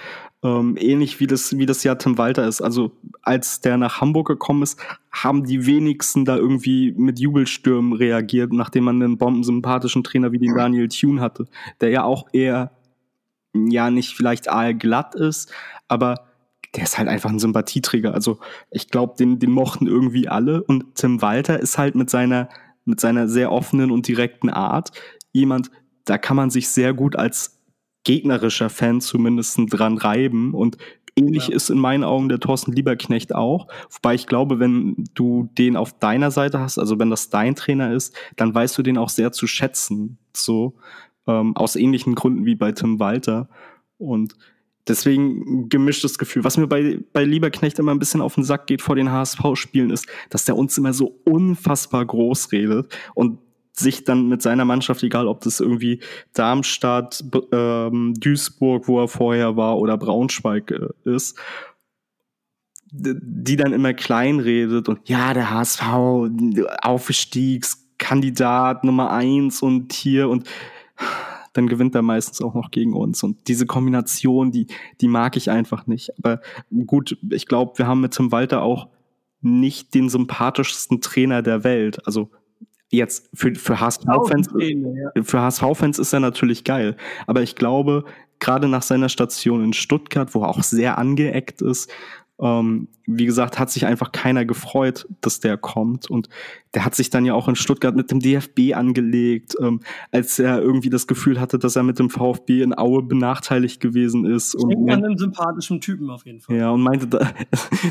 Ähm, 0.44 0.78
ähnlich 0.80 1.20
wie 1.20 1.26
das, 1.26 1.58
wie 1.58 1.66
das 1.66 1.84
ja 1.84 1.96
Tim 1.96 2.18
Walter 2.20 2.48
ist. 2.48 2.62
Also 2.62 2.92
als 3.24 3.60
der 3.62 3.78
nach 3.78 4.02
Hamburg 4.02 4.28
gekommen 4.28 4.62
ist, 4.62 4.80
haben 5.12 5.46
die 5.46 5.66
wenigsten 5.66 6.26
da 6.26 6.38
irgendwie 6.38 6.94
mit 6.96 7.20
Jubelstürmen 7.20 7.94
reagiert, 7.94 8.54
nachdem 8.54 8.84
man 8.84 9.02
einen 9.02 9.18
bombensympathischen 9.18 10.04
Trainer 10.04 10.32
wie 10.32 10.38
den 10.38 10.56
Daniel 10.56 10.90
Thune 10.90 11.22
hatte, 11.22 11.48
der 11.82 11.90
ja 11.90 12.04
auch 12.04 12.28
eher, 12.34 12.72
ja 13.54 13.90
nicht 13.90 14.16
vielleicht 14.16 14.48
aalglatt 14.48 15.16
ist, 15.16 15.52
aber 15.88 16.28
der 16.76 16.84
ist 16.84 16.98
halt 17.00 17.08
einfach 17.08 17.32
ein 17.32 17.40
Sympathieträger. 17.40 18.14
Also 18.14 18.40
ich 18.70 18.90
glaube, 18.90 19.16
den, 19.18 19.40
den 19.40 19.52
mochten 19.52 19.88
irgendwie 19.88 20.28
alle. 20.28 20.64
Und 20.64 20.96
Tim 20.96 21.22
Walter 21.22 21.60
ist 21.60 21.80
halt 21.80 21.96
mit 21.96 22.12
seiner, 22.12 22.50
mit 22.86 23.00
seiner 23.00 23.28
sehr 23.28 23.52
offenen 23.52 23.90
und 23.90 24.08
direkten 24.08 24.50
Art 24.50 24.92
jemand, 25.32 25.72
da 26.06 26.18
kann 26.18 26.38
man 26.38 26.50
sich 26.50 26.70
sehr 26.70 26.94
gut 26.94 27.16
als 27.16 27.57
gegnerischer 28.08 28.70
Fan 28.70 29.02
zumindest 29.02 29.60
dran 29.68 29.98
reiben. 29.98 30.54
Und 30.54 30.78
ähnlich 31.18 31.50
ja. 31.50 31.56
ist 31.56 31.70
in 31.70 31.78
meinen 31.78 32.06
Augen 32.06 32.30
der 32.30 32.40
Thorsten 32.40 32.72
Lieberknecht 32.72 33.36
auch. 33.36 33.68
Wobei 33.92 34.16
ich 34.16 34.28
glaube, 34.28 34.60
wenn 34.60 35.04
du 35.14 35.50
den 35.58 35.76
auf 35.76 36.00
deiner 36.00 36.32
Seite 36.32 36.60
hast, 36.60 36.80
also 36.80 36.98
wenn 37.00 37.10
das 37.10 37.30
dein 37.30 37.56
Trainer 37.56 37.92
ist, 37.92 38.16
dann 38.38 38.56
weißt 38.56 38.78
du 38.78 38.82
den 38.82 38.98
auch 38.98 39.10
sehr 39.10 39.34
zu 39.34 39.46
schätzen. 39.46 40.18
So, 40.34 40.76
ähm, 41.28 41.56
aus 41.58 41.76
ähnlichen 41.76 42.16
Gründen 42.16 42.46
wie 42.46 42.56
bei 42.56 42.72
Tim 42.72 43.00
Walter. 43.00 43.50
Und 43.98 44.36
deswegen 44.88 45.68
gemischtes 45.68 46.18
Gefühl. 46.18 46.46
Was 46.46 46.56
mir 46.56 46.68
bei, 46.68 47.00
bei 47.12 47.26
Lieberknecht 47.26 47.78
immer 47.78 47.94
ein 47.94 48.00
bisschen 48.00 48.22
auf 48.22 48.36
den 48.36 48.46
Sack 48.46 48.68
geht 48.68 48.82
vor 48.82 48.96
den 48.96 49.12
HSV-Spielen 49.12 49.90
ist, 49.90 50.08
dass 50.30 50.46
der 50.46 50.56
uns 50.56 50.78
immer 50.78 50.94
so 50.94 51.20
unfassbar 51.26 52.06
groß 52.06 52.54
redet. 52.54 52.96
Und 53.16 53.40
sich 53.80 54.04
dann 54.04 54.28
mit 54.28 54.42
seiner 54.42 54.66
Mannschaft, 54.66 55.04
egal 55.04 55.28
ob 55.28 55.42
das 55.42 55.60
irgendwie 55.60 56.00
Darmstadt, 56.34 57.24
ähm, 57.52 58.16
Duisburg, 58.18 58.88
wo 58.88 59.02
er 59.02 59.08
vorher 59.08 59.56
war, 59.56 59.78
oder 59.78 59.98
Braunschweig 59.98 60.72
äh, 60.72 60.88
ist, 61.04 61.38
die 62.92 63.56
dann 63.56 63.74
immer 63.74 63.94
klein 63.94 64.40
redet 64.40 64.90
und 64.90 65.08
ja, 65.10 65.34
der 65.34 65.52
HSV, 65.52 65.84
Aufstiegskandidat 66.82 68.84
Nummer 68.84 69.12
eins 69.12 69.62
und 69.62 69.94
hier 69.94 70.30
und 70.30 70.48
dann 71.54 71.68
gewinnt 71.68 71.96
er 71.96 72.04
meistens 72.04 72.42
auch 72.42 72.54
noch 72.54 72.70
gegen 72.70 72.94
uns. 72.94 73.24
Und 73.24 73.48
diese 73.48 73.66
Kombination, 73.66 74.52
die, 74.52 74.68
die 75.02 75.08
mag 75.08 75.36
ich 75.36 75.50
einfach 75.50 75.88
nicht. 75.88 76.12
Aber 76.20 76.40
gut, 76.86 77.18
ich 77.32 77.48
glaube, 77.48 77.80
wir 77.80 77.88
haben 77.88 78.02
mit 78.02 78.14
Tim 78.14 78.32
Walter 78.32 78.62
auch 78.62 78.90
nicht 79.42 79.96
den 79.96 80.10
sympathischsten 80.10 81.02
Trainer 81.02 81.42
der 81.42 81.64
Welt. 81.64 82.06
Also 82.06 82.30
Jetzt 82.90 83.30
für, 83.34 83.54
für 83.56 83.80
HSV-Fans 83.80 84.50
ja. 84.58 85.24
für 85.24 85.42
HSV-Fans 85.42 86.00
ist 86.00 86.14
er 86.14 86.22
natürlich 86.22 86.64
geil. 86.64 86.96
Aber 87.26 87.42
ich 87.42 87.56
glaube, 87.56 88.06
gerade 88.40 88.68
nach 88.68 88.82
seiner 88.82 89.10
Station 89.10 89.64
in 89.64 89.74
Stuttgart, 89.74 90.34
wo 90.34 90.42
er 90.44 90.50
auch 90.50 90.64
sehr 90.64 90.98
angeeckt 90.98 91.62
ist, 91.62 91.92
ähm, 92.40 92.88
wie 93.06 93.26
gesagt, 93.26 93.58
hat 93.58 93.72
sich 93.72 93.86
einfach 93.86 94.12
keiner 94.12 94.46
gefreut, 94.46 95.08
dass 95.22 95.40
der 95.40 95.58
kommt. 95.58 96.10
Und 96.10 96.30
der 96.74 96.86
hat 96.86 96.96
sich 96.96 97.10
dann 97.10 97.26
ja 97.26 97.34
auch 97.34 97.48
in 97.48 97.56
Stuttgart 97.56 97.96
mit 97.96 98.12
dem 98.12 98.20
DFB 98.20 98.74
angelegt, 98.74 99.56
ähm, 99.62 99.82
als 100.12 100.40
er 100.40 100.62
irgendwie 100.62 100.90
das 100.90 101.08
Gefühl 101.08 101.40
hatte, 101.40 101.60
dass 101.60 101.76
er 101.76 101.84
mit 101.84 102.00
dem 102.00 102.10
VfB 102.10 102.62
in 102.62 102.78
Aue 102.78 103.04
benachteiligt 103.04 103.80
gewesen 103.80 104.26
ist. 104.26 104.56
Ich 104.56 104.64
und 104.64 104.90
an 104.90 105.04
einen 105.04 105.18
sympathischen 105.18 105.82
Typen 105.82 106.10
auf 106.10 106.26
jeden 106.26 106.40
Fall. 106.40 106.58
Ja, 106.58 106.72
und 106.72 106.82
meinte 106.82 107.08
da, 107.08 107.32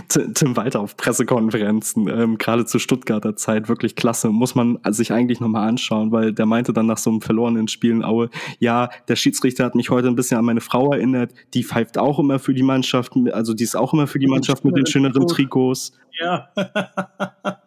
Tim 0.35 0.57
Walter 0.57 0.81
auf 0.81 0.97
Pressekonferenzen, 0.97 2.09
ähm, 2.09 2.39
gerade 2.39 2.67
zur 2.67 2.81
Stuttgarter 2.81 3.37
Zeit, 3.37 3.69
wirklich 3.69 3.97
klasse. 3.97 4.29
Muss 4.29 4.55
man 4.55 4.79
sich 4.91 5.13
eigentlich 5.13 5.41
nochmal 5.41 5.69
anschauen, 5.69 6.13
weil 6.13 6.33
der 6.33 6.47
meinte 6.47 6.73
dann 6.73 6.87
nach 6.87 6.99
so 6.99 7.11
einem 7.11 7.21
verlorenen 7.21 7.69
Spiel 7.69 7.93
in 7.93 8.05
Aue, 8.05 8.31
ja, 8.59 8.91
der 9.09 9.17
Schiedsrichter 9.17 9.65
hat 9.65 9.75
mich 9.75 9.91
heute 9.91 10.09
ein 10.09 10.17
bisschen 10.17 10.39
an 10.39 10.45
meine 10.45 10.61
Frau 10.61 10.93
erinnert, 10.93 11.33
die 11.55 11.65
pfeift 11.65 11.99
auch 11.99 12.19
immer 12.19 12.39
für 12.39 12.55
die 12.55 12.63
Mannschaft, 12.63 13.13
also 13.33 13.55
die 13.55 13.65
ist 13.65 13.77
auch 13.77 13.93
immer 13.93 14.07
für 14.07 14.19
die 14.19 14.27
Mannschaft 14.27 14.65
mit 14.65 14.77
den 14.77 14.87
schöneren 14.87 15.27
Trikots. 15.27 15.93
Ja. 16.21 16.49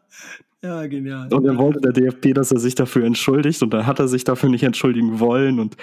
ja, 0.62 0.86
genial. 0.88 1.34
Und 1.34 1.46
er 1.46 1.58
wollte 1.58 1.80
der 1.80 1.94
DFB, 1.94 2.34
dass 2.34 2.52
er 2.52 2.60
sich 2.60 2.76
dafür 2.76 3.06
entschuldigt 3.06 3.64
und 3.64 3.74
dann 3.74 3.86
hat 3.86 4.00
er 4.00 4.08
sich 4.08 4.26
dafür 4.26 4.50
nicht 4.50 4.64
entschuldigen 4.64 5.20
wollen. 5.20 5.60
Und 5.60 5.78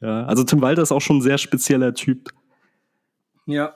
ja, 0.00 0.24
also 0.24 0.42
Tim 0.44 0.62
Walter 0.62 0.82
ist 0.82 0.92
auch 0.92 1.00
schon 1.00 1.18
ein 1.18 1.22
sehr 1.22 1.38
spezieller 1.38 1.92
Typ. 1.92 2.30
Ja. 3.46 3.74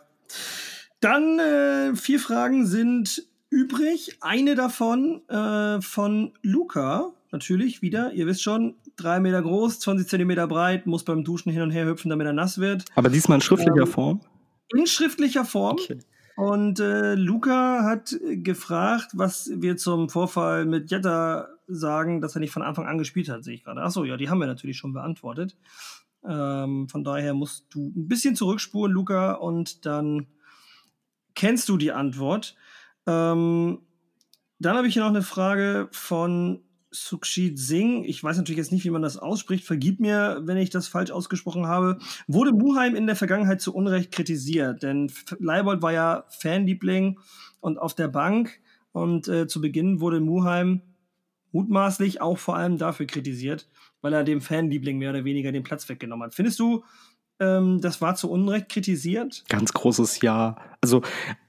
Dann 1.00 1.38
äh, 1.38 1.94
vier 1.94 2.18
Fragen 2.18 2.66
sind 2.66 3.26
übrig. 3.50 4.16
Eine 4.22 4.54
davon 4.54 5.20
äh, 5.28 5.80
von 5.82 6.32
Luca, 6.42 7.12
natürlich 7.32 7.82
wieder. 7.82 8.12
Ihr 8.12 8.26
wisst 8.26 8.42
schon, 8.42 8.76
drei 8.96 9.20
Meter 9.20 9.42
groß, 9.42 9.80
20 9.80 10.08
Zentimeter 10.08 10.46
breit, 10.46 10.86
muss 10.86 11.04
beim 11.04 11.22
Duschen 11.22 11.52
hin 11.52 11.62
und 11.62 11.70
her 11.70 11.86
hüpfen, 11.86 12.08
damit 12.08 12.26
er 12.26 12.32
nass 12.32 12.58
wird. 12.58 12.84
Aber 12.94 13.10
diesmal 13.10 13.36
in 13.36 13.42
schriftlicher 13.42 13.82
ähm, 13.82 13.86
Form? 13.86 14.20
In 14.74 14.86
schriftlicher 14.86 15.44
Form. 15.44 15.76
Okay. 15.78 15.98
Und 16.36 16.80
äh, 16.80 17.14
Luca 17.14 17.82
hat 17.82 18.14
gefragt, 18.20 19.12
was 19.14 19.50
wir 19.54 19.78
zum 19.78 20.10
Vorfall 20.10 20.66
mit 20.66 20.90
Jetta 20.90 21.48
sagen, 21.66 22.20
dass 22.20 22.36
er 22.36 22.40
nicht 22.40 22.52
von 22.52 22.62
Anfang 22.62 22.86
an 22.86 22.98
gespielt 22.98 23.30
hat, 23.30 23.42
sehe 23.42 23.54
ich 23.54 23.64
gerade. 23.64 23.82
Achso, 23.82 24.04
ja, 24.04 24.18
die 24.18 24.28
haben 24.28 24.38
wir 24.38 24.46
natürlich 24.46 24.76
schon 24.76 24.92
beantwortet. 24.92 25.56
Ähm, 26.28 26.88
von 26.88 27.04
daher 27.04 27.32
musst 27.32 27.66
du 27.70 27.88
ein 27.88 28.06
bisschen 28.06 28.36
zurückspulen, 28.36 28.92
Luca, 28.92 29.32
und 29.32 29.86
dann 29.86 30.26
kennst 31.34 31.70
du 31.70 31.78
die 31.78 31.92
Antwort. 31.92 32.54
Ähm, 33.06 33.78
dann 34.58 34.76
habe 34.76 34.88
ich 34.88 34.92
hier 34.92 35.02
noch 35.02 35.10
eine 35.10 35.22
Frage 35.22 35.88
von 35.90 36.60
Sukhshit 37.04 37.58
Singh, 37.58 38.06
ich 38.06 38.22
weiß 38.22 38.36
natürlich 38.36 38.58
jetzt 38.58 38.72
nicht, 38.72 38.84
wie 38.84 38.90
man 38.90 39.02
das 39.02 39.16
ausspricht, 39.16 39.64
vergib 39.64 40.00
mir, 40.00 40.40
wenn 40.42 40.56
ich 40.56 40.70
das 40.70 40.88
falsch 40.88 41.10
ausgesprochen 41.10 41.66
habe, 41.66 41.98
wurde 42.26 42.52
Muheim 42.52 42.94
in 42.94 43.06
der 43.06 43.16
Vergangenheit 43.16 43.60
zu 43.60 43.74
Unrecht 43.74 44.12
kritisiert, 44.12 44.82
denn 44.82 45.12
Leibold 45.38 45.82
war 45.82 45.92
ja 45.92 46.24
Fanliebling 46.28 47.18
und 47.60 47.78
auf 47.78 47.94
der 47.94 48.08
Bank. 48.08 48.60
Und 48.92 49.28
äh, 49.28 49.46
zu 49.46 49.60
Beginn 49.60 50.00
wurde 50.00 50.20
Muheim 50.20 50.80
mutmaßlich 51.52 52.20
auch 52.20 52.38
vor 52.38 52.56
allem 52.56 52.78
dafür 52.78 53.06
kritisiert, 53.06 53.68
weil 54.00 54.12
er 54.12 54.24
dem 54.24 54.40
Fanliebling 54.40 54.98
mehr 54.98 55.10
oder 55.10 55.24
weniger 55.24 55.52
den 55.52 55.64
Platz 55.64 55.88
weggenommen 55.88 56.26
hat. 56.26 56.34
Findest 56.34 56.58
du, 56.58 56.84
ähm, 57.40 57.80
das 57.80 58.00
war 58.00 58.14
zu 58.14 58.30
Unrecht 58.30 58.68
kritisiert? 58.68 59.44
Ganz 59.48 59.72
großes 59.72 60.20
Ja. 60.22 60.56
Also 60.82 61.02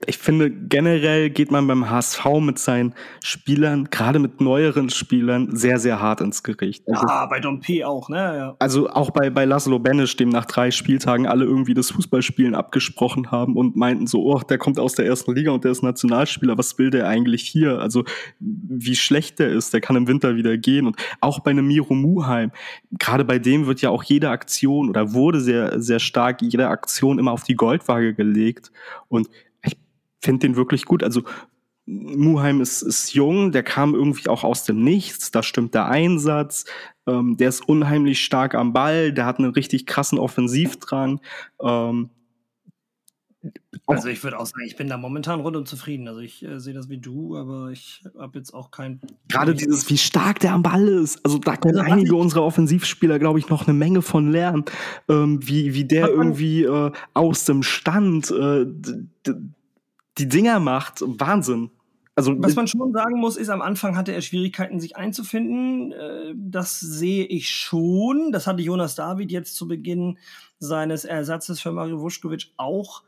ich 0.08 0.18
finde, 0.18 0.50
generell 0.50 1.30
geht 1.30 1.52
man 1.52 1.68
beim 1.68 1.90
HSV 1.90 2.26
mit 2.40 2.58
seinen 2.58 2.96
Spielern, 3.22 3.90
gerade 3.92 4.20
mit 4.20 4.42
neueren 4.42 4.90
Spielern, 4.90 5.56
sehr, 5.56 5.80
sehr 5.80 6.02
hart 6.02 6.22
ins 6.22 6.44
Gericht. 6.44 6.84
Also, 6.88 7.06
ja, 7.06 7.26
bei 7.26 7.40
Dompe 7.40 7.86
auch, 7.86 8.10
ne? 8.10 8.18
Ja. 8.18 8.56
Also 8.58 8.90
auch 8.90 9.12
bei, 9.12 9.30
bei 9.30 9.46
Laszlo 9.46 9.80
Benisch, 9.80 10.16
dem 10.16 10.30
nach 10.30 10.46
drei 10.46 10.72
Spieltagen 10.72 11.28
alle 11.28 11.46
irgendwie 11.46 11.74
das 11.74 11.92
Fußballspielen 11.92 12.56
abgesprochen 12.56 13.30
haben 13.30 13.56
und 13.58 13.76
meinten 13.76 14.08
so, 14.08 14.24
oh, 14.24 14.40
der 14.40 14.58
kommt 14.58 14.80
aus 14.80 14.96
der 14.96 15.06
ersten 15.06 15.36
Liga 15.36 15.52
und 15.52 15.66
der 15.66 15.72
ist 15.72 15.84
Nationalspieler, 15.84 16.58
was 16.58 16.78
will 16.80 16.90
der 16.90 17.08
eigentlich 17.08 17.44
hier? 17.44 17.80
Also 17.80 18.06
wie 18.40 18.96
schlecht 18.96 19.40
der 19.40 19.50
ist, 19.50 19.74
der 19.74 19.82
kann 19.82 19.98
im 19.98 20.08
Winter 20.08 20.36
wieder 20.36 20.58
gehen. 20.58 20.88
Und 20.88 20.96
auch 21.20 21.40
bei 21.40 21.52
einem 21.52 21.68
Miro 21.68 21.94
Muheim, 21.94 22.52
gerade 22.98 23.26
bei 23.26 23.40
dem 23.40 23.68
wird 23.68 23.82
ja 23.82 23.90
auch 23.90 24.04
jede 24.04 24.30
Aktion 24.30 24.90
oder 24.90 25.14
wurde 25.14 25.42
sehr, 25.42 25.77
sehr 25.82 26.00
stark 26.00 26.42
jede 26.42 26.68
Aktion 26.68 27.20
immer 27.20 27.32
auf 27.32 27.44
die 27.44 27.56
Goldwaage 27.56 28.14
gelegt. 28.14 28.72
Und 29.08 29.30
ich 29.64 29.78
finde 30.22 30.48
den 30.48 30.56
wirklich 30.56 30.86
gut. 30.86 31.04
Also 31.04 31.24
Muheim 31.86 32.60
ist, 32.60 32.82
ist 32.82 33.14
jung, 33.14 33.54
der 33.54 33.64
kam 33.64 33.96
irgendwie 33.96 34.28
auch 34.28 34.44
aus 34.44 34.66
dem 34.66 34.84
Nichts, 34.84 35.32
da 35.32 35.42
stimmt 35.42 35.74
der 35.74 35.88
Einsatz, 35.88 36.66
ähm, 37.08 37.38
der 37.38 37.48
ist 37.48 37.68
unheimlich 37.68 38.22
stark 38.22 38.56
am 38.56 38.74
Ball, 38.74 39.14
der 39.14 39.26
hat 39.26 39.40
einen 39.40 39.52
richtig 39.52 39.86
krassen 39.86 40.20
Offensivdrang. 40.20 41.22
Ähm, 41.62 42.10
also 43.86 44.10
ich 44.10 44.24
würde 44.24 44.40
auch 44.40 44.46
sagen, 44.46 44.66
ich 44.66 44.76
bin 44.76 44.90
da 44.90 44.98
momentan 44.98 45.40
rundum 45.40 45.66
zufrieden. 45.66 46.08
Also 46.08 46.20
ich 46.20 46.44
äh, 46.44 46.60
sehe 46.60 46.74
das 46.74 46.90
wie 46.90 46.98
du, 46.98 47.38
aber 47.38 47.72
ich 47.72 48.04
habe 48.18 48.38
jetzt 48.38 48.54
auch 48.54 48.72
kein. 48.72 49.00
Gerade 49.30 49.56
dieses, 49.56 49.90
wie 49.90 49.98
stark 49.98 50.40
der 50.40 50.54
am 50.54 50.64
Ball 50.64 50.88
ist. 50.88 51.24
Also 51.26 51.38
da 51.38 51.56
können 51.56 51.80
also, 51.80 51.92
einige 51.92 52.16
unserer 52.16 52.44
Offensivspieler, 52.44 53.20
glaube 53.20 53.40
ich, 53.40 53.50
noch 53.50 53.68
eine 53.68 53.78
Menge 53.78 54.02
von 54.02 54.32
lernen. 54.32 54.66
Ähm, 55.10 55.40
wie, 55.42 55.74
wie 55.74 55.86
der 55.86 56.10
irgendwie 56.10 56.64
äh, 56.64 56.92
aus 57.14 57.46
dem 57.46 57.64
Stand 57.64 58.32
äh, 58.32 58.66
die 60.18 60.28
Dinger 60.28 60.60
macht. 60.60 61.02
Wahnsinn. 61.02 61.72
Also, 62.18 62.34
Was 62.40 62.56
man 62.56 62.68
schon 62.68 62.92
sagen 62.94 63.20
muss, 63.20 63.38
ist, 63.38 63.50
am 63.50 63.62
Anfang 63.62 63.96
hatte 63.96 64.12
er 64.12 64.22
Schwierigkeiten, 64.22 64.80
sich 64.80 64.98
einzufinden. 64.98 65.92
Äh, 65.92 66.34
das 66.36 66.80
sehe 66.80 67.26
ich 67.26 67.50
schon. 67.52 68.32
Das 68.32 68.48
hatte 68.48 68.64
Jonas 68.64 68.96
David 68.96 69.32
jetzt 69.32 69.56
zu 69.56 69.68
Beginn 69.68 70.18
seines 70.58 71.06
Ersatzes 71.06 71.62
für 71.62 71.72
Mario 71.72 72.02
Vuskovic 72.02 72.52
auch 72.58 73.04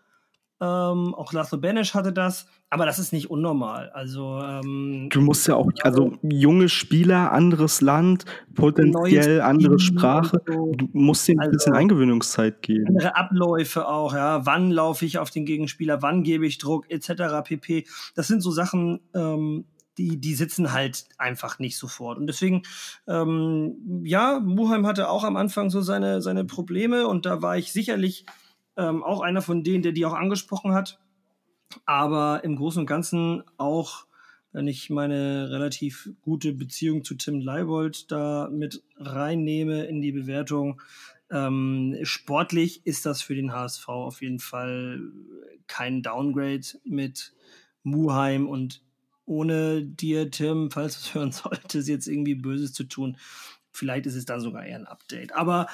ähm, 0.62 1.16
auch 1.16 1.32
Laszlo 1.32 1.58
Benesch 1.58 1.94
hatte 1.94 2.12
das, 2.12 2.46
aber 2.70 2.86
das 2.86 3.00
ist 3.00 3.14
nicht 3.14 3.30
unnormal. 3.30 3.90
Also 3.92 4.42
ähm, 4.44 5.08
du 5.10 5.22
musst 5.22 5.48
ja 5.48 5.56
auch, 5.56 5.70
also 5.84 6.18
junge 6.22 6.68
Spieler, 6.68 7.32
anderes 7.32 7.80
Land, 7.80 8.26
potenziell 8.56 9.42
andere 9.42 9.80
Sprache, 9.80 10.42
so. 10.46 10.74
du 10.74 10.90
musst 10.92 11.30
ihnen 11.30 11.40
also, 11.40 11.50
ein 11.50 11.54
bisschen 11.54 11.74
Eingewöhnungszeit 11.74 12.62
geben. 12.62 12.88
Andere 12.88 13.16
Abläufe 13.16 13.88
auch, 13.88 14.14
ja. 14.14 14.46
Wann 14.46 14.72
laufe 14.72 15.06
ich 15.06 15.18
auf 15.18 15.30
den 15.30 15.46
Gegenspieler, 15.46 16.02
wann 16.02 16.24
gebe 16.24 16.46
ich 16.46 16.58
Druck, 16.58 16.92
etc. 16.92 17.42
pp. 17.44 17.86
Das 18.16 18.28
sind 18.28 18.42
so 18.42 18.52
Sachen, 18.52 19.00
ähm, 19.16 19.64
die, 19.98 20.20
die 20.20 20.34
sitzen 20.34 20.74
halt 20.74 21.06
einfach 21.18 21.60
nicht 21.60 21.78
sofort. 21.78 22.18
Und 22.18 22.28
deswegen, 22.28 22.64
ähm, 23.08 24.04
ja, 24.04 24.40
Muheim 24.40 24.86
hatte 24.86 25.10
auch 25.10 25.24
am 25.24 25.38
Anfang 25.38 25.70
so 25.70 25.82
seine, 25.82 26.22
seine 26.22 26.46
Probleme 26.46 27.08
und 27.08 27.26
da 27.26 27.42
war 27.42 27.58
ich 27.58 27.72
sicherlich 27.72 28.26
ähm, 28.80 29.04
auch 29.04 29.22
einer 29.22 29.42
von 29.42 29.64
denen, 29.64 29.84
der 29.84 29.92
die 29.92 30.06
auch 30.06 30.14
angesprochen 30.14 30.74
hat. 30.74 31.00
Aber 31.86 32.44
im 32.44 32.56
Großen 32.56 32.80
und 32.80 32.88
Ganzen 32.88 33.44
auch, 33.58 34.06
wenn 34.52 34.68
ich 34.68 34.90
meine 34.90 35.52
relativ 35.52 36.10
gute 36.22 36.54
Beziehung 36.54 37.04
zu 37.04 37.16
Tim 37.16 37.42
Leibold 37.42 38.12
da 38.12 38.50
mit 38.52 38.84
reinnehme 38.96 39.84
in 39.84 40.02
die 40.02 40.14
Bewertung, 40.14 40.82
ähm, 41.30 41.98
sportlich 42.04 42.86
ist 42.88 43.06
das 43.06 43.22
für 43.22 43.36
den 43.36 43.54
HSV 43.54 43.88
auf 43.90 44.22
jeden 44.22 44.40
Fall 44.40 45.02
kein 45.68 46.02
Downgrade 46.02 46.66
mit 46.84 47.34
Muheim 47.84 48.48
und 48.48 48.82
ohne 49.26 49.84
dir, 49.84 50.32
Tim, 50.32 50.72
falls 50.72 50.96
du 50.96 51.00
es 51.02 51.14
hören 51.14 51.32
solltest, 51.34 51.88
jetzt 51.88 52.08
irgendwie 52.08 52.34
Böses 52.34 52.74
zu 52.74 52.86
tun. 52.86 53.18
Vielleicht 53.72 54.08
ist 54.08 54.16
es 54.16 54.26
dann 54.26 54.42
sogar 54.42 54.66
eher 54.66 54.78
ein 54.78 54.88
Update. 54.88 55.36
Aber 55.36 55.68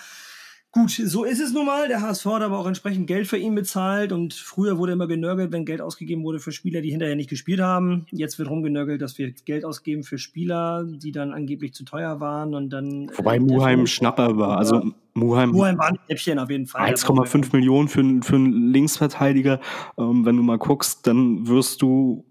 Gut, 0.75 0.91
so 0.91 1.23
ist 1.23 1.39
es 1.39 1.53
nun 1.53 1.67
mal. 1.67 1.87
Der 1.87 2.01
HSV 2.01 2.25
hat 2.25 2.41
aber 2.41 2.59
auch 2.59 2.67
entsprechend 2.67 3.07
Geld 3.07 3.27
für 3.27 3.37
ihn 3.37 3.55
bezahlt 3.55 4.11
und 4.11 4.33
früher 4.33 4.77
wurde 4.77 4.91
immer 4.91 5.07
genörgelt, 5.07 5.53
wenn 5.53 5.63
Geld 5.63 5.79
ausgegeben 5.79 6.25
wurde 6.25 6.39
für 6.39 6.51
Spieler, 6.51 6.81
die 6.81 6.91
hinterher 6.91 7.15
nicht 7.15 7.29
gespielt 7.29 7.61
haben. 7.61 8.07
Jetzt 8.11 8.37
wird 8.39 8.49
rumgenörgelt, 8.49 9.01
dass 9.01 9.17
wir 9.17 9.31
Geld 9.31 9.63
ausgeben 9.63 10.03
für 10.03 10.17
Spieler, 10.17 10.83
die 10.83 11.13
dann 11.13 11.31
angeblich 11.31 11.73
zu 11.73 11.85
teuer 11.85 12.19
waren 12.19 12.53
und 12.53 12.71
dann. 12.71 13.07
Äh, 13.07 13.17
Wobei 13.17 13.37
äh, 13.37 13.39
Muheim 13.39 13.87
Schnapper 13.87 14.35
war. 14.37 14.57
Also 14.57 14.91
Muheim, 15.13 15.51
Muheim 15.51 15.77
war 15.77 15.87
ein 15.87 15.99
Häppchen 16.09 16.39
auf 16.39 16.49
jeden 16.49 16.67
Fall. 16.67 16.93
1,5 16.93 17.55
Millionen 17.55 17.87
für, 17.87 18.03
für 18.21 18.35
einen 18.35 18.73
Linksverteidiger. 18.73 19.61
Ähm, 19.97 20.25
wenn 20.25 20.35
du 20.35 20.43
mal 20.43 20.57
guckst, 20.57 21.07
dann 21.07 21.47
wirst 21.47 21.81
du 21.83 22.25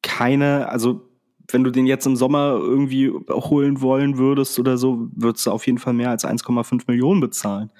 keine, 0.00 0.68
also 0.68 1.09
wenn 1.52 1.64
du 1.64 1.70
den 1.70 1.86
jetzt 1.86 2.06
im 2.06 2.16
Sommer 2.16 2.58
irgendwie 2.60 3.10
holen 3.10 3.80
wollen 3.80 4.18
würdest 4.18 4.58
oder 4.58 4.76
so, 4.76 5.08
würdest 5.12 5.46
du 5.46 5.50
auf 5.50 5.66
jeden 5.66 5.78
Fall 5.78 5.92
mehr 5.92 6.10
als 6.10 6.24
1,5 6.24 6.84
Millionen 6.86 7.20
bezahlen. 7.20 7.72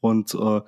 Und 0.00 0.34
äh, 0.34 0.60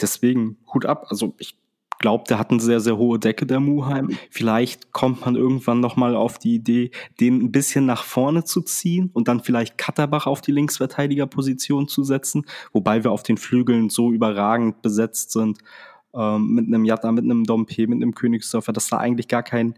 deswegen 0.00 0.58
Hut 0.72 0.86
ab. 0.86 1.06
Also 1.08 1.34
ich 1.38 1.56
glaube, 1.98 2.24
der 2.28 2.38
hat 2.38 2.50
eine 2.50 2.60
sehr, 2.60 2.80
sehr 2.80 2.98
hohe 2.98 3.18
Decke, 3.18 3.46
der 3.46 3.60
Muheim. 3.60 4.10
Vielleicht 4.30 4.92
kommt 4.92 5.24
man 5.24 5.36
irgendwann 5.36 5.80
nochmal 5.80 6.14
auf 6.14 6.38
die 6.38 6.54
Idee, 6.54 6.90
den 7.20 7.40
ein 7.40 7.52
bisschen 7.52 7.86
nach 7.86 8.04
vorne 8.04 8.44
zu 8.44 8.60
ziehen 8.60 9.10
und 9.12 9.26
dann 9.28 9.40
vielleicht 9.40 9.78
Katterbach 9.78 10.26
auf 10.26 10.40
die 10.40 10.52
Linksverteidigerposition 10.52 11.88
zu 11.88 12.04
setzen, 12.04 12.44
wobei 12.72 13.04
wir 13.04 13.10
auf 13.10 13.22
den 13.22 13.38
Flügeln 13.38 13.88
so 13.88 14.12
überragend 14.12 14.82
besetzt 14.82 15.32
sind, 15.32 15.58
ähm, 16.14 16.54
mit 16.54 16.66
einem 16.66 16.84
Jatta, 16.84 17.10
mit 17.10 17.24
einem 17.24 17.44
Dompe, 17.44 17.86
mit 17.86 18.02
einem 18.02 18.14
Königsdörfer, 18.14 18.72
dass 18.72 18.88
da 18.88 18.98
eigentlich 18.98 19.28
gar 19.28 19.42
kein 19.42 19.74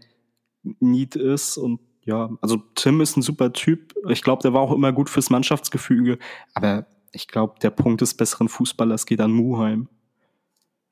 Need 0.79 1.15
ist 1.15 1.57
und 1.57 1.79
ja, 2.07 2.29
also 2.41 2.57
Tim 2.73 3.01
ist 3.01 3.17
ein 3.17 3.21
super 3.21 3.51
Typ. 3.51 3.93
Ich 4.07 4.23
glaube, 4.23 4.41
der 4.41 4.53
war 4.53 4.61
auch 4.61 4.71
immer 4.71 4.93
gut 4.93 5.09
fürs 5.09 5.29
Mannschaftsgefüge. 5.29 6.17
Aber 6.53 6.85
ich 7.11 7.27
glaube, 7.27 7.59
der 7.61 7.69
Punkt 7.69 7.99
des 7.99 8.15
besseren 8.15 8.47
Fußballers 8.47 9.05
geht 9.05 9.19
an 9.19 9.31
Muheim. 9.31 9.89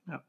Ja. 0.07 0.21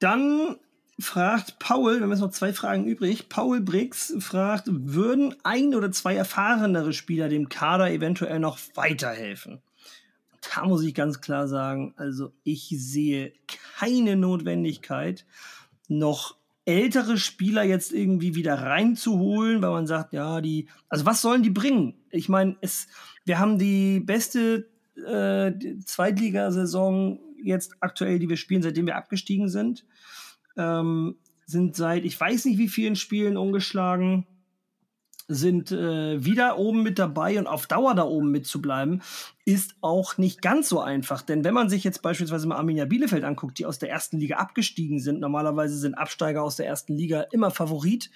Dann 0.00 0.56
fragt 0.98 1.60
Paul, 1.60 1.94
wir 1.98 2.02
haben 2.02 2.10
jetzt 2.10 2.20
noch 2.20 2.32
zwei 2.32 2.52
Fragen 2.52 2.86
übrig. 2.86 3.28
Paul 3.28 3.60
Briggs 3.60 4.12
fragt, 4.18 4.64
würden 4.68 5.36
ein 5.44 5.76
oder 5.76 5.92
zwei 5.92 6.16
erfahrenere 6.16 6.92
Spieler 6.92 7.28
dem 7.28 7.48
Kader 7.48 7.92
eventuell 7.92 8.40
noch 8.40 8.58
weiterhelfen? 8.74 9.62
Da 10.52 10.64
muss 10.64 10.82
ich 10.82 10.94
ganz 10.94 11.20
klar 11.20 11.46
sagen, 11.46 11.94
also 11.96 12.32
ich 12.42 12.68
sehe 12.76 13.32
keine 13.78 14.16
Notwendigkeit, 14.16 15.24
noch 15.86 16.36
ältere 16.66 17.18
Spieler 17.18 17.62
jetzt 17.62 17.92
irgendwie 17.92 18.34
wieder 18.34 18.54
reinzuholen, 18.54 19.60
weil 19.60 19.70
man 19.70 19.86
sagt, 19.86 20.12
ja, 20.12 20.40
die, 20.40 20.68
also 20.88 21.04
was 21.04 21.20
sollen 21.20 21.42
die 21.42 21.50
bringen? 21.50 21.94
Ich 22.10 22.28
meine, 22.28 22.56
es, 22.60 22.88
wir 23.24 23.38
haben 23.38 23.58
die 23.58 24.00
beste 24.00 24.70
äh, 24.96 25.52
Zweitligasaison 25.84 27.20
jetzt 27.42 27.74
aktuell, 27.80 28.18
die 28.18 28.28
wir 28.28 28.36
spielen, 28.36 28.62
seitdem 28.62 28.86
wir 28.86 28.96
abgestiegen 28.96 29.48
sind. 29.48 29.84
Ähm, 30.56 31.16
sind 31.46 31.76
seit, 31.76 32.04
ich 32.04 32.18
weiß 32.18 32.46
nicht 32.46 32.58
wie 32.58 32.68
vielen 32.68 32.96
Spielen 32.96 33.36
ungeschlagen 33.36 34.26
sind 35.26 35.72
äh, 35.72 36.22
wieder 36.22 36.58
oben 36.58 36.82
mit 36.82 36.98
dabei 36.98 37.38
und 37.38 37.46
auf 37.46 37.66
Dauer 37.66 37.94
da 37.94 38.04
oben 38.04 38.30
mitzubleiben, 38.30 39.02
ist 39.46 39.74
auch 39.80 40.18
nicht 40.18 40.42
ganz 40.42 40.68
so 40.68 40.80
einfach. 40.80 41.22
Denn 41.22 41.44
wenn 41.44 41.54
man 41.54 41.70
sich 41.70 41.82
jetzt 41.82 42.02
beispielsweise 42.02 42.46
mal 42.46 42.56
Arminia 42.56 42.84
Bielefeld 42.84 43.24
anguckt, 43.24 43.58
die 43.58 43.64
aus 43.64 43.78
der 43.78 43.90
ersten 43.90 44.18
Liga 44.18 44.36
abgestiegen 44.36 45.00
sind, 45.00 45.20
normalerweise 45.20 45.78
sind 45.78 45.94
Absteiger 45.94 46.42
aus 46.42 46.56
der 46.56 46.66
ersten 46.66 46.94
Liga 46.94 47.22
immer 47.32 47.50
Favorit 47.50 48.10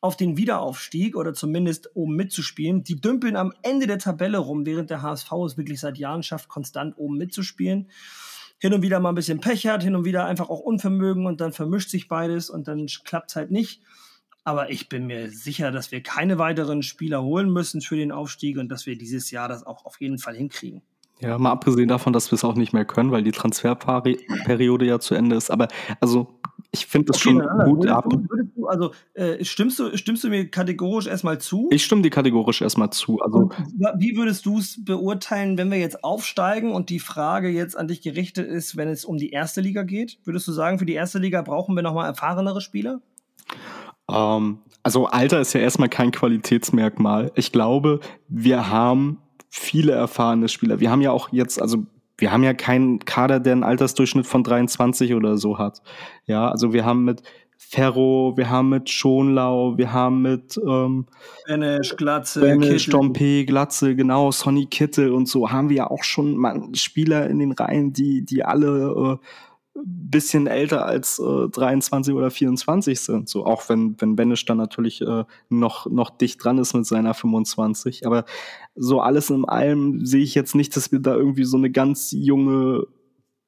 auf 0.00 0.16
den 0.16 0.36
Wiederaufstieg 0.38 1.16
oder 1.16 1.34
zumindest 1.34 1.90
oben 1.94 2.16
mitzuspielen. 2.16 2.82
Die 2.82 3.00
dümpeln 3.00 3.36
am 3.36 3.52
Ende 3.62 3.86
der 3.86 3.98
Tabelle 3.98 4.38
rum, 4.38 4.64
während 4.64 4.88
der 4.88 5.02
HSV 5.02 5.32
es 5.46 5.56
wirklich 5.58 5.80
seit 5.80 5.98
Jahren 5.98 6.22
schafft, 6.22 6.48
konstant 6.48 6.96
oben 6.96 7.18
mitzuspielen 7.18 7.88
hin 8.58 8.72
und 8.72 8.80
wieder 8.80 8.98
mal 8.98 9.10
ein 9.10 9.14
bisschen 9.14 9.40
Pech 9.40 9.66
hat, 9.66 9.82
hin 9.82 9.94
und 9.94 10.06
wieder 10.06 10.24
einfach 10.24 10.48
auch 10.48 10.60
Unvermögen 10.60 11.26
und 11.26 11.42
dann 11.42 11.52
vermischt 11.52 11.90
sich 11.90 12.08
beides 12.08 12.48
und 12.48 12.66
dann 12.66 12.86
klappt 13.04 13.28
es 13.28 13.36
halt 13.36 13.50
nicht. 13.50 13.82
Aber 14.44 14.70
ich 14.70 14.88
bin 14.90 15.06
mir 15.06 15.30
sicher, 15.30 15.72
dass 15.72 15.90
wir 15.90 16.02
keine 16.02 16.38
weiteren 16.38 16.82
Spieler 16.82 17.22
holen 17.22 17.50
müssen 17.50 17.80
für 17.80 17.96
den 17.96 18.12
Aufstieg 18.12 18.58
und 18.58 18.68
dass 18.68 18.84
wir 18.86 18.96
dieses 18.96 19.30
Jahr 19.30 19.48
das 19.48 19.64
auch 19.64 19.86
auf 19.86 20.00
jeden 20.00 20.18
Fall 20.18 20.36
hinkriegen. 20.36 20.82
Ja, 21.20 21.38
mal 21.38 21.52
abgesehen 21.52 21.88
davon, 21.88 22.12
dass 22.12 22.30
wir 22.30 22.36
es 22.36 22.44
auch 22.44 22.54
nicht 22.54 22.72
mehr 22.72 22.84
können, 22.84 23.10
weil 23.10 23.22
die 23.22 23.32
Transferperiode 23.32 24.84
ja 24.84 24.98
zu 24.98 25.14
Ende 25.14 25.36
ist. 25.36 25.50
Aber 25.50 25.68
also 26.00 26.40
ich 26.72 26.86
finde 26.86 27.12
das 27.12 27.16
okay, 27.16 27.30
schon 27.30 27.36
nein, 27.38 27.68
gut 27.70 27.86
ab. 27.86 28.06
Also 28.66 28.90
äh, 29.14 29.44
stimmst, 29.44 29.78
du, 29.78 29.96
stimmst 29.96 30.24
du 30.24 30.28
mir 30.28 30.50
kategorisch 30.50 31.06
erstmal 31.06 31.38
zu? 31.38 31.68
Ich 31.70 31.84
stimme 31.84 32.02
dir 32.02 32.10
kategorisch 32.10 32.62
erstmal 32.62 32.90
zu. 32.90 33.20
Also, 33.20 33.38
und 33.38 33.54
wie 33.96 34.16
würdest 34.16 34.44
du 34.44 34.58
es 34.58 34.84
beurteilen, 34.84 35.56
wenn 35.56 35.70
wir 35.70 35.78
jetzt 35.78 36.02
aufsteigen 36.02 36.72
und 36.72 36.90
die 36.90 36.98
Frage 36.98 37.48
jetzt 37.48 37.76
an 37.76 37.86
dich 37.86 38.02
gerichtet 38.02 38.48
ist, 38.48 38.76
wenn 38.76 38.88
es 38.88 39.04
um 39.04 39.16
die 39.16 39.30
erste 39.30 39.60
Liga 39.60 39.84
geht? 39.84 40.18
Würdest 40.24 40.48
du 40.48 40.52
sagen, 40.52 40.78
für 40.78 40.86
die 40.86 40.94
erste 40.94 41.20
Liga 41.20 41.42
brauchen 41.42 41.76
wir 41.76 41.82
nochmal 41.82 42.06
erfahrenere 42.06 42.60
Spieler? 42.60 43.00
Ähm, 44.10 44.58
also 44.82 45.06
Alter 45.06 45.40
ist 45.40 45.52
ja 45.54 45.60
erstmal 45.60 45.88
kein 45.88 46.10
Qualitätsmerkmal. 46.10 47.32
Ich 47.34 47.52
glaube, 47.52 48.00
wir 48.28 48.70
haben 48.70 49.18
viele 49.48 49.92
erfahrene 49.92 50.48
Spieler. 50.48 50.80
Wir 50.80 50.90
haben 50.90 51.00
ja 51.00 51.10
auch 51.10 51.30
jetzt, 51.32 51.60
also 51.60 51.84
wir 52.18 52.30
haben 52.30 52.42
ja 52.44 52.54
keinen 52.54 52.98
Kader, 53.00 53.40
der 53.40 53.52
einen 53.52 53.64
Altersdurchschnitt 53.64 54.26
von 54.26 54.44
23 54.44 55.14
oder 55.14 55.36
so 55.36 55.58
hat. 55.58 55.80
Ja, 56.26 56.48
also 56.50 56.72
wir 56.72 56.84
haben 56.84 57.04
mit 57.04 57.22
Ferro, 57.56 58.34
wir 58.36 58.50
haben 58.50 58.68
mit 58.68 58.90
Schonlau, 58.90 59.78
wir 59.78 59.92
haben 59.92 60.22
mit 60.22 60.60
ähm, 60.64 61.06
Benesch, 61.46 61.96
Glatze, 61.96 62.40
Benesch, 62.40 62.88
Dompe, 62.88 63.44
Glatze, 63.44 63.96
genau, 63.96 64.30
Sonny 64.32 64.66
Kittel 64.66 65.12
und 65.12 65.26
so 65.26 65.50
haben 65.50 65.70
wir 65.70 65.76
ja 65.76 65.90
auch 65.90 66.04
schon 66.04 66.74
Spieler 66.74 67.28
in 67.28 67.38
den 67.38 67.52
Reihen, 67.52 67.92
die, 67.92 68.24
die 68.24 68.44
alle 68.44 69.18
äh, 69.20 69.26
bisschen 69.74 70.46
älter 70.46 70.86
als 70.86 71.18
äh, 71.18 71.48
23 71.48 72.14
oder 72.14 72.30
24 72.30 73.00
sind. 73.00 73.28
So 73.28 73.44
auch 73.44 73.68
wenn 73.68 74.00
wenn 74.00 74.16
Benisch 74.16 74.44
dann 74.44 74.58
natürlich 74.58 75.00
äh, 75.00 75.24
noch 75.48 75.86
noch 75.86 76.10
dicht 76.10 76.42
dran 76.42 76.58
ist 76.58 76.74
mit 76.74 76.86
seiner 76.86 77.14
25. 77.14 78.06
Aber 78.06 78.24
so 78.74 79.00
alles 79.00 79.30
in 79.30 79.44
allem 79.44 80.06
sehe 80.06 80.22
ich 80.22 80.34
jetzt 80.34 80.54
nicht, 80.54 80.76
dass 80.76 80.92
wir 80.92 81.00
da 81.00 81.14
irgendwie 81.14 81.44
so 81.44 81.56
eine 81.56 81.70
ganz 81.70 82.12
junge 82.12 82.86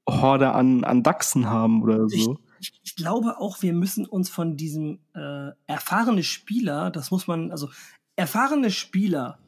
Horde 0.08 0.52
an 0.52 0.84
an 0.84 1.02
Dachsen 1.02 1.48
haben 1.48 1.82
oder 1.82 2.08
so. 2.08 2.38
Ich, 2.58 2.72
ich 2.82 2.96
glaube 2.96 3.38
auch, 3.38 3.62
wir 3.62 3.72
müssen 3.72 4.06
uns 4.06 4.30
von 4.30 4.56
diesem 4.56 4.98
äh, 5.14 5.50
erfahrene 5.66 6.22
Spieler, 6.22 6.90
das 6.90 7.10
muss 7.10 7.26
man, 7.26 7.50
also 7.50 7.68
erfahrene 8.16 8.70
Spieler, 8.70 9.38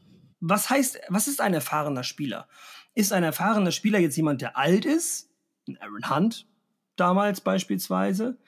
was 0.40 0.68
heißt, 0.68 1.00
was 1.08 1.26
ist 1.26 1.40
ein 1.40 1.54
erfahrener 1.54 2.04
Spieler? 2.04 2.48
Ist 2.94 3.12
ein 3.12 3.22
erfahrener 3.22 3.72
Spieler 3.72 3.98
jetzt 3.98 4.16
jemand, 4.16 4.42
der 4.42 4.58
alt 4.58 4.84
ist? 4.84 5.30
Aaron 5.80 6.10
Hunt 6.10 6.47
damals 7.00 7.40
beispielsweise? 7.40 8.38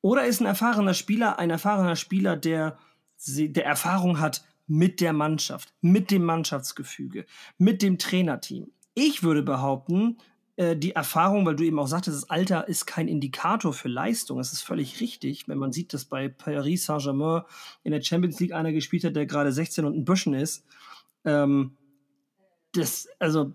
Oder 0.00 0.24
ist 0.24 0.40
ein 0.40 0.46
erfahrener 0.46 0.94
Spieler 0.94 1.38
ein 1.38 1.50
erfahrener 1.50 1.96
Spieler, 1.96 2.36
der, 2.36 2.78
der 3.26 3.64
Erfahrung 3.64 4.18
hat 4.18 4.44
mit 4.66 5.00
der 5.00 5.12
Mannschaft, 5.12 5.72
mit 5.80 6.10
dem 6.10 6.24
Mannschaftsgefüge, 6.24 7.26
mit 7.58 7.82
dem 7.82 7.98
Trainerteam? 7.98 8.70
Ich 8.94 9.22
würde 9.22 9.42
behaupten, 9.42 10.18
äh, 10.56 10.76
die 10.76 10.92
Erfahrung, 10.92 11.46
weil 11.46 11.56
du 11.56 11.64
eben 11.64 11.78
auch 11.78 11.86
sagtest, 11.86 12.16
das 12.16 12.30
Alter 12.30 12.68
ist 12.68 12.86
kein 12.86 13.08
Indikator 13.08 13.72
für 13.72 13.88
Leistung. 13.88 14.38
Das 14.38 14.52
ist 14.52 14.62
völlig 14.62 15.00
richtig. 15.00 15.48
Wenn 15.48 15.58
man 15.58 15.72
sieht, 15.72 15.94
dass 15.94 16.04
bei 16.04 16.28
Paris 16.28 16.84
Saint-Germain 16.84 17.42
in 17.84 17.92
der 17.92 18.02
Champions 18.02 18.38
League 18.38 18.52
einer 18.52 18.72
gespielt 18.72 19.04
hat, 19.04 19.16
der 19.16 19.26
gerade 19.26 19.52
16 19.52 19.84
und 19.84 19.96
ein 19.96 20.04
Büschen 20.04 20.34
ist, 20.34 20.66
ähm, 21.24 21.76
das, 22.72 23.08
also, 23.18 23.54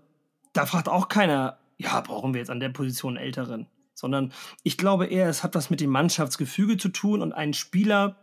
da 0.52 0.66
fragt 0.66 0.88
auch 0.88 1.08
keiner, 1.08 1.58
ja, 1.76 2.00
brauchen 2.00 2.34
wir 2.34 2.40
jetzt 2.40 2.50
an 2.50 2.60
der 2.60 2.70
Position 2.70 3.16
einen 3.16 3.26
Älteren? 3.26 3.66
Sondern 3.98 4.32
ich 4.62 4.78
glaube 4.78 5.06
eher, 5.06 5.28
es 5.28 5.42
hat 5.42 5.54
was 5.54 5.70
mit 5.70 5.80
dem 5.80 5.90
Mannschaftsgefüge 5.90 6.76
zu 6.76 6.88
tun 6.88 7.20
und 7.20 7.32
ein 7.32 7.52
Spieler, 7.52 8.16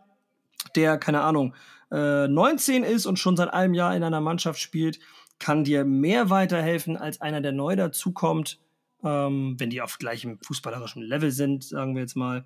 der, 0.76 0.98
keine 0.98 1.22
Ahnung, 1.22 1.54
äh, 1.92 2.28
19 2.28 2.84
ist 2.84 3.06
und 3.06 3.20
schon 3.20 3.36
seit 3.36 3.54
einem 3.54 3.74
Jahr 3.74 3.96
in 3.96 4.04
einer 4.04 4.22
Mannschaft 4.22 4.60
spielt, 4.60 5.00
kann 5.38 5.66
dir 5.66 5.84
mehr 5.84 6.30
weiterhelfen 6.30 6.96
als 6.96 7.20
einer, 7.20 7.42
der 7.42 7.52
neu 7.52 7.76
dazukommt, 7.76 8.60
ähm, 9.04 9.56
wenn 9.60 9.70
die 9.70 9.82
auf 9.82 9.98
gleichem 10.00 10.40
fußballerischen 10.42 11.04
Level 11.04 11.32
sind, 11.32 11.66
sagen 11.66 11.94
wir 11.94 12.02
jetzt 12.02 12.16
mal, 12.16 12.46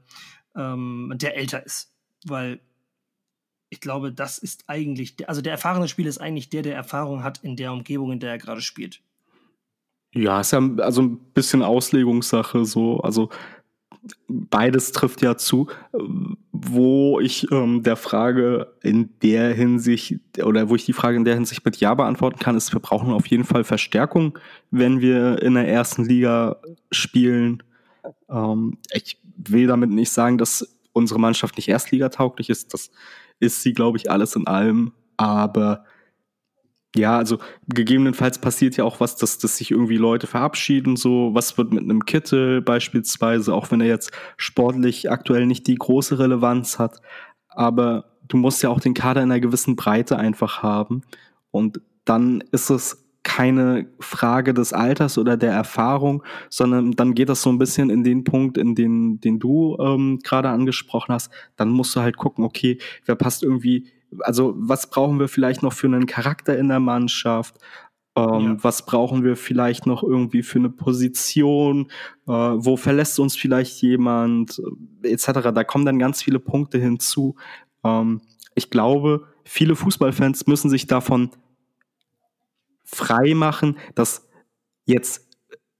ähm, 0.55 1.13
der 1.15 1.37
älter 1.37 1.63
ist. 1.63 1.93
Weil 2.25 2.59
ich 3.69 3.79
glaube, 3.79 4.11
das 4.11 4.39
ist 4.39 4.63
eigentlich, 4.67 5.29
also 5.29 5.41
der 5.41 5.51
erfahrene 5.51 5.87
Spieler 5.87 6.09
ist 6.09 6.17
eigentlich 6.17 6.49
der, 6.49 6.63
der 6.63 6.75
Erfahrung 6.75 7.23
hat 7.23 7.43
in 7.43 7.55
der 7.55 7.71
Umgebung, 7.71 8.11
in 8.11 8.19
der 8.19 8.31
er 8.31 8.37
gerade 8.39 8.61
spielt. 8.61 9.01
Ja, 10.13 10.41
ist 10.41 10.51
ja 10.51 10.59
also 10.77 11.03
ein 11.03 11.17
bisschen 11.33 11.61
Auslegungssache 11.61 12.65
so. 12.65 12.99
Also 13.01 13.29
beides 14.27 14.91
trifft 14.91 15.21
ja 15.21 15.37
zu, 15.37 15.67
wo 16.51 17.19
ich 17.19 17.51
ähm, 17.51 17.83
der 17.83 17.95
Frage 17.95 18.73
in 18.81 19.09
der 19.21 19.53
Hinsicht 19.53 20.19
oder 20.43 20.69
wo 20.69 20.75
ich 20.75 20.85
die 20.85 20.93
Frage 20.93 21.17
in 21.17 21.25
der 21.25 21.35
Hinsicht 21.35 21.63
mit 21.65 21.77
Ja 21.77 21.93
beantworten 21.93 22.39
kann, 22.39 22.55
ist, 22.55 22.73
wir 22.73 22.79
brauchen 22.79 23.11
auf 23.11 23.27
jeden 23.27 23.43
Fall 23.43 23.63
Verstärkung, 23.63 24.37
wenn 24.71 25.01
wir 25.01 25.41
in 25.41 25.53
der 25.55 25.67
ersten 25.67 26.05
Liga 26.05 26.57
spielen. 26.91 27.61
Ähm, 28.29 28.77
ich 28.91 29.17
will 29.35 29.67
damit 29.67 29.89
nicht 29.89 30.11
sagen, 30.11 30.37
dass 30.37 30.77
unsere 30.93 31.19
Mannschaft 31.19 31.57
nicht 31.57 31.69
erstligatauglich 31.69 32.49
ist. 32.49 32.73
Das 32.73 32.91
ist 33.39 33.61
sie, 33.61 33.73
glaube 33.73 33.97
ich, 33.97 34.09
alles 34.09 34.35
in 34.35 34.47
allem. 34.47 34.93
Aber 35.17 35.85
ja, 36.95 37.17
also 37.17 37.37
gegebenenfalls 37.67 38.39
passiert 38.39 38.75
ja 38.77 38.83
auch 38.83 38.99
was, 38.99 39.15
dass, 39.15 39.37
dass 39.37 39.57
sich 39.57 39.71
irgendwie 39.71 39.97
Leute 39.97 40.25
verabschieden, 40.25 40.95
so 40.95 41.29
was 41.33 41.57
wird 41.57 41.71
mit 41.71 41.83
einem 41.83 42.05
Kittel 42.05 42.61
beispielsweise, 42.61 43.53
auch 43.53 43.69
wenn 43.71 43.81
er 43.81 43.87
jetzt 43.87 44.11
sportlich 44.37 45.11
aktuell 45.11 45.45
nicht 45.45 45.67
die 45.67 45.75
große 45.75 46.17
Relevanz 46.17 46.79
hat. 46.79 46.99
Aber 47.49 48.05
du 48.27 48.37
musst 48.37 48.63
ja 48.63 48.69
auch 48.69 48.79
den 48.79 48.95
Kader 48.95 49.21
in 49.21 49.31
einer 49.31 49.39
gewissen 49.39 49.75
Breite 49.75 50.17
einfach 50.17 50.63
haben. 50.63 51.03
Und 51.51 51.81
dann 52.05 52.43
ist 52.51 52.71
es 52.71 53.05
keine 53.21 53.87
Frage 53.99 54.55
des 54.55 54.73
Alters 54.73 55.19
oder 55.19 55.37
der 55.37 55.51
Erfahrung, 55.51 56.23
sondern 56.49 56.93
dann 56.93 57.13
geht 57.13 57.29
das 57.29 57.43
so 57.43 57.51
ein 57.51 57.59
bisschen 57.59 57.91
in 57.91 58.03
den 58.03 58.23
Punkt, 58.23 58.57
in 58.57 58.73
den, 58.73 59.19
den 59.19 59.37
du 59.37 59.77
ähm, 59.79 60.19
gerade 60.23 60.49
angesprochen 60.49 61.13
hast. 61.13 61.31
Dann 61.55 61.69
musst 61.69 61.95
du 61.95 61.99
halt 61.99 62.17
gucken, 62.17 62.43
okay, 62.43 62.79
wer 63.05 63.15
passt 63.15 63.43
irgendwie 63.43 63.91
also 64.19 64.53
was 64.57 64.89
brauchen 64.89 65.19
wir 65.19 65.27
vielleicht 65.27 65.63
noch 65.63 65.73
für 65.73 65.87
einen 65.87 66.05
Charakter 66.05 66.57
in 66.57 66.69
der 66.69 66.79
Mannschaft? 66.79 67.55
Ähm, 68.15 68.41
ja. 68.41 68.63
Was 68.63 68.85
brauchen 68.85 69.23
wir 69.23 69.35
vielleicht 69.35 69.85
noch 69.85 70.03
irgendwie 70.03 70.43
für 70.43 70.59
eine 70.59 70.69
Position? 70.69 71.91
Äh, 72.27 72.31
wo 72.31 72.75
verlässt 72.77 73.19
uns 73.19 73.35
vielleicht 73.35 73.81
jemand? 73.81 74.61
Etc. 75.03 75.25
Da 75.53 75.63
kommen 75.63 75.85
dann 75.85 75.99
ganz 75.99 76.21
viele 76.21 76.39
Punkte 76.39 76.79
hinzu. 76.79 77.35
Ähm, 77.83 78.21
ich 78.55 78.69
glaube, 78.69 79.27
viele 79.43 79.75
Fußballfans 79.75 80.47
müssen 80.47 80.69
sich 80.69 80.87
davon 80.87 81.31
frei 82.83 83.33
machen, 83.35 83.77
dass 83.95 84.27
jetzt 84.85 85.27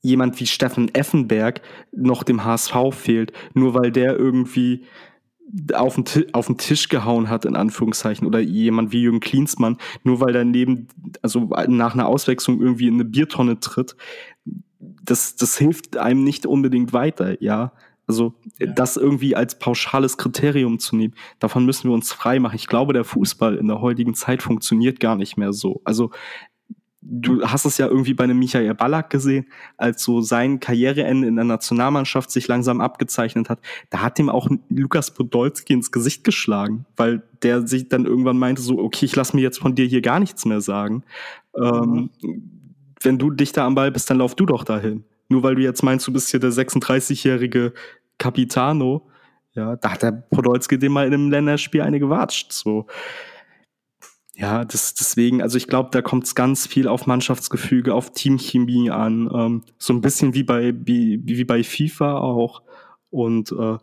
jemand 0.02 0.40
wie 0.40 0.48
Steffen 0.48 0.94
Effenberg 0.94 1.62
noch 1.92 2.24
dem 2.24 2.44
HSV 2.46 2.74
fehlt, 2.92 3.34
nur 3.54 3.74
weil 3.74 3.92
der 3.92 4.16
irgendwie 4.18 4.86
auf 5.74 5.96
den, 5.96 6.34
auf 6.34 6.48
den 6.48 6.58
Tisch 6.58 6.90
gehauen 6.90 7.30
hat, 7.30 7.46
in 7.46 7.56
Anführungszeichen, 7.56 8.28
oder 8.28 8.40
jemand 8.40 8.92
wie 8.92 9.02
Jürgen 9.02 9.20
Klinsmann, 9.20 9.78
nur 10.04 10.20
weil 10.22 10.36
er 10.36 10.46
neben, 10.46 10.88
also 11.22 11.50
nach 11.68 11.94
einer 11.94 12.08
Auswechslung 12.08 12.62
irgendwie 12.62 12.88
in 12.88 12.96
eine 12.96 13.06
Biertonne 13.06 13.60
tritt, 13.60 13.96
das, 14.80 15.36
das 15.36 15.58
hilft 15.58 15.98
einem 15.98 16.24
nicht 16.24 16.46
unbedingt 16.46 16.94
weiter, 16.94 17.42
ja. 17.42 17.74
Also 18.08 18.34
ja. 18.58 18.66
das 18.66 18.98
irgendwie 18.98 19.36
als 19.36 19.60
pauschales 19.60 20.18
Kriterium 20.18 20.80
zu 20.80 20.96
nehmen, 20.96 21.14
davon 21.38 21.66
müssen 21.66 21.90
wir 21.90 21.94
uns 21.94 22.12
frei 22.12 22.40
machen. 22.40 22.56
Ich 22.56 22.66
glaube, 22.66 22.94
der 22.94 23.04
Fußball 23.04 23.56
in 23.56 23.68
der 23.68 23.82
heutigen 23.82 24.16
Zeit 24.16 24.42
funktioniert 24.42 25.00
gar 25.00 25.16
nicht 25.16 25.38
mehr 25.38 25.54
so. 25.54 25.82
Also 25.84 26.10
du 27.02 27.42
hast 27.44 27.66
es 27.66 27.78
ja 27.78 27.88
irgendwie 27.88 28.14
bei 28.14 28.26
einem 28.26 28.40
Michael 28.40 28.74
Ballack 28.74 29.10
gesehen, 29.10 29.46
als 29.78 30.04
so 30.04 30.22
sein 30.22 30.60
Karriereende 30.60 31.28
in 31.28 31.36
der 31.36 31.46
Nationalmannschaft 31.46 32.30
sich 32.30 32.48
langsam 32.48 32.82
abgezeichnet 32.82 33.50
hat. 33.50 33.60
Da 33.90 34.02
hat 34.02 34.20
ihm 34.20 34.30
auch 34.30 34.50
Lukas 34.70 35.14
Podolski 35.14 35.74
ins 35.74 35.92
Gesicht 35.92 36.24
geschlagen, 36.24 36.86
weil 36.98 37.24
der 37.42 37.66
sich 37.68 37.88
dann 37.88 38.06
irgendwann 38.06 38.38
meinte 38.38 38.62
so, 38.62 38.78
okay, 38.80 39.06
ich 39.06 39.16
lass 39.16 39.34
mir 39.34 39.42
jetzt 39.42 39.60
von 39.60 39.76
dir 39.76 39.86
hier 39.86 40.02
gar 40.02 40.20
nichts 40.20 40.46
mehr 40.46 40.62
sagen. 40.62 41.04
Ähm, 41.56 42.10
wenn 43.02 43.18
du 43.18 43.32
dichter 43.32 43.64
am 43.64 43.76
Ball 43.76 43.92
bist, 43.92 44.10
dann 44.10 44.18
lauf 44.18 44.36
du 44.36 44.46
doch 44.46 44.66
dahin. 44.66 45.06
Nur 45.30 45.44
weil 45.44 45.56
du 45.56 45.62
jetzt 45.62 45.84
meinst, 45.84 46.06
du 46.08 46.12
bist 46.12 46.30
hier 46.30 46.40
der 46.40 46.52
36-jährige 46.52 47.74
Capitano, 48.18 49.08
ja, 49.54 49.76
da 49.78 49.94
hat 49.94 50.04
der 50.04 50.12
Podolski 50.12 50.78
dem 50.78 50.92
mal 50.92 51.08
in 51.08 51.14
einem 51.14 51.32
Länderspiel 51.32 51.82
eine 51.82 52.00
gewatscht, 52.00 52.52
so. 52.52 52.88
Ja, 54.40 54.64
das, 54.64 54.94
deswegen, 54.94 55.42
also 55.42 55.58
ich 55.58 55.68
glaube, 55.68 55.90
da 55.92 56.02
kommt 56.02 56.24
es 56.24 56.34
ganz 56.34 56.66
viel 56.66 56.88
auf 56.88 57.08
Mannschaftsgefüge, 57.08 57.94
auf 57.94 58.14
Teamchemie 58.14 58.90
an. 58.90 59.30
Ähm, 59.34 59.64
so 59.78 59.92
ein 59.92 60.00
bisschen 60.00 60.34
wie 60.34 60.44
bei, 60.44 60.74
wie, 60.86 61.20
wie 61.26 61.44
bei 61.44 61.62
FIFA 61.62 62.20
auch. 62.20 62.62
Und 63.10 63.52
äh, 63.52 63.78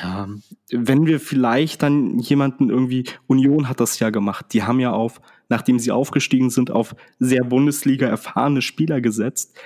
ja, 0.00 0.28
wenn 0.70 1.06
wir 1.06 1.18
vielleicht 1.18 1.82
dann 1.82 2.20
jemanden 2.20 2.70
irgendwie, 2.70 3.06
Union 3.26 3.68
hat 3.68 3.80
das 3.80 3.98
ja 3.98 4.10
gemacht, 4.10 4.46
die 4.52 4.62
haben 4.62 4.78
ja 4.78 4.92
auf, 4.92 5.20
nachdem 5.48 5.80
sie 5.80 5.90
aufgestiegen 5.90 6.50
sind, 6.50 6.70
auf 6.70 6.94
sehr 7.18 7.42
Bundesliga 7.42 8.06
erfahrene 8.06 8.62
Spieler 8.62 9.00
gesetzt, 9.00 9.56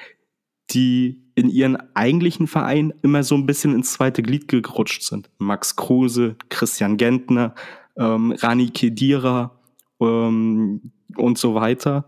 die 0.71 1.27
in 1.35 1.51
ihren 1.51 1.77
eigentlichen 1.95 2.47
Verein 2.47 2.95
immer 3.03 3.23
so 3.23 3.35
ein 3.35 3.45
bisschen 3.45 3.75
ins 3.75 3.93
zweite 3.93 4.23
Glied 4.23 4.49
gerutscht 4.49 5.03
sind. 5.03 5.29
Max 5.37 5.77
Kruse, 5.77 6.37
Christian 6.49 6.97
Gentner, 6.97 7.55
ähm, 7.99 8.33
Rani 8.39 8.71
Kedira, 8.71 9.60
ähm, 10.01 10.93
und 11.17 11.39
so 11.39 11.55
weiter. 11.55 12.07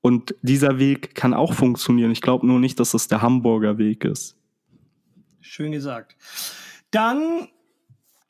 Und 0.00 0.34
dieser 0.42 0.78
Weg 0.78 1.14
kann 1.14 1.32
auch 1.32 1.54
funktionieren. 1.54 2.10
Ich 2.10 2.22
glaube 2.22 2.46
nur 2.46 2.58
nicht, 2.58 2.80
dass 2.80 2.92
es 2.92 3.06
der 3.08 3.22
Hamburger 3.22 3.78
Weg 3.78 4.04
ist. 4.04 4.36
Schön 5.40 5.72
gesagt. 5.72 6.16
Dann 6.90 7.48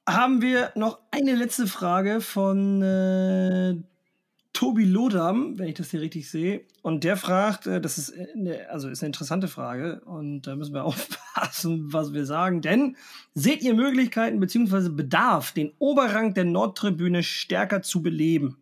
haben 0.08 0.42
wir 0.42 0.72
noch 0.74 0.98
eine 1.10 1.34
letzte 1.34 1.66
Frage 1.66 2.20
von 2.20 2.82
äh, 2.82 3.74
Tobi 4.52 4.84
Lodam, 4.84 5.58
wenn 5.58 5.68
ich 5.68 5.74
das 5.74 5.90
hier 5.90 6.00
richtig 6.00 6.30
sehe. 6.30 6.62
Und 6.82 7.04
der 7.04 7.16
fragt, 7.16 7.66
äh, 7.66 7.80
das 7.80 7.98
ist 7.98 8.12
eine, 8.34 8.68
also 8.70 8.88
ist 8.88 9.02
eine 9.02 9.08
interessante 9.08 9.48
Frage 9.48 10.00
und 10.04 10.42
da 10.42 10.56
müssen 10.56 10.74
wir 10.74 10.84
aufpassen, 10.84 11.92
was 11.92 12.12
wir 12.12 12.26
sagen. 12.26 12.60
Denn 12.60 12.96
seht 13.34 13.62
ihr 13.62 13.74
Möglichkeiten 13.74 14.40
bzw. 14.40 14.90
Bedarf, 14.90 15.52
den 15.52 15.72
Oberrang 15.78 16.34
der 16.34 16.44
Nordtribüne 16.44 17.22
stärker 17.22 17.82
zu 17.82 18.02
beleben? 18.02 18.58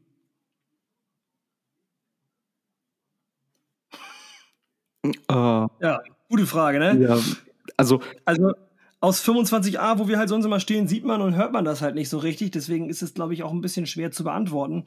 Äh, 5.02 5.12
ja, 5.28 6.00
gute 6.28 6.46
Frage, 6.46 6.78
ne? 6.78 6.98
Ja, 7.00 7.18
also, 7.76 8.00
also 8.24 8.52
aus 9.00 9.24
25a, 9.24 9.98
wo 9.98 10.08
wir 10.08 10.18
halt 10.18 10.28
sonst 10.28 10.44
immer 10.44 10.60
stehen, 10.60 10.86
sieht 10.86 11.04
man 11.04 11.22
und 11.22 11.36
hört 11.36 11.52
man 11.52 11.64
das 11.64 11.80
halt 11.80 11.94
nicht 11.94 12.10
so 12.10 12.18
richtig. 12.18 12.50
Deswegen 12.50 12.90
ist 12.90 13.02
es, 13.02 13.14
glaube 13.14 13.34
ich, 13.34 13.42
auch 13.42 13.52
ein 13.52 13.62
bisschen 13.62 13.86
schwer 13.86 14.10
zu 14.10 14.24
beantworten. 14.24 14.84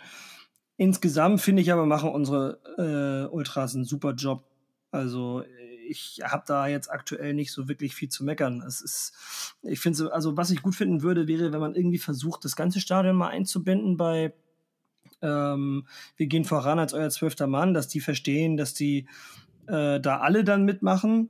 Insgesamt 0.78 1.41
finde 1.41 1.61
ich 1.61 1.72
aber, 1.72 1.86
machen 1.86 2.11
unsere 2.11 2.59
äh, 2.78 3.34
Ultras 3.34 3.76
einen 3.76 3.86
super 3.86 4.14
Job. 4.14 4.43
Also 4.91 5.43
ich 5.88 6.22
habe 6.24 6.43
da 6.45 6.68
jetzt 6.68 6.91
aktuell 6.91 7.34
nicht 7.34 7.51
so 7.51 7.68
wirklich 7.68 7.95
viel 7.95 8.09
zu 8.09 8.24
meckern. 8.24 8.64
Es 8.66 8.82
ist, 8.82 9.14
ich 9.64 9.80
finde 9.80 9.97
so, 9.97 10.11
also 10.11 10.38
was 10.38 10.51
ich 10.51 10.61
gut 10.61 10.76
finden 10.76 11.01
würde, 11.01 11.28
wäre, 11.28 11.51
wenn 11.51 11.59
man 11.59 11.76
irgendwie 11.76 11.97
versucht, 11.97 12.45
das 12.45 12.55
ganze 12.55 12.80
Stadion 12.80 13.16
mal 13.16 13.30
einzubinden 13.30 13.97
bei 13.97 14.34
ähm, 15.22 15.88
wir 16.18 16.28
gehen 16.28 16.43
voran 16.43 16.80
als 16.80 16.93
euer 16.93 17.09
zwölfter 17.09 17.47
Mann, 17.47 17.74
dass 17.74 17.88
die 17.88 18.01
verstehen, 18.01 18.57
dass 18.57 18.74
die 18.74 19.07
äh, 19.68 19.99
da 19.99 20.20
alle 20.20 20.43
dann 20.43 20.64
mitmachen. 20.64 21.30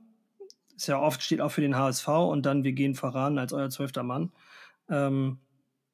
Ist 0.76 0.88
ja 0.88 0.98
oft, 0.98 1.22
steht 1.22 1.40
auch 1.40 1.50
für 1.50 1.60
den 1.60 1.76
HSV 1.76 2.08
und 2.08 2.46
dann 2.46 2.64
wir 2.64 2.72
gehen 2.72 2.94
voran 2.94 3.38
als 3.38 3.52
euer 3.52 3.70
zwölfter 3.70 4.02
Mann. 4.02 4.32
Ähm, 4.88 5.38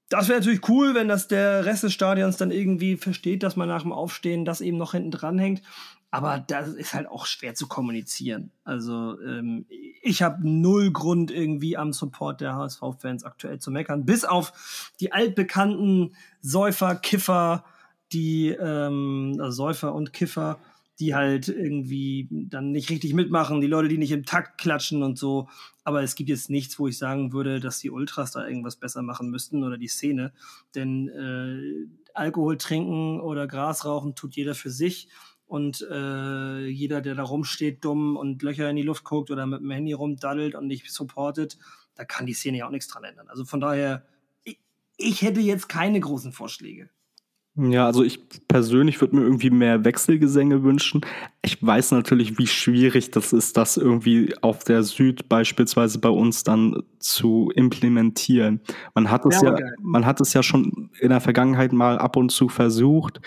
das 0.08 0.28
wäre 0.28 0.40
natürlich 0.40 0.68
cool, 0.68 0.94
wenn 0.94 1.06
das 1.06 1.28
der 1.28 1.64
Rest 1.64 1.84
des 1.84 1.92
Stadions 1.92 2.36
dann 2.36 2.50
irgendwie 2.50 2.96
versteht, 2.96 3.44
dass 3.44 3.56
man 3.56 3.68
nach 3.68 3.82
dem 3.82 3.92
Aufstehen 3.92 4.44
das 4.44 4.60
eben 4.60 4.76
noch 4.76 4.92
hinten 4.92 5.12
dran 5.12 5.38
hängt. 5.38 5.62
Aber 6.10 6.40
das 6.44 6.68
ist 6.70 6.92
halt 6.92 7.08
auch 7.08 7.26
schwer 7.26 7.54
zu 7.54 7.68
kommunizieren. 7.68 8.50
Also 8.64 9.20
ähm, 9.20 9.66
ich 10.02 10.22
habe 10.22 10.48
null 10.48 10.90
Grund 10.90 11.30
irgendwie 11.30 11.76
am 11.76 11.92
Support 11.92 12.40
der 12.40 12.56
HSV-Fans 12.56 13.22
aktuell 13.22 13.60
zu 13.60 13.70
meckern, 13.70 14.04
bis 14.04 14.24
auf 14.24 14.90
die 14.98 15.12
altbekannten 15.12 16.16
Säufer, 16.40 16.96
Kiffer, 16.96 17.64
die 18.12 18.48
ähm, 18.48 19.36
also 19.38 19.52
Säufer 19.52 19.94
und 19.94 20.12
Kiffer, 20.12 20.58
die 21.00 21.14
halt 21.14 21.48
irgendwie 21.48 22.28
dann 22.30 22.72
nicht 22.72 22.90
richtig 22.90 23.14
mitmachen, 23.14 23.62
die 23.62 23.66
Leute, 23.66 23.88
die 23.88 23.96
nicht 23.96 24.12
im 24.12 24.26
Takt 24.26 24.60
klatschen 24.60 25.02
und 25.02 25.18
so. 25.18 25.48
Aber 25.82 26.02
es 26.02 26.14
gibt 26.14 26.28
jetzt 26.28 26.50
nichts, 26.50 26.78
wo 26.78 26.86
ich 26.86 26.98
sagen 26.98 27.32
würde, 27.32 27.58
dass 27.58 27.78
die 27.78 27.90
Ultras 27.90 28.32
da 28.32 28.46
irgendwas 28.46 28.76
besser 28.76 29.00
machen 29.02 29.30
müssten 29.30 29.64
oder 29.64 29.78
die 29.78 29.88
Szene. 29.88 30.32
Denn 30.74 31.08
äh, 31.08 32.12
Alkohol 32.12 32.58
trinken 32.58 33.18
oder 33.20 33.46
Gras 33.46 33.86
rauchen 33.86 34.14
tut 34.14 34.36
jeder 34.36 34.54
für 34.54 34.70
sich. 34.70 35.08
Und 35.46 35.84
äh, 35.90 36.66
jeder, 36.66 37.00
der 37.00 37.14
da 37.14 37.22
rumsteht, 37.22 37.84
dumm 37.84 38.16
und 38.16 38.42
Löcher 38.42 38.68
in 38.68 38.76
die 38.76 38.82
Luft 38.82 39.02
guckt 39.02 39.30
oder 39.30 39.46
mit 39.46 39.62
dem 39.62 39.70
Handy 39.70 39.94
rumdaddelt 39.94 40.54
und 40.54 40.66
nicht 40.66 40.88
supportet, 40.92 41.58
da 41.94 42.04
kann 42.04 42.26
die 42.26 42.34
Szene 42.34 42.58
ja 42.58 42.66
auch 42.66 42.70
nichts 42.70 42.88
dran 42.88 43.04
ändern. 43.04 43.28
Also 43.28 43.44
von 43.46 43.60
daher, 43.60 44.06
ich, 44.44 44.60
ich 44.96 45.22
hätte 45.22 45.40
jetzt 45.40 45.68
keine 45.68 45.98
großen 45.98 46.32
Vorschläge. 46.32 46.90
Ja, 47.56 47.86
also 47.86 48.04
ich 48.04 48.20
persönlich 48.46 49.00
würde 49.00 49.16
mir 49.16 49.22
irgendwie 49.22 49.50
mehr 49.50 49.84
Wechselgesänge 49.84 50.62
wünschen. 50.62 51.00
Ich 51.42 51.60
weiß 51.64 51.90
natürlich, 51.90 52.38
wie 52.38 52.46
schwierig 52.46 53.10
das 53.10 53.32
ist, 53.32 53.56
das 53.56 53.76
irgendwie 53.76 54.34
auf 54.40 54.62
der 54.62 54.84
Süd 54.84 55.28
beispielsweise 55.28 55.98
bei 55.98 56.08
uns 56.08 56.44
dann 56.44 56.82
zu 57.00 57.50
implementieren. 57.54 58.60
Man 58.94 59.10
hat 59.10 59.26
es 59.26 59.40
ja, 59.42 59.58
ja 59.58 59.66
man 59.80 60.06
hat 60.06 60.20
es 60.20 60.32
ja 60.32 60.42
schon 60.44 60.90
in 61.00 61.10
der 61.10 61.20
Vergangenheit 61.20 61.72
mal 61.72 61.98
ab 61.98 62.16
und 62.16 62.30
zu 62.30 62.48
versucht. 62.48 63.20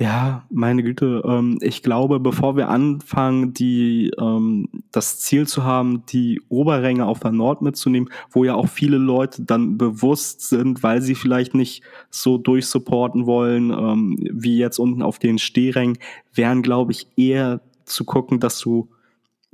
Ja, 0.00 0.44
meine 0.50 0.82
Güte, 0.82 1.22
ähm, 1.24 1.58
ich 1.60 1.80
glaube, 1.84 2.18
bevor 2.18 2.56
wir 2.56 2.68
anfangen, 2.68 3.54
die, 3.54 4.10
ähm, 4.18 4.68
das 4.90 5.20
Ziel 5.20 5.46
zu 5.46 5.62
haben, 5.62 6.04
die 6.06 6.42
Oberränge 6.48 7.06
auf 7.06 7.20
der 7.20 7.30
Nord 7.30 7.62
mitzunehmen, 7.62 8.10
wo 8.30 8.42
ja 8.42 8.56
auch 8.56 8.66
viele 8.68 8.96
Leute 8.96 9.42
dann 9.44 9.78
bewusst 9.78 10.48
sind, 10.48 10.82
weil 10.82 11.00
sie 11.00 11.14
vielleicht 11.14 11.54
nicht 11.54 11.84
so 12.10 12.38
durchsupporten 12.38 13.26
wollen, 13.26 13.70
ähm, 13.70 14.16
wie 14.32 14.58
jetzt 14.58 14.80
unten 14.80 15.00
auf 15.00 15.20
den 15.20 15.38
Stehrängen, 15.38 15.98
wären, 16.32 16.62
glaube 16.62 16.90
ich, 16.90 17.06
eher 17.16 17.60
zu 17.84 18.04
gucken, 18.04 18.40
dass 18.40 18.58
du 18.58 18.88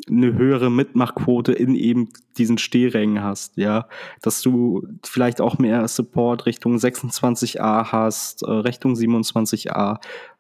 eine 0.09 0.35
höhere 0.35 0.71
Mitmachquote 0.71 1.53
in 1.53 1.75
eben 1.75 2.09
diesen 2.39 2.59
Stehrängen 2.59 3.23
hast, 3.23 3.57
ja, 3.57 3.87
dass 4.23 4.43
du 4.43 4.87
vielleicht 5.05 5.41
auch 5.41 5.59
mehr 5.59 5.87
Support 5.89 6.47
Richtung 6.47 6.77
26a 6.77 7.93
hast, 7.93 8.43
äh, 8.43 8.51
Richtung 8.51 8.95
27a. 8.95 9.99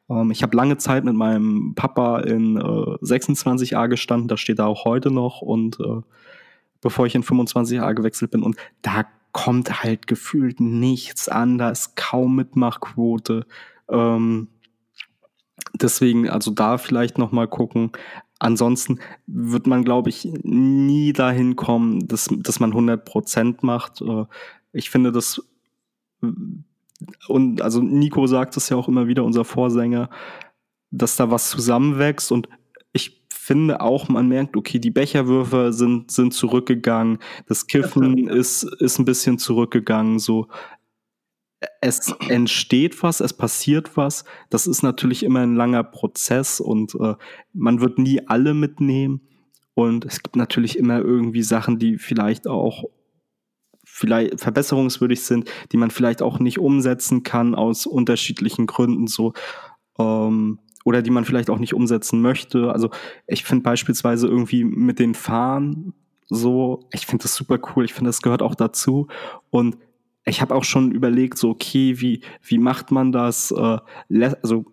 Ähm, 0.08 0.30
ich 0.30 0.42
habe 0.42 0.56
lange 0.56 0.78
Zeit 0.78 1.04
mit 1.04 1.14
meinem 1.14 1.74
Papa 1.74 2.20
in 2.20 2.56
äh, 2.56 2.60
26a 2.60 3.88
gestanden, 3.88 4.28
da 4.28 4.36
steht 4.36 4.58
er 4.58 4.66
auch 4.66 4.84
heute 4.84 5.10
noch 5.10 5.42
und 5.42 5.78
äh, 5.80 6.00
bevor 6.80 7.06
ich 7.06 7.14
in 7.14 7.22
25a 7.22 7.94
gewechselt 7.94 8.30
bin 8.30 8.42
und 8.42 8.56
da 8.82 9.04
kommt 9.32 9.84
halt 9.84 10.06
gefühlt 10.06 10.60
nichts 10.60 11.28
an, 11.28 11.58
da 11.58 11.70
ist 11.70 11.96
kaum 11.96 12.36
Mitmachquote. 12.36 13.46
Ähm, 13.88 14.48
deswegen 15.74 16.28
also 16.28 16.50
da 16.50 16.78
vielleicht 16.78 17.18
noch 17.18 17.32
mal 17.32 17.48
gucken. 17.48 17.92
Ansonsten 18.40 19.00
wird 19.26 19.66
man, 19.66 19.84
glaube 19.84 20.08
ich, 20.08 20.26
nie 20.42 21.12
dahin 21.12 21.56
kommen, 21.56 22.08
dass, 22.08 22.28
dass 22.38 22.58
man 22.58 22.70
100 22.70 23.04
Prozent 23.04 23.62
macht. 23.62 24.00
Äh, 24.00 24.24
ich 24.72 24.88
finde 24.88 25.12
das, 25.12 25.42
und 27.28 27.60
also 27.60 27.82
Nico 27.82 28.26
sagt 28.26 28.56
es 28.56 28.70
ja 28.70 28.76
auch 28.76 28.88
immer 28.88 29.06
wieder, 29.06 29.24
unser 29.24 29.44
Vorsänger, 29.44 30.08
dass 30.90 31.16
da 31.16 31.30
was 31.30 31.50
zusammenwächst. 31.50 32.32
Und 32.32 32.48
ich 32.92 33.22
finde 33.28 33.82
auch, 33.82 34.08
man 34.08 34.26
merkt, 34.26 34.56
okay, 34.56 34.78
die 34.78 34.90
Becherwürfe 34.90 35.74
sind, 35.74 36.10
sind 36.10 36.32
zurückgegangen, 36.32 37.18
das 37.46 37.66
Kiffen 37.66 38.26
ist, 38.26 38.62
ist 38.62 38.98
ein 38.98 39.04
bisschen 39.04 39.36
zurückgegangen, 39.36 40.18
so 40.18 40.48
es 41.80 42.14
entsteht 42.28 43.02
was, 43.02 43.20
es 43.20 43.32
passiert 43.32 43.96
was. 43.96 44.24
Das 44.48 44.66
ist 44.66 44.82
natürlich 44.82 45.22
immer 45.22 45.40
ein 45.40 45.56
langer 45.56 45.84
Prozess 45.84 46.60
und 46.60 46.94
äh, 46.94 47.14
man 47.52 47.80
wird 47.80 47.98
nie 47.98 48.26
alle 48.26 48.54
mitnehmen. 48.54 49.20
Und 49.74 50.04
es 50.04 50.22
gibt 50.22 50.36
natürlich 50.36 50.78
immer 50.78 50.98
irgendwie 50.98 51.42
Sachen, 51.42 51.78
die 51.78 51.98
vielleicht 51.98 52.46
auch 52.46 52.84
vielleicht 53.84 54.40
verbesserungswürdig 54.40 55.22
sind, 55.22 55.50
die 55.72 55.76
man 55.76 55.90
vielleicht 55.90 56.22
auch 56.22 56.38
nicht 56.38 56.58
umsetzen 56.58 57.22
kann 57.22 57.54
aus 57.54 57.86
unterschiedlichen 57.86 58.66
Gründen 58.66 59.06
so. 59.06 59.32
Ähm, 59.98 60.60
oder 60.84 61.02
die 61.02 61.10
man 61.10 61.26
vielleicht 61.26 61.50
auch 61.50 61.58
nicht 61.58 61.74
umsetzen 61.74 62.22
möchte. 62.22 62.72
Also 62.72 62.90
ich 63.26 63.44
finde 63.44 63.64
beispielsweise 63.64 64.26
irgendwie 64.28 64.64
mit 64.64 64.98
den 64.98 65.14
Fahren 65.14 65.92
so, 66.26 66.88
ich 66.92 67.06
finde 67.06 67.24
das 67.24 67.34
super 67.34 67.58
cool, 67.74 67.84
ich 67.84 67.92
finde, 67.92 68.08
das 68.08 68.22
gehört 68.22 68.40
auch 68.40 68.54
dazu. 68.54 69.08
Und 69.50 69.76
ich 70.24 70.40
habe 70.40 70.54
auch 70.54 70.64
schon 70.64 70.92
überlegt, 70.92 71.38
so, 71.38 71.50
okay, 71.50 72.00
wie, 72.00 72.22
wie 72.42 72.58
macht 72.58 72.90
man 72.90 73.12
das? 73.12 73.50
Äh, 73.50 73.78
also 74.42 74.66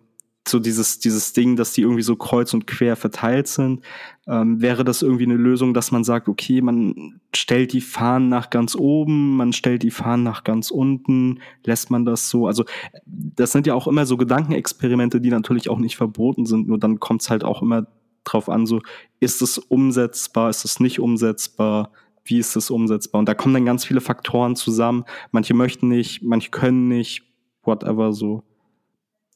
so 0.48 0.58
dieses, 0.58 0.98
dieses 0.98 1.32
Ding, 1.32 1.56
dass 1.56 1.72
die 1.72 1.82
irgendwie 1.82 2.02
so 2.02 2.16
kreuz 2.16 2.54
und 2.54 2.66
quer 2.66 2.96
verteilt 2.96 3.48
sind. 3.48 3.82
Ähm, 4.26 4.60
wäre 4.60 4.84
das 4.84 5.02
irgendwie 5.02 5.24
eine 5.24 5.36
Lösung, 5.36 5.74
dass 5.74 5.90
man 5.90 6.04
sagt, 6.04 6.28
okay, 6.28 6.60
man 6.60 7.20
stellt 7.34 7.72
die 7.72 7.80
Fahnen 7.80 8.28
nach 8.28 8.50
ganz 8.50 8.74
oben, 8.74 9.36
man 9.36 9.52
stellt 9.52 9.82
die 9.82 9.90
Fahnen 9.90 10.24
nach 10.24 10.44
ganz 10.44 10.70
unten, 10.70 11.40
lässt 11.64 11.90
man 11.90 12.04
das 12.04 12.30
so? 12.30 12.46
Also 12.46 12.64
das 13.04 13.52
sind 13.52 13.66
ja 13.66 13.74
auch 13.74 13.86
immer 13.86 14.06
so 14.06 14.16
Gedankenexperimente, 14.16 15.20
die 15.20 15.30
natürlich 15.30 15.68
auch 15.68 15.78
nicht 15.78 15.96
verboten 15.96 16.46
sind, 16.46 16.68
nur 16.68 16.78
dann 16.78 17.00
kommt 17.00 17.22
es 17.22 17.30
halt 17.30 17.44
auch 17.44 17.62
immer 17.62 17.86
drauf 18.24 18.48
an, 18.48 18.66
so 18.66 18.80
ist 19.20 19.40
es 19.42 19.58
umsetzbar, 19.58 20.50
ist 20.50 20.64
es 20.64 20.80
nicht 20.80 21.00
umsetzbar, 21.00 21.92
wie 22.28 22.38
ist 22.38 22.56
es 22.56 22.70
umsetzbar? 22.70 23.20
Und 23.20 23.28
da 23.28 23.34
kommen 23.34 23.54
dann 23.54 23.64
ganz 23.64 23.84
viele 23.84 24.00
Faktoren 24.00 24.56
zusammen. 24.56 25.04
Manche 25.30 25.54
möchten 25.54 25.88
nicht, 25.88 26.22
manche 26.22 26.50
können 26.50 26.88
nicht, 26.88 27.22
whatever 27.62 28.12
so. 28.12 28.42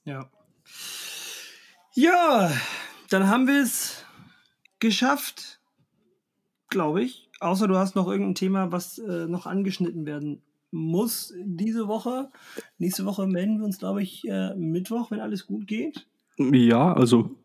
Ja. 0.05 0.30
Ja, 1.95 2.51
dann 3.11 3.28
haben 3.28 3.47
wir 3.47 3.62
es 3.62 4.05
geschafft, 4.78 5.61
glaube 6.68 7.03
ich. 7.03 7.30
Außer 7.40 7.68
du 7.68 7.76
hast 7.76 7.97
noch 7.97 8.09
irgendein 8.09 8.34
Thema, 8.34 8.72
was 8.72 8.99
äh, 8.99 9.26
noch 9.26 9.47
angeschnitten 9.47 10.07
werden 10.07 10.43
muss 10.70 11.34
diese 11.45 11.86
Woche. 11.86 12.30
Nächste 12.78 13.05
Woche 13.05 13.26
melden 13.26 13.59
wir 13.59 13.66
uns, 13.66 13.78
glaube 13.78 14.03
ich, 14.03 14.26
äh, 14.26 14.55
Mittwoch, 14.55 15.11
wenn 15.11 15.20
alles 15.20 15.47
gut 15.47 15.66
geht. 15.66 16.07
Ja, 16.38 16.95
also 16.95 17.36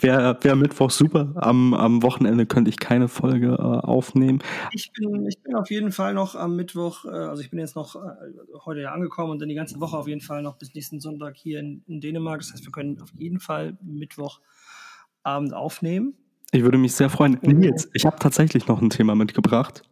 Wäre 0.00 0.38
wär 0.42 0.54
Mittwoch 0.54 0.90
super. 0.90 1.32
Am, 1.34 1.74
am 1.74 2.02
Wochenende 2.04 2.46
könnte 2.46 2.70
ich 2.70 2.78
keine 2.78 3.08
Folge 3.08 3.56
äh, 3.58 3.60
aufnehmen. 3.60 4.40
Ich 4.72 4.92
bin, 4.92 5.26
ich 5.26 5.38
bin 5.42 5.56
auf 5.56 5.70
jeden 5.70 5.90
Fall 5.90 6.14
noch 6.14 6.36
am 6.36 6.54
Mittwoch, 6.54 7.04
äh, 7.04 7.08
also 7.08 7.42
ich 7.42 7.50
bin 7.50 7.58
jetzt 7.58 7.74
noch 7.74 7.96
äh, 7.96 7.98
heute 8.64 8.82
ja 8.82 8.92
angekommen 8.92 9.32
und 9.32 9.40
dann 9.40 9.48
die 9.48 9.56
ganze 9.56 9.80
Woche 9.80 9.96
auf 9.96 10.06
jeden 10.06 10.20
Fall 10.20 10.42
noch 10.42 10.56
bis 10.56 10.74
nächsten 10.74 11.00
Sonntag 11.00 11.36
hier 11.36 11.58
in, 11.58 11.82
in 11.88 12.00
Dänemark. 12.00 12.40
Das 12.40 12.52
heißt, 12.52 12.64
wir 12.64 12.70
können 12.70 13.00
auf 13.02 13.10
jeden 13.14 13.40
Fall 13.40 13.76
Mittwochabend 13.82 15.52
aufnehmen. 15.52 16.14
Ich 16.52 16.62
würde 16.62 16.78
mich 16.78 16.94
sehr 16.94 17.10
freuen. 17.10 17.38
Nils, 17.42 17.90
ich 17.94 18.06
habe 18.06 18.16
tatsächlich 18.20 18.68
noch 18.68 18.80
ein 18.80 18.90
Thema 18.90 19.16
mitgebracht. 19.16 19.82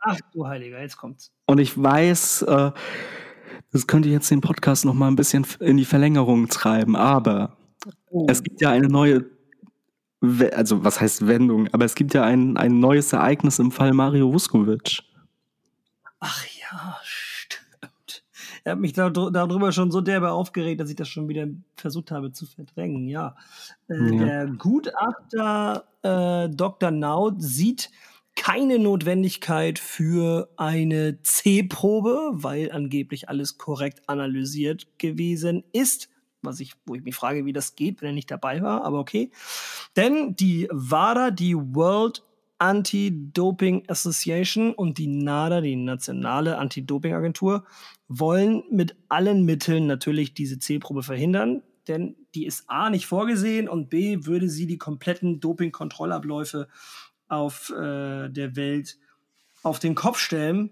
Ach 0.00 0.18
du 0.32 0.46
Heiliger, 0.48 0.80
jetzt 0.80 0.96
kommt's. 0.96 1.32
Und 1.46 1.58
ich 1.58 1.80
weiß, 1.80 2.42
äh, 2.42 2.72
das 3.70 3.86
könnte 3.86 4.08
jetzt 4.08 4.30
den 4.32 4.40
Podcast 4.40 4.84
noch 4.84 4.94
mal 4.94 5.06
ein 5.06 5.16
bisschen 5.16 5.46
in 5.60 5.76
die 5.76 5.84
Verlängerung 5.84 6.48
treiben, 6.48 6.96
aber 6.96 7.56
Oh. 8.10 8.26
Es 8.28 8.42
gibt 8.42 8.60
ja 8.60 8.70
eine 8.70 8.88
neue, 8.88 9.24
also 10.52 10.84
was 10.84 11.00
heißt 11.00 11.26
Wendung, 11.26 11.68
aber 11.72 11.84
es 11.84 11.94
gibt 11.94 12.14
ja 12.14 12.24
ein, 12.24 12.56
ein 12.56 12.80
neues 12.80 13.12
Ereignis 13.12 13.58
im 13.58 13.70
Fall 13.70 13.92
Mario 13.92 14.32
Vuskovic. 14.32 15.02
Ach 16.20 16.44
ja, 16.60 16.96
stimmt. 17.02 18.24
Er 18.64 18.72
hat 18.72 18.78
mich 18.78 18.92
darüber 18.92 19.72
schon 19.72 19.90
so 19.90 20.00
derbe 20.00 20.30
aufgeregt, 20.30 20.80
dass 20.80 20.90
ich 20.90 20.96
das 20.96 21.08
schon 21.08 21.28
wieder 21.28 21.48
versucht 21.76 22.12
habe 22.12 22.32
zu 22.32 22.46
verdrängen. 22.46 23.08
Ja, 23.08 23.36
äh, 23.88 23.94
ja. 23.94 24.24
der 24.24 24.46
Gutachter 24.46 25.84
äh, 26.02 26.48
Dr. 26.48 26.90
Naut 26.92 27.42
sieht 27.42 27.90
keine 28.36 28.78
Notwendigkeit 28.78 29.78
für 29.78 30.48
eine 30.56 31.20
C-Probe, 31.22 32.30
weil 32.32 32.72
angeblich 32.72 33.28
alles 33.28 33.58
korrekt 33.58 34.08
analysiert 34.08 34.86
gewesen 34.98 35.64
ist 35.72 36.08
was 36.42 36.60
ich, 36.60 36.74
wo 36.86 36.94
ich 36.94 37.02
mich 37.02 37.14
frage, 37.14 37.44
wie 37.44 37.52
das 37.52 37.74
geht, 37.76 38.02
wenn 38.02 38.10
er 38.10 38.14
nicht 38.14 38.30
dabei 38.30 38.62
war, 38.62 38.84
aber 38.84 38.98
okay. 38.98 39.30
Denn 39.96 40.36
die 40.36 40.68
WADA, 40.70 41.30
die 41.30 41.56
World 41.56 42.22
Anti-Doping 42.58 43.88
Association 43.88 44.72
und 44.72 44.98
die 44.98 45.08
NADA, 45.08 45.60
die 45.60 45.74
nationale 45.74 46.58
Anti-Doping-Agentur, 46.58 47.64
wollen 48.06 48.62
mit 48.70 48.94
allen 49.08 49.44
Mitteln 49.44 49.88
natürlich 49.88 50.32
diese 50.32 50.60
C-Probe 50.60 51.02
verhindern, 51.02 51.62
denn 51.88 52.14
die 52.36 52.46
ist 52.46 52.64
A 52.68 52.88
nicht 52.88 53.06
vorgesehen 53.06 53.68
und 53.68 53.90
B 53.90 54.18
würde 54.26 54.48
sie 54.48 54.68
die 54.68 54.78
kompletten 54.78 55.40
Doping-Kontrollabläufe 55.40 56.68
auf 57.26 57.70
äh, 57.70 58.28
der 58.28 58.54
Welt 58.54 58.96
auf 59.64 59.80
den 59.80 59.96
Kopf 59.96 60.18
stellen. 60.18 60.70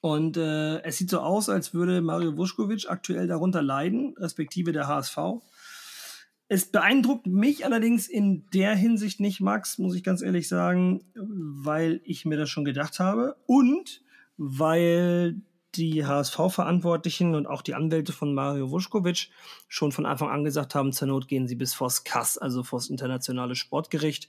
Und 0.00 0.36
äh, 0.36 0.82
es 0.82 0.98
sieht 0.98 1.10
so 1.10 1.20
aus, 1.20 1.48
als 1.48 1.74
würde 1.74 2.02
Mario 2.02 2.36
Vuskovic 2.36 2.86
aktuell 2.88 3.28
darunter 3.28 3.62
leiden, 3.62 4.14
respektive 4.18 4.72
der 4.72 4.88
HSV. 4.88 5.18
Es 6.48 6.66
beeindruckt 6.66 7.26
mich 7.26 7.64
allerdings 7.64 8.08
in 8.08 8.44
der 8.50 8.74
Hinsicht 8.74 9.20
nicht, 9.20 9.40
Max, 9.40 9.78
muss 9.78 9.94
ich 9.94 10.02
ganz 10.02 10.20
ehrlich 10.20 10.48
sagen, 10.48 11.04
weil 11.14 12.00
ich 12.04 12.26
mir 12.26 12.36
das 12.36 12.50
schon 12.50 12.64
gedacht 12.64 12.98
habe 12.98 13.36
und 13.46 14.02
weil 14.36 15.40
die 15.76 16.04
HSV-Verantwortlichen 16.04 17.34
und 17.34 17.46
auch 17.46 17.62
die 17.62 17.74
Anwälte 17.74 18.12
von 18.12 18.34
Mario 18.34 18.70
Vuskovic 18.70 19.30
schon 19.68 19.92
von 19.92 20.04
Anfang 20.04 20.28
an 20.28 20.44
gesagt 20.44 20.74
haben, 20.74 20.92
zur 20.92 21.08
Not 21.08 21.28
gehen 21.28 21.48
sie 21.48 21.54
bis 21.54 21.74
vors 21.74 22.04
KAS, 22.04 22.38
also 22.38 22.62
vors 22.62 22.90
internationale 22.90 23.54
Sportgericht. 23.54 24.28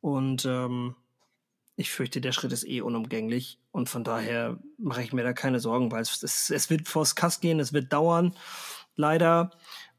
Und 0.00 0.44
ähm, 0.46 0.96
ich 1.76 1.90
fürchte, 1.90 2.20
der 2.20 2.32
Schritt 2.32 2.52
ist 2.52 2.66
eh 2.66 2.80
unumgänglich. 2.80 3.58
Und 3.72 3.88
von 3.88 4.04
daher 4.04 4.58
mache 4.78 5.02
ich 5.02 5.12
mir 5.12 5.24
da 5.24 5.32
keine 5.32 5.60
Sorgen, 5.60 5.90
weil 5.90 6.02
es, 6.02 6.22
es, 6.22 6.50
es 6.50 6.70
wird 6.70 6.86
vors 6.88 7.14
KAS 7.14 7.40
gehen, 7.40 7.60
es 7.60 7.72
wird 7.72 7.92
dauern. 7.92 8.34
Leider 8.96 9.50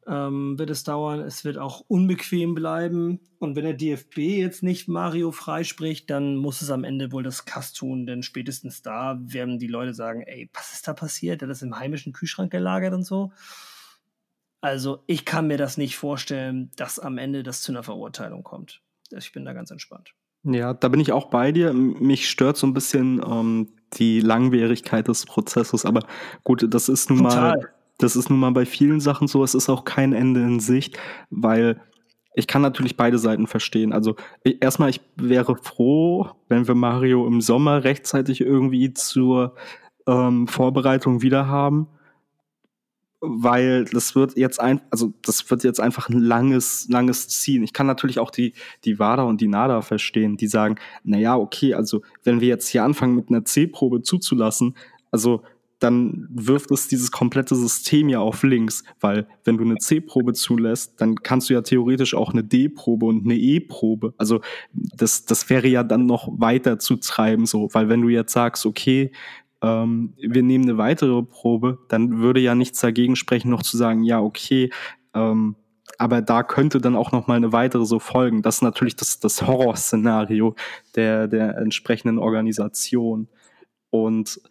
ähm, 0.07 0.57
wird 0.57 0.69
es 0.69 0.83
dauern. 0.83 1.21
Es 1.21 1.43
wird 1.43 1.57
auch 1.57 1.81
unbequem 1.87 2.55
bleiben. 2.55 3.19
Und 3.39 3.55
wenn 3.55 3.65
der 3.65 3.73
DFB 3.73 4.17
jetzt 4.17 4.63
nicht 4.63 4.87
Mario 4.87 5.31
freispricht, 5.31 6.09
dann 6.09 6.35
muss 6.35 6.61
es 6.61 6.69
am 6.69 6.83
Ende 6.83 7.11
wohl 7.11 7.23
das 7.23 7.45
Kass 7.45 7.73
tun, 7.73 8.05
denn 8.05 8.23
spätestens 8.23 8.81
da 8.81 9.19
werden 9.21 9.59
die 9.59 9.67
Leute 9.67 9.93
sagen, 9.93 10.21
ey, 10.21 10.49
was 10.53 10.73
ist 10.73 10.87
da 10.87 10.93
passiert? 10.93 11.41
Der 11.41 11.47
hat 11.47 11.51
das 11.51 11.61
im 11.61 11.77
heimischen 11.77 12.13
Kühlschrank 12.13 12.51
gelagert 12.51 12.93
und 12.93 13.03
so. 13.03 13.31
Also 14.61 15.03
ich 15.05 15.25
kann 15.25 15.47
mir 15.47 15.57
das 15.57 15.77
nicht 15.77 15.97
vorstellen, 15.97 16.71
dass 16.75 16.99
am 16.99 17.17
Ende 17.17 17.43
das 17.43 17.61
zu 17.61 17.71
einer 17.71 17.83
Verurteilung 17.83 18.43
kommt. 18.43 18.81
Ich 19.11 19.31
bin 19.31 19.45
da 19.45 19.53
ganz 19.53 19.69
entspannt. 19.69 20.15
Ja, 20.45 20.73
da 20.73 20.87
bin 20.87 20.99
ich 20.99 21.11
auch 21.11 21.29
bei 21.29 21.51
dir. 21.51 21.73
Mich 21.73 22.29
stört 22.29 22.57
so 22.57 22.67
ein 22.67 22.73
bisschen 22.73 23.21
ähm, 23.27 23.67
die 23.93 24.19
Langwierigkeit 24.19 25.07
des 25.07 25.25
Prozesses, 25.25 25.85
aber 25.85 26.05
gut, 26.43 26.65
das 26.69 26.89
ist 26.89 27.09
nun 27.09 27.23
Total. 27.23 27.57
mal 27.57 27.69
das 27.97 28.15
ist 28.15 28.29
nun 28.29 28.39
mal 28.39 28.51
bei 28.51 28.65
vielen 28.65 28.99
Sachen 28.99 29.27
so, 29.27 29.43
es 29.43 29.55
ist 29.55 29.69
auch 29.69 29.85
kein 29.85 30.13
Ende 30.13 30.41
in 30.41 30.59
Sicht, 30.59 30.97
weil 31.29 31.81
ich 32.33 32.47
kann 32.47 32.61
natürlich 32.61 32.97
beide 32.97 33.17
Seiten 33.17 33.47
verstehen. 33.47 33.93
Also 33.93 34.15
ich, 34.43 34.61
erstmal, 34.61 34.89
ich 34.89 34.99
wäre 35.15 35.55
froh, 35.55 36.29
wenn 36.49 36.67
wir 36.67 36.75
Mario 36.75 37.25
im 37.25 37.39
Sommer 37.39 37.85
rechtzeitig 37.85 38.41
irgendwie 38.41 38.93
zur 38.93 39.55
ähm, 40.05 40.47
Vorbereitung 40.47 41.21
wieder 41.21 41.47
haben, 41.47 41.87
weil 43.27 43.85
das 43.85 44.15
wird 44.15 44.37
jetzt 44.37 44.59
ein, 44.59 44.81
also 44.89 45.13
das 45.23 45.49
wird 45.49 45.63
jetzt 45.63 45.79
einfach 45.79 46.09
ein 46.09 46.19
langes, 46.19 46.87
langes 46.89 47.27
Ziehen. 47.27 47.63
Ich 47.63 47.73
kann 47.73 47.87
natürlich 47.87 48.19
auch 48.19 48.31
die 48.31 48.53
die 48.83 48.99
WADA 48.99 49.23
und 49.23 49.41
die 49.41 49.47
NADA 49.47 49.81
verstehen, 49.81 50.37
die 50.37 50.47
sagen, 50.47 50.75
na 51.03 51.17
ja, 51.17 51.35
okay, 51.37 51.73
also 51.73 52.01
wenn 52.23 52.41
wir 52.41 52.47
jetzt 52.47 52.67
hier 52.67 52.83
anfangen 52.83 53.15
mit 53.15 53.29
einer 53.29 53.45
C-Probe 53.45 54.01
zuzulassen, 54.01 54.75
also 55.11 55.43
dann 55.79 56.27
wirft 56.31 56.71
es 56.71 56.87
dieses 56.87 57.11
komplette 57.11 57.55
System 57.55 58.07
ja 58.09 58.19
auf 58.19 58.43
links, 58.43 58.83
weil 59.01 59.27
wenn 59.43 59.57
du 59.57 59.63
eine 59.63 59.75
C-Probe 59.75 60.33
zulässt, 60.33 60.93
dann 61.01 61.15
kannst 61.15 61.49
du 61.49 61.53
ja 61.53 61.61
theoretisch 61.61 62.15
auch 62.15 62.31
eine 62.31 62.43
D-Probe 62.43 63.05
und 63.05 63.25
eine 63.25 63.35
E-Probe. 63.35 64.13
Also 64.17 64.41
das, 64.73 65.25
das 65.25 65.49
wäre 65.49 65.67
ja 65.67 65.83
dann 65.83 66.05
noch 66.05 66.29
weiter 66.39 66.79
zu 66.79 66.95
treiben, 66.95 67.45
so, 67.45 67.69
weil 67.73 67.89
wenn 67.89 68.01
du 68.01 68.09
jetzt 68.09 68.33
sagst, 68.33 68.65
okay, 68.65 69.11
ähm, 69.65 70.13
wir 70.17 70.43
nehmen 70.43 70.65
eine 70.65 70.77
weitere 70.77 71.23
Probe, 71.23 71.79
dann 71.89 72.19
würde 72.19 72.39
ja 72.39 72.53
nichts 72.53 72.79
dagegen 72.81 73.15
sprechen, 73.15 73.49
noch 73.49 73.63
zu 73.63 73.77
sagen, 73.77 74.03
ja, 74.03 74.21
okay, 74.21 74.69
ähm, 75.15 75.55
aber 75.97 76.21
da 76.21 76.43
könnte 76.43 76.79
dann 76.79 76.95
auch 76.95 77.11
noch 77.11 77.27
mal 77.27 77.35
eine 77.35 77.51
weitere 77.51 77.85
so 77.85 77.99
folgen. 77.99 78.41
Das 78.41 78.55
ist 78.55 78.61
natürlich 78.61 78.95
das, 78.95 79.19
das 79.19 79.41
Horrorszenario 79.41 80.55
der, 80.95 81.27
der 81.27 81.57
entsprechenden 81.57 82.19
Organisation. 82.19 83.27
Und 83.89 84.41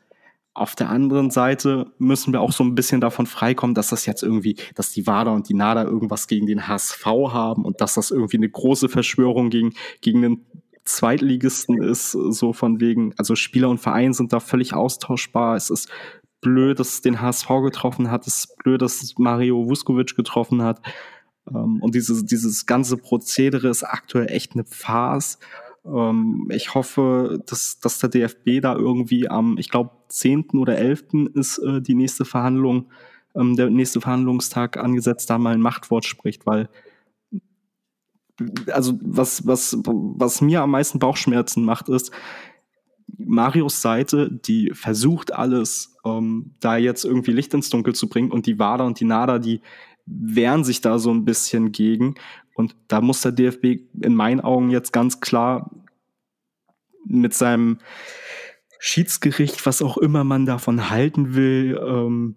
auf 0.55 0.75
der 0.75 0.89
anderen 0.89 1.31
Seite 1.31 1.93
müssen 1.99 2.33
wir 2.33 2.41
auch 2.41 2.53
so 2.53 2.65
ein 2.65 2.75
bisschen 2.75 3.01
davon 3.01 3.27
freikommen, 3.27 3.75
dass 3.75 3.89
das 3.89 4.07
jetzt 4.07 4.23
irgendwie, 4.23 4.57
dass 4.75 4.91
die 4.91 5.07
WADA 5.07 5.33
und 5.33 5.49
die 5.49 5.55
NADA 5.55 5.85
irgendwas 5.85 6.29
gegen 6.29 6.47
den 6.47 6.67
HSV 6.67 7.05
haben 7.05 7.65
und 7.65 7.81
dass 7.81 7.95
das 7.95 8.11
irgendwie 8.11 8.39
eine 8.39 8.49
große 8.49 8.89
Verschwörung 8.89 9.51
gegen, 9.51 9.75
gegen 10.01 10.23
den 10.23 10.47
Zweitligisten 10.85 11.83
ist, 11.83 12.13
so 12.13 12.53
von 12.53 12.81
wegen, 12.81 13.15
also 13.17 13.35
Spieler 13.35 13.69
und 13.71 13.79
Verein 13.79 14.13
sind 14.13 14.33
da 14.33 14.41
völlig 14.41 14.75
austauschbar. 14.75 15.57
Es 15.57 15.71
ist 15.71 15.89
blöd, 16.41 16.79
dass 16.79 16.95
es 16.95 17.01
den 17.01 17.21
HSV 17.21 17.49
getroffen 17.63 18.11
hat. 18.11 18.27
Es 18.27 18.45
ist 18.45 18.57
blöd, 18.59 18.83
dass 18.83 19.03
es 19.03 19.19
Mario 19.19 19.69
Vuskovic 19.69 20.15
getroffen 20.15 20.63
hat. 20.63 20.81
Ähm, 21.49 21.81
und 21.81 21.95
dieses, 21.95 22.25
dieses 22.25 22.67
ganze 22.67 22.97
Prozedere 22.97 23.69
ist 23.69 23.83
aktuell 23.83 24.31
echt 24.31 24.53
eine 24.53 24.65
Farce. 24.65 25.39
Ähm, 25.87 26.49
ich 26.51 26.75
hoffe, 26.75 27.43
dass, 27.47 27.81
dass 27.81 27.99
der 27.99 28.11
DFB 28.11 28.61
da 28.61 28.77
irgendwie 28.77 29.29
am, 29.29 29.57
ich 29.59 29.71
glaube, 29.71 29.91
10. 30.09 30.51
oder 30.51 30.77
11. 30.77 31.31
ist 31.35 31.59
äh, 31.59 31.81
die 31.81 31.95
nächste 31.95 32.25
Verhandlung, 32.25 32.91
ähm, 33.35 33.57
der 33.57 33.71
nächste 33.71 34.01
Verhandlungstag 34.01 34.77
angesetzt, 34.77 35.31
da 35.31 35.39
mal 35.39 35.55
ein 35.55 35.61
Machtwort 35.61 36.05
spricht, 36.05 36.47
weil 36.47 36.69
also 38.71 38.99
was, 39.01 39.47
was, 39.47 39.79
was 39.85 40.41
mir 40.41 40.63
am 40.63 40.71
meisten 40.71 40.99
Bauchschmerzen 40.99 41.65
macht, 41.65 41.89
ist, 41.89 42.11
Marios 43.17 43.81
Seite, 43.81 44.31
die 44.31 44.73
versucht 44.75 45.33
alles, 45.33 45.97
ähm, 46.05 46.55
da 46.61 46.77
jetzt 46.77 47.05
irgendwie 47.05 47.33
Licht 47.33 47.55
ins 47.55 47.71
Dunkel 47.71 47.95
zu 47.95 48.09
bringen 48.09 48.31
und 48.31 48.47
die 48.47 48.59
WADA 48.59 48.85
und 48.85 48.99
die 49.01 49.05
NADA, 49.05 49.39
die 49.39 49.61
wehren 50.07 50.65
sich 50.65 50.81
da 50.81 50.99
so 50.99 51.13
ein 51.13 51.25
bisschen 51.25 51.73
gegen. 51.73 52.17
Und 52.55 52.77
da 52.89 53.01
muss 53.01 53.23
der 53.23 53.33
DFB 53.33 53.81
in 54.01 54.15
meinen 54.15 54.41
Augen 54.41 54.71
jetzt 54.71 54.93
ganz 54.93 55.21
klar 55.21 55.71
mit 57.07 57.35
seinem 57.35 57.79
Schiedsgericht, 58.79 59.65
was 59.67 59.83
auch 59.83 59.97
immer 59.97 60.25
man 60.25 60.47
davon 60.47 60.91
halten 60.91 61.35
will, 61.35 61.81
ähm, 61.83 62.37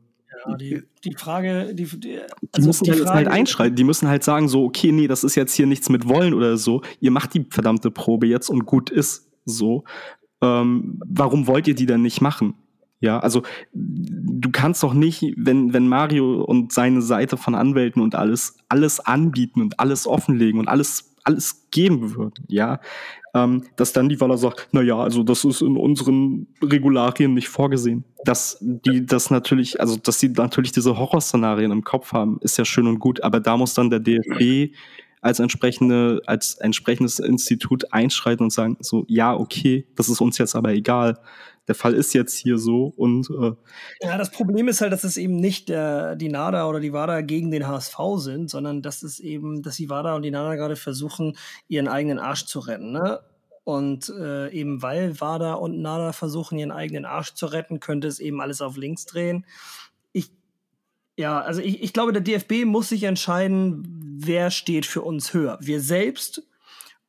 ja, 0.49 0.57
die, 0.57 0.83
die 1.03 1.13
Frage, 1.15 1.73
die, 1.73 1.85
die, 1.85 2.19
also 2.19 2.31
die 2.55 2.61
müssen 2.67 2.83
die 2.85 2.91
halt, 2.91 3.05
halt 3.07 3.27
einschreiten. 3.27 3.75
Die 3.75 3.83
müssen 3.83 4.07
halt 4.07 4.23
sagen 4.23 4.47
so, 4.47 4.65
okay, 4.65 4.91
nee, 4.91 5.07
das 5.07 5.23
ist 5.23 5.35
jetzt 5.35 5.53
hier 5.53 5.65
nichts 5.65 5.89
mit 5.89 6.07
wollen 6.07 6.33
oder 6.33 6.57
so. 6.57 6.81
Ihr 6.99 7.11
macht 7.11 7.33
die 7.33 7.45
verdammte 7.49 7.91
Probe 7.91 8.27
jetzt 8.27 8.49
und 8.49 8.65
gut 8.65 8.89
ist 8.89 9.29
so. 9.45 9.83
Ähm, 10.41 11.01
warum 11.05 11.47
wollt 11.47 11.67
ihr 11.67 11.75
die 11.75 11.85
denn 11.85 12.01
nicht 12.01 12.21
machen? 12.21 12.55
Ja, 12.99 13.19
also 13.19 13.43
du 13.73 14.49
kannst 14.51 14.81
doch 14.81 14.93
nicht, 14.93 15.23
wenn, 15.37 15.71
wenn 15.73 15.87
Mario 15.87 16.41
und 16.41 16.73
seine 16.73 17.03
Seite 17.03 17.37
von 17.37 17.53
Anwälten 17.53 18.01
und 18.01 18.15
alles, 18.15 18.57
alles 18.69 18.99
anbieten 18.99 19.61
und 19.61 19.79
alles 19.79 20.07
offenlegen 20.07 20.59
und 20.59 20.67
alles, 20.67 21.13
alles 21.23 21.67
geben 21.69 22.15
würden, 22.15 22.45
ja, 22.47 22.79
ähm, 23.37 23.63
dass 23.75 23.93
dann 23.93 24.09
die 24.09 24.19
Waller 24.19 24.37
sagt, 24.37 24.69
na 24.71 24.81
ja, 24.81 24.97
also 24.97 25.23
das 25.23 25.43
ist 25.45 25.61
in 25.61 25.77
unseren 25.77 26.47
Regularien 26.61 27.33
nicht 27.33 27.49
vorgesehen. 27.49 28.03
Dass 28.25 28.57
die 28.61 29.05
das 29.05 29.29
natürlich, 29.29 29.79
also 29.79 29.97
dass 29.97 30.17
die 30.19 30.29
natürlich 30.29 30.71
diese 30.71 30.97
Horrorszenarien 30.97 31.71
im 31.71 31.83
Kopf 31.83 32.13
haben, 32.13 32.39
ist 32.41 32.57
ja 32.57 32.65
schön 32.65 32.87
und 32.87 32.99
gut, 32.99 33.23
aber 33.23 33.39
da 33.39 33.57
muss 33.57 33.73
dann 33.73 33.89
der 33.89 33.99
DFB 33.99 34.73
als 35.21 35.39
entsprechende, 35.39 36.21
als 36.25 36.55
entsprechendes 36.55 37.19
Institut 37.19 37.91
einschreiten 37.91 38.43
und 38.43 38.51
sagen, 38.51 38.77
so, 38.79 39.05
ja, 39.07 39.35
okay, 39.35 39.87
das 39.95 40.09
ist 40.09 40.21
uns 40.21 40.37
jetzt 40.37 40.55
aber 40.55 40.73
egal 40.73 41.19
der 41.67 41.75
Fall 41.75 41.93
ist 41.93 42.13
jetzt 42.13 42.35
hier 42.35 42.57
so 42.57 42.93
und 42.95 43.29
äh 43.29 43.53
ja, 44.01 44.17
das 44.17 44.31
Problem 44.31 44.67
ist 44.67 44.81
halt, 44.81 44.93
dass 44.93 45.03
es 45.03 45.17
eben 45.17 45.35
nicht 45.35 45.69
der, 45.69 46.15
die 46.15 46.29
NADA 46.29 46.67
oder 46.67 46.79
die 46.79 46.93
WADA 46.93 47.21
gegen 47.21 47.51
den 47.51 47.67
HSV 47.67 47.97
sind, 48.17 48.49
sondern 48.49 48.81
dass 48.81 49.03
es 49.03 49.19
eben, 49.19 49.61
dass 49.63 49.75
die 49.75 49.89
WADA 49.89 50.15
und 50.15 50.21
die 50.21 50.31
NADA 50.31 50.55
gerade 50.55 50.75
versuchen, 50.75 51.37
ihren 51.67 51.87
eigenen 51.87 52.19
Arsch 52.19 52.45
zu 52.45 52.59
retten. 52.59 52.91
Ne? 52.91 53.19
Und 53.63 54.09
äh, 54.17 54.49
eben 54.51 54.81
weil 54.81 55.19
WADA 55.19 55.55
und 55.55 55.81
NADA 55.81 56.13
versuchen, 56.13 56.57
ihren 56.57 56.71
eigenen 56.71 57.03
Arsch 57.03 57.33
zu 57.33 57.47
retten, 57.47 57.81
könnte 57.81 58.07
es 58.07 58.19
eben 58.19 58.39
alles 58.39 58.61
auf 58.61 58.77
links 58.77 59.05
drehen. 59.05 59.45
Ich, 60.13 60.31
ja, 61.17 61.41
also 61.41 61.59
ich, 61.59 61.83
ich 61.83 61.91
glaube, 61.91 62.13
der 62.13 62.21
DFB 62.21 62.65
muss 62.65 62.89
sich 62.89 63.03
entscheiden, 63.03 64.15
wer 64.19 64.51
steht 64.51 64.85
für 64.85 65.01
uns 65.01 65.33
höher. 65.33 65.57
Wir 65.61 65.81
selbst 65.81 66.43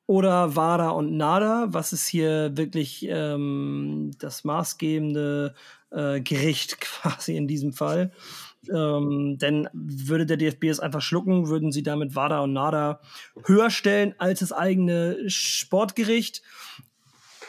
oder 0.09 0.57
Wada 0.57 0.89
und 0.89 1.19
Nada, 1.19 1.67
was 1.69 1.93
ist 1.93 2.09
hier 2.09 2.57
wirklich 2.57 3.07
ähm, 3.11 4.11
das 4.19 4.43
maßgebende 4.43 5.55
äh, 5.91 6.21
Gericht 6.23 6.81
quasi 6.81 7.37
in 7.37 7.47
diesem 7.47 7.75
Fall. 7.75 8.11
Ähm, 8.75 9.37
denn 9.39 9.69
würde 9.75 10.25
der 10.25 10.39
DFB 10.39 10.65
es 10.65 10.81
einfach 10.81 11.03
schlucken, 11.03 11.49
würden 11.49 11.73
sie 11.73 11.83
damit 11.83 12.17
WADA 12.17 12.41
und 12.41 12.55
NADA 12.55 13.01
höher 13.45 13.69
stellen 13.69 14.15
als 14.17 14.41
das 14.41 14.51
eigene 14.51 15.29
Sportgericht. 15.29 16.41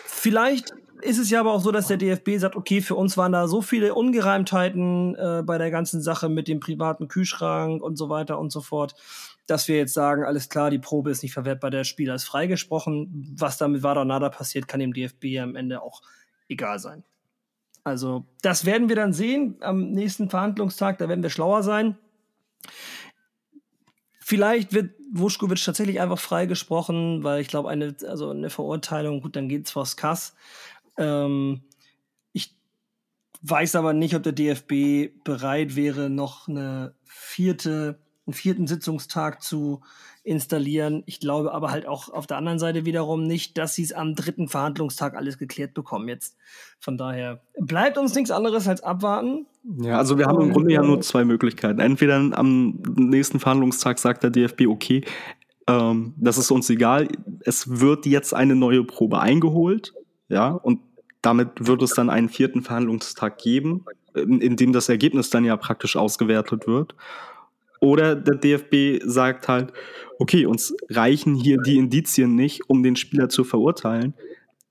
Vielleicht 0.06 0.74
ist 1.02 1.18
es 1.18 1.30
ja 1.30 1.40
aber 1.40 1.54
auch 1.54 1.62
so, 1.62 1.72
dass 1.72 1.88
der 1.88 1.96
DFB 1.96 2.40
sagt, 2.40 2.58
okay, 2.58 2.82
für 2.82 2.96
uns 2.96 3.16
waren 3.16 3.32
da 3.32 3.48
so 3.48 3.62
viele 3.62 3.96
Ungereimtheiten 3.96 5.16
äh, 5.16 5.44
bei 5.46 5.58
der 5.58 5.72
ganzen 5.72 6.02
Sache 6.02 6.28
mit 6.28 6.50
dem 6.50 6.60
privaten 6.60 7.08
Kühlschrank 7.08 7.82
und 7.82 7.96
so 7.96 8.10
weiter 8.10 8.38
und 8.38 8.52
so 8.52 8.60
fort 8.60 8.96
dass 9.50 9.68
wir 9.68 9.78
jetzt 9.78 9.94
sagen, 9.94 10.24
alles 10.24 10.50
klar, 10.50 10.70
die 10.70 10.80
Probe 10.80 11.12
ist 11.12 11.24
nicht 11.24 11.34
verwertbar, 11.34 11.72
der 11.72 11.84
Spieler 11.84 12.16
ist 12.16 12.26
freigesprochen. 12.26 13.36
Was 13.38 13.58
damit 13.58 13.84
war 13.84 13.94
oder 13.94 14.06
nada 14.06 14.30
passiert, 14.30 14.68
kann 14.68 14.80
dem 14.80 14.94
DFB 14.94 15.40
am 15.42 15.56
Ende 15.56 15.82
auch 15.82 16.02
egal 16.48 16.80
sein. 16.80 17.04
Also, 17.84 18.26
das 18.42 18.66
werden 18.66 18.90
wir 18.90 18.96
dann 18.96 19.14
sehen 19.14 19.58
am 19.62 19.92
nächsten 19.92 20.30
Verhandlungstag, 20.30 20.98
da 20.98 21.10
werden 21.10 21.24
wir 21.24 21.30
schlauer 21.30 21.64
sein. 21.64 21.98
Vielleicht 24.20 24.74
wird 24.74 24.92
Vuskovic 25.12 25.64
tatsächlich 25.64 26.00
einfach 26.00 26.20
freigesprochen, 26.20 27.24
weil 27.24 27.42
ich 27.42 27.48
glaube, 27.48 27.70
eine, 27.70 27.96
also 28.08 28.30
eine 28.30 28.52
Verurteilung, 28.52 29.22
gut, 29.22 29.36
dann 29.36 29.50
geht 29.50 29.66
es 29.66 29.72
vors 29.72 29.98
Kass. 29.98 30.36
Ähm, 30.98 31.64
ich 32.32 32.54
weiß 33.42 33.76
aber 33.76 33.94
nicht, 33.94 34.16
ob 34.16 34.22
der 34.22 34.34
DFB 34.34 35.24
bereit 35.24 35.76
wäre, 35.76 36.12
noch 36.12 36.48
eine 36.48 36.94
vierte, 37.06 37.98
einen 38.30 38.34
vierten 38.34 38.68
Sitzungstag 38.68 39.42
zu 39.42 39.82
installieren. 40.24 41.04
Ich 41.08 41.20
glaube 41.20 41.54
aber 41.54 41.72
halt 41.72 41.88
auch 41.88 42.10
auf 42.10 42.28
der 42.28 42.38
anderen 42.38 42.60
Seite 42.60 42.86
wiederum 42.86 43.26
nicht, 43.26 43.58
dass 43.58 43.74
sie 43.74 43.84
es 43.84 43.94
am 43.94 44.14
dritten 44.14 44.48
Verhandlungstag 44.48 45.16
alles 45.16 45.38
geklärt 45.38 45.74
bekommen 45.74 46.08
jetzt. 46.08 46.38
Von 46.80 46.98
daher 46.98 47.42
bleibt 47.60 47.98
uns 47.98 48.14
nichts 48.14 48.30
anderes 48.30 48.68
als 48.68 48.82
abwarten. 48.82 49.48
Ja, 49.82 49.98
also 49.98 50.18
wir 50.18 50.28
haben 50.28 50.42
im 50.42 50.54
Grunde 50.54 50.74
ja 50.74 50.84
nur 50.84 51.02
zwei 51.02 51.26
Möglichkeiten. 51.26 51.80
Entweder 51.80 52.18
am 52.38 52.80
nächsten 52.96 53.40
Verhandlungstag 53.40 53.98
sagt 53.98 54.24
der 54.24 54.30
DFB, 54.30 54.68
okay, 54.68 55.04
ähm, 55.68 56.14
das 56.18 56.38
ist 56.38 56.52
uns 56.52 56.70
egal, 56.70 57.08
es 57.42 57.80
wird 57.80 58.06
jetzt 58.06 58.34
eine 58.34 58.56
neue 58.56 58.84
Probe 58.84 59.20
eingeholt, 59.20 59.94
ja, 60.28 60.50
und 60.50 60.82
damit 61.22 61.68
wird 61.68 61.82
es 61.82 61.92
dann 61.92 62.10
einen 62.10 62.30
vierten 62.30 62.62
Verhandlungstag 62.62 63.40
geben, 63.40 63.86
in 64.14 64.56
dem 64.56 64.74
das 64.74 64.90
Ergebnis 64.90 65.30
dann 65.30 65.46
ja 65.46 65.58
praktisch 65.58 65.96
ausgewertet 65.96 66.68
wird. 66.68 66.96
Oder 67.80 68.16
der 68.16 68.36
DFB 68.36 69.04
sagt 69.06 69.48
halt, 69.48 69.74
okay, 70.20 70.46
uns 70.46 70.76
reichen 70.90 71.36
hier 71.36 71.58
die 71.58 71.78
Indizien 71.78 72.36
nicht, 72.36 72.70
um 72.70 72.84
den 72.84 72.96
Spieler 72.96 73.30
zu 73.30 73.44
verurteilen. 73.44 74.14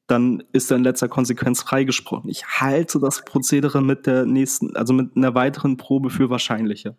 Dann 0.07 0.43
ist 0.53 0.71
er 0.71 0.79
in 0.79 0.85
letzter 0.85 1.09
Konsequenz 1.09 1.63
freigesprochen. 1.63 2.31
Ich 2.31 2.47
halte 2.47 2.99
das 2.99 3.25
Prozedere 3.25 3.83
mit 3.83 4.07
der 4.07 4.27
nächsten, 4.27 4.77
also 4.77 4.93
mit 4.93 5.17
einer 5.17 5.35
weiteren 5.35 5.77
Probe 5.77 6.11
für 6.11 6.31
wahrscheinlicher. 6.31 6.97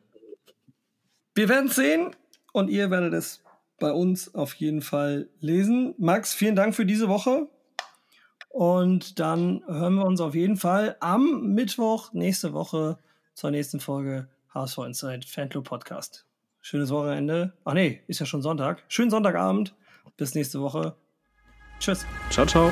Wir 1.36 1.50
werden 1.50 1.70
sehen 1.70 2.12
und 2.54 2.70
ihr 2.70 2.92
werdet 2.92 3.14
es 3.14 3.44
bei 3.80 3.92
uns 3.92 4.36
auf 4.36 4.54
jeden 4.56 4.82
Fall 4.82 5.30
lesen. 5.40 5.96
Max, 5.98 6.34
vielen 6.34 6.56
Dank 6.56 6.76
für 6.76 6.86
diese 6.86 7.08
Woche. 7.08 7.48
Und 8.50 9.20
dann 9.20 9.64
hören 9.68 9.96
wir 9.96 10.06
uns 10.06 10.22
auf 10.22 10.36
jeden 10.36 10.58
Fall 10.58 10.98
am 11.00 11.54
Mittwoch 11.54 12.14
nächste 12.14 12.54
Woche 12.54 12.98
zur 13.36 13.52
nächsten 13.52 13.80
Folge 13.80 14.28
HSV 14.54 14.78
Inside 14.80 15.28
Fanclub 15.28 15.66
Podcast. 15.66 16.26
Schönes 16.62 16.90
Wochenende. 16.92 17.54
Ach 17.64 17.74
nee, 17.74 18.02
ist 18.08 18.20
ja 18.20 18.26
schon 18.26 18.42
Sonntag. 18.42 18.84
Schönen 18.88 19.10
Sonntagabend. 19.10 19.76
Bis 20.18 20.36
nächste 20.36 20.60
Woche. 20.62 20.96
Tschüss. 21.80 22.06
Ciao, 22.30 22.46
ciao. 22.46 22.72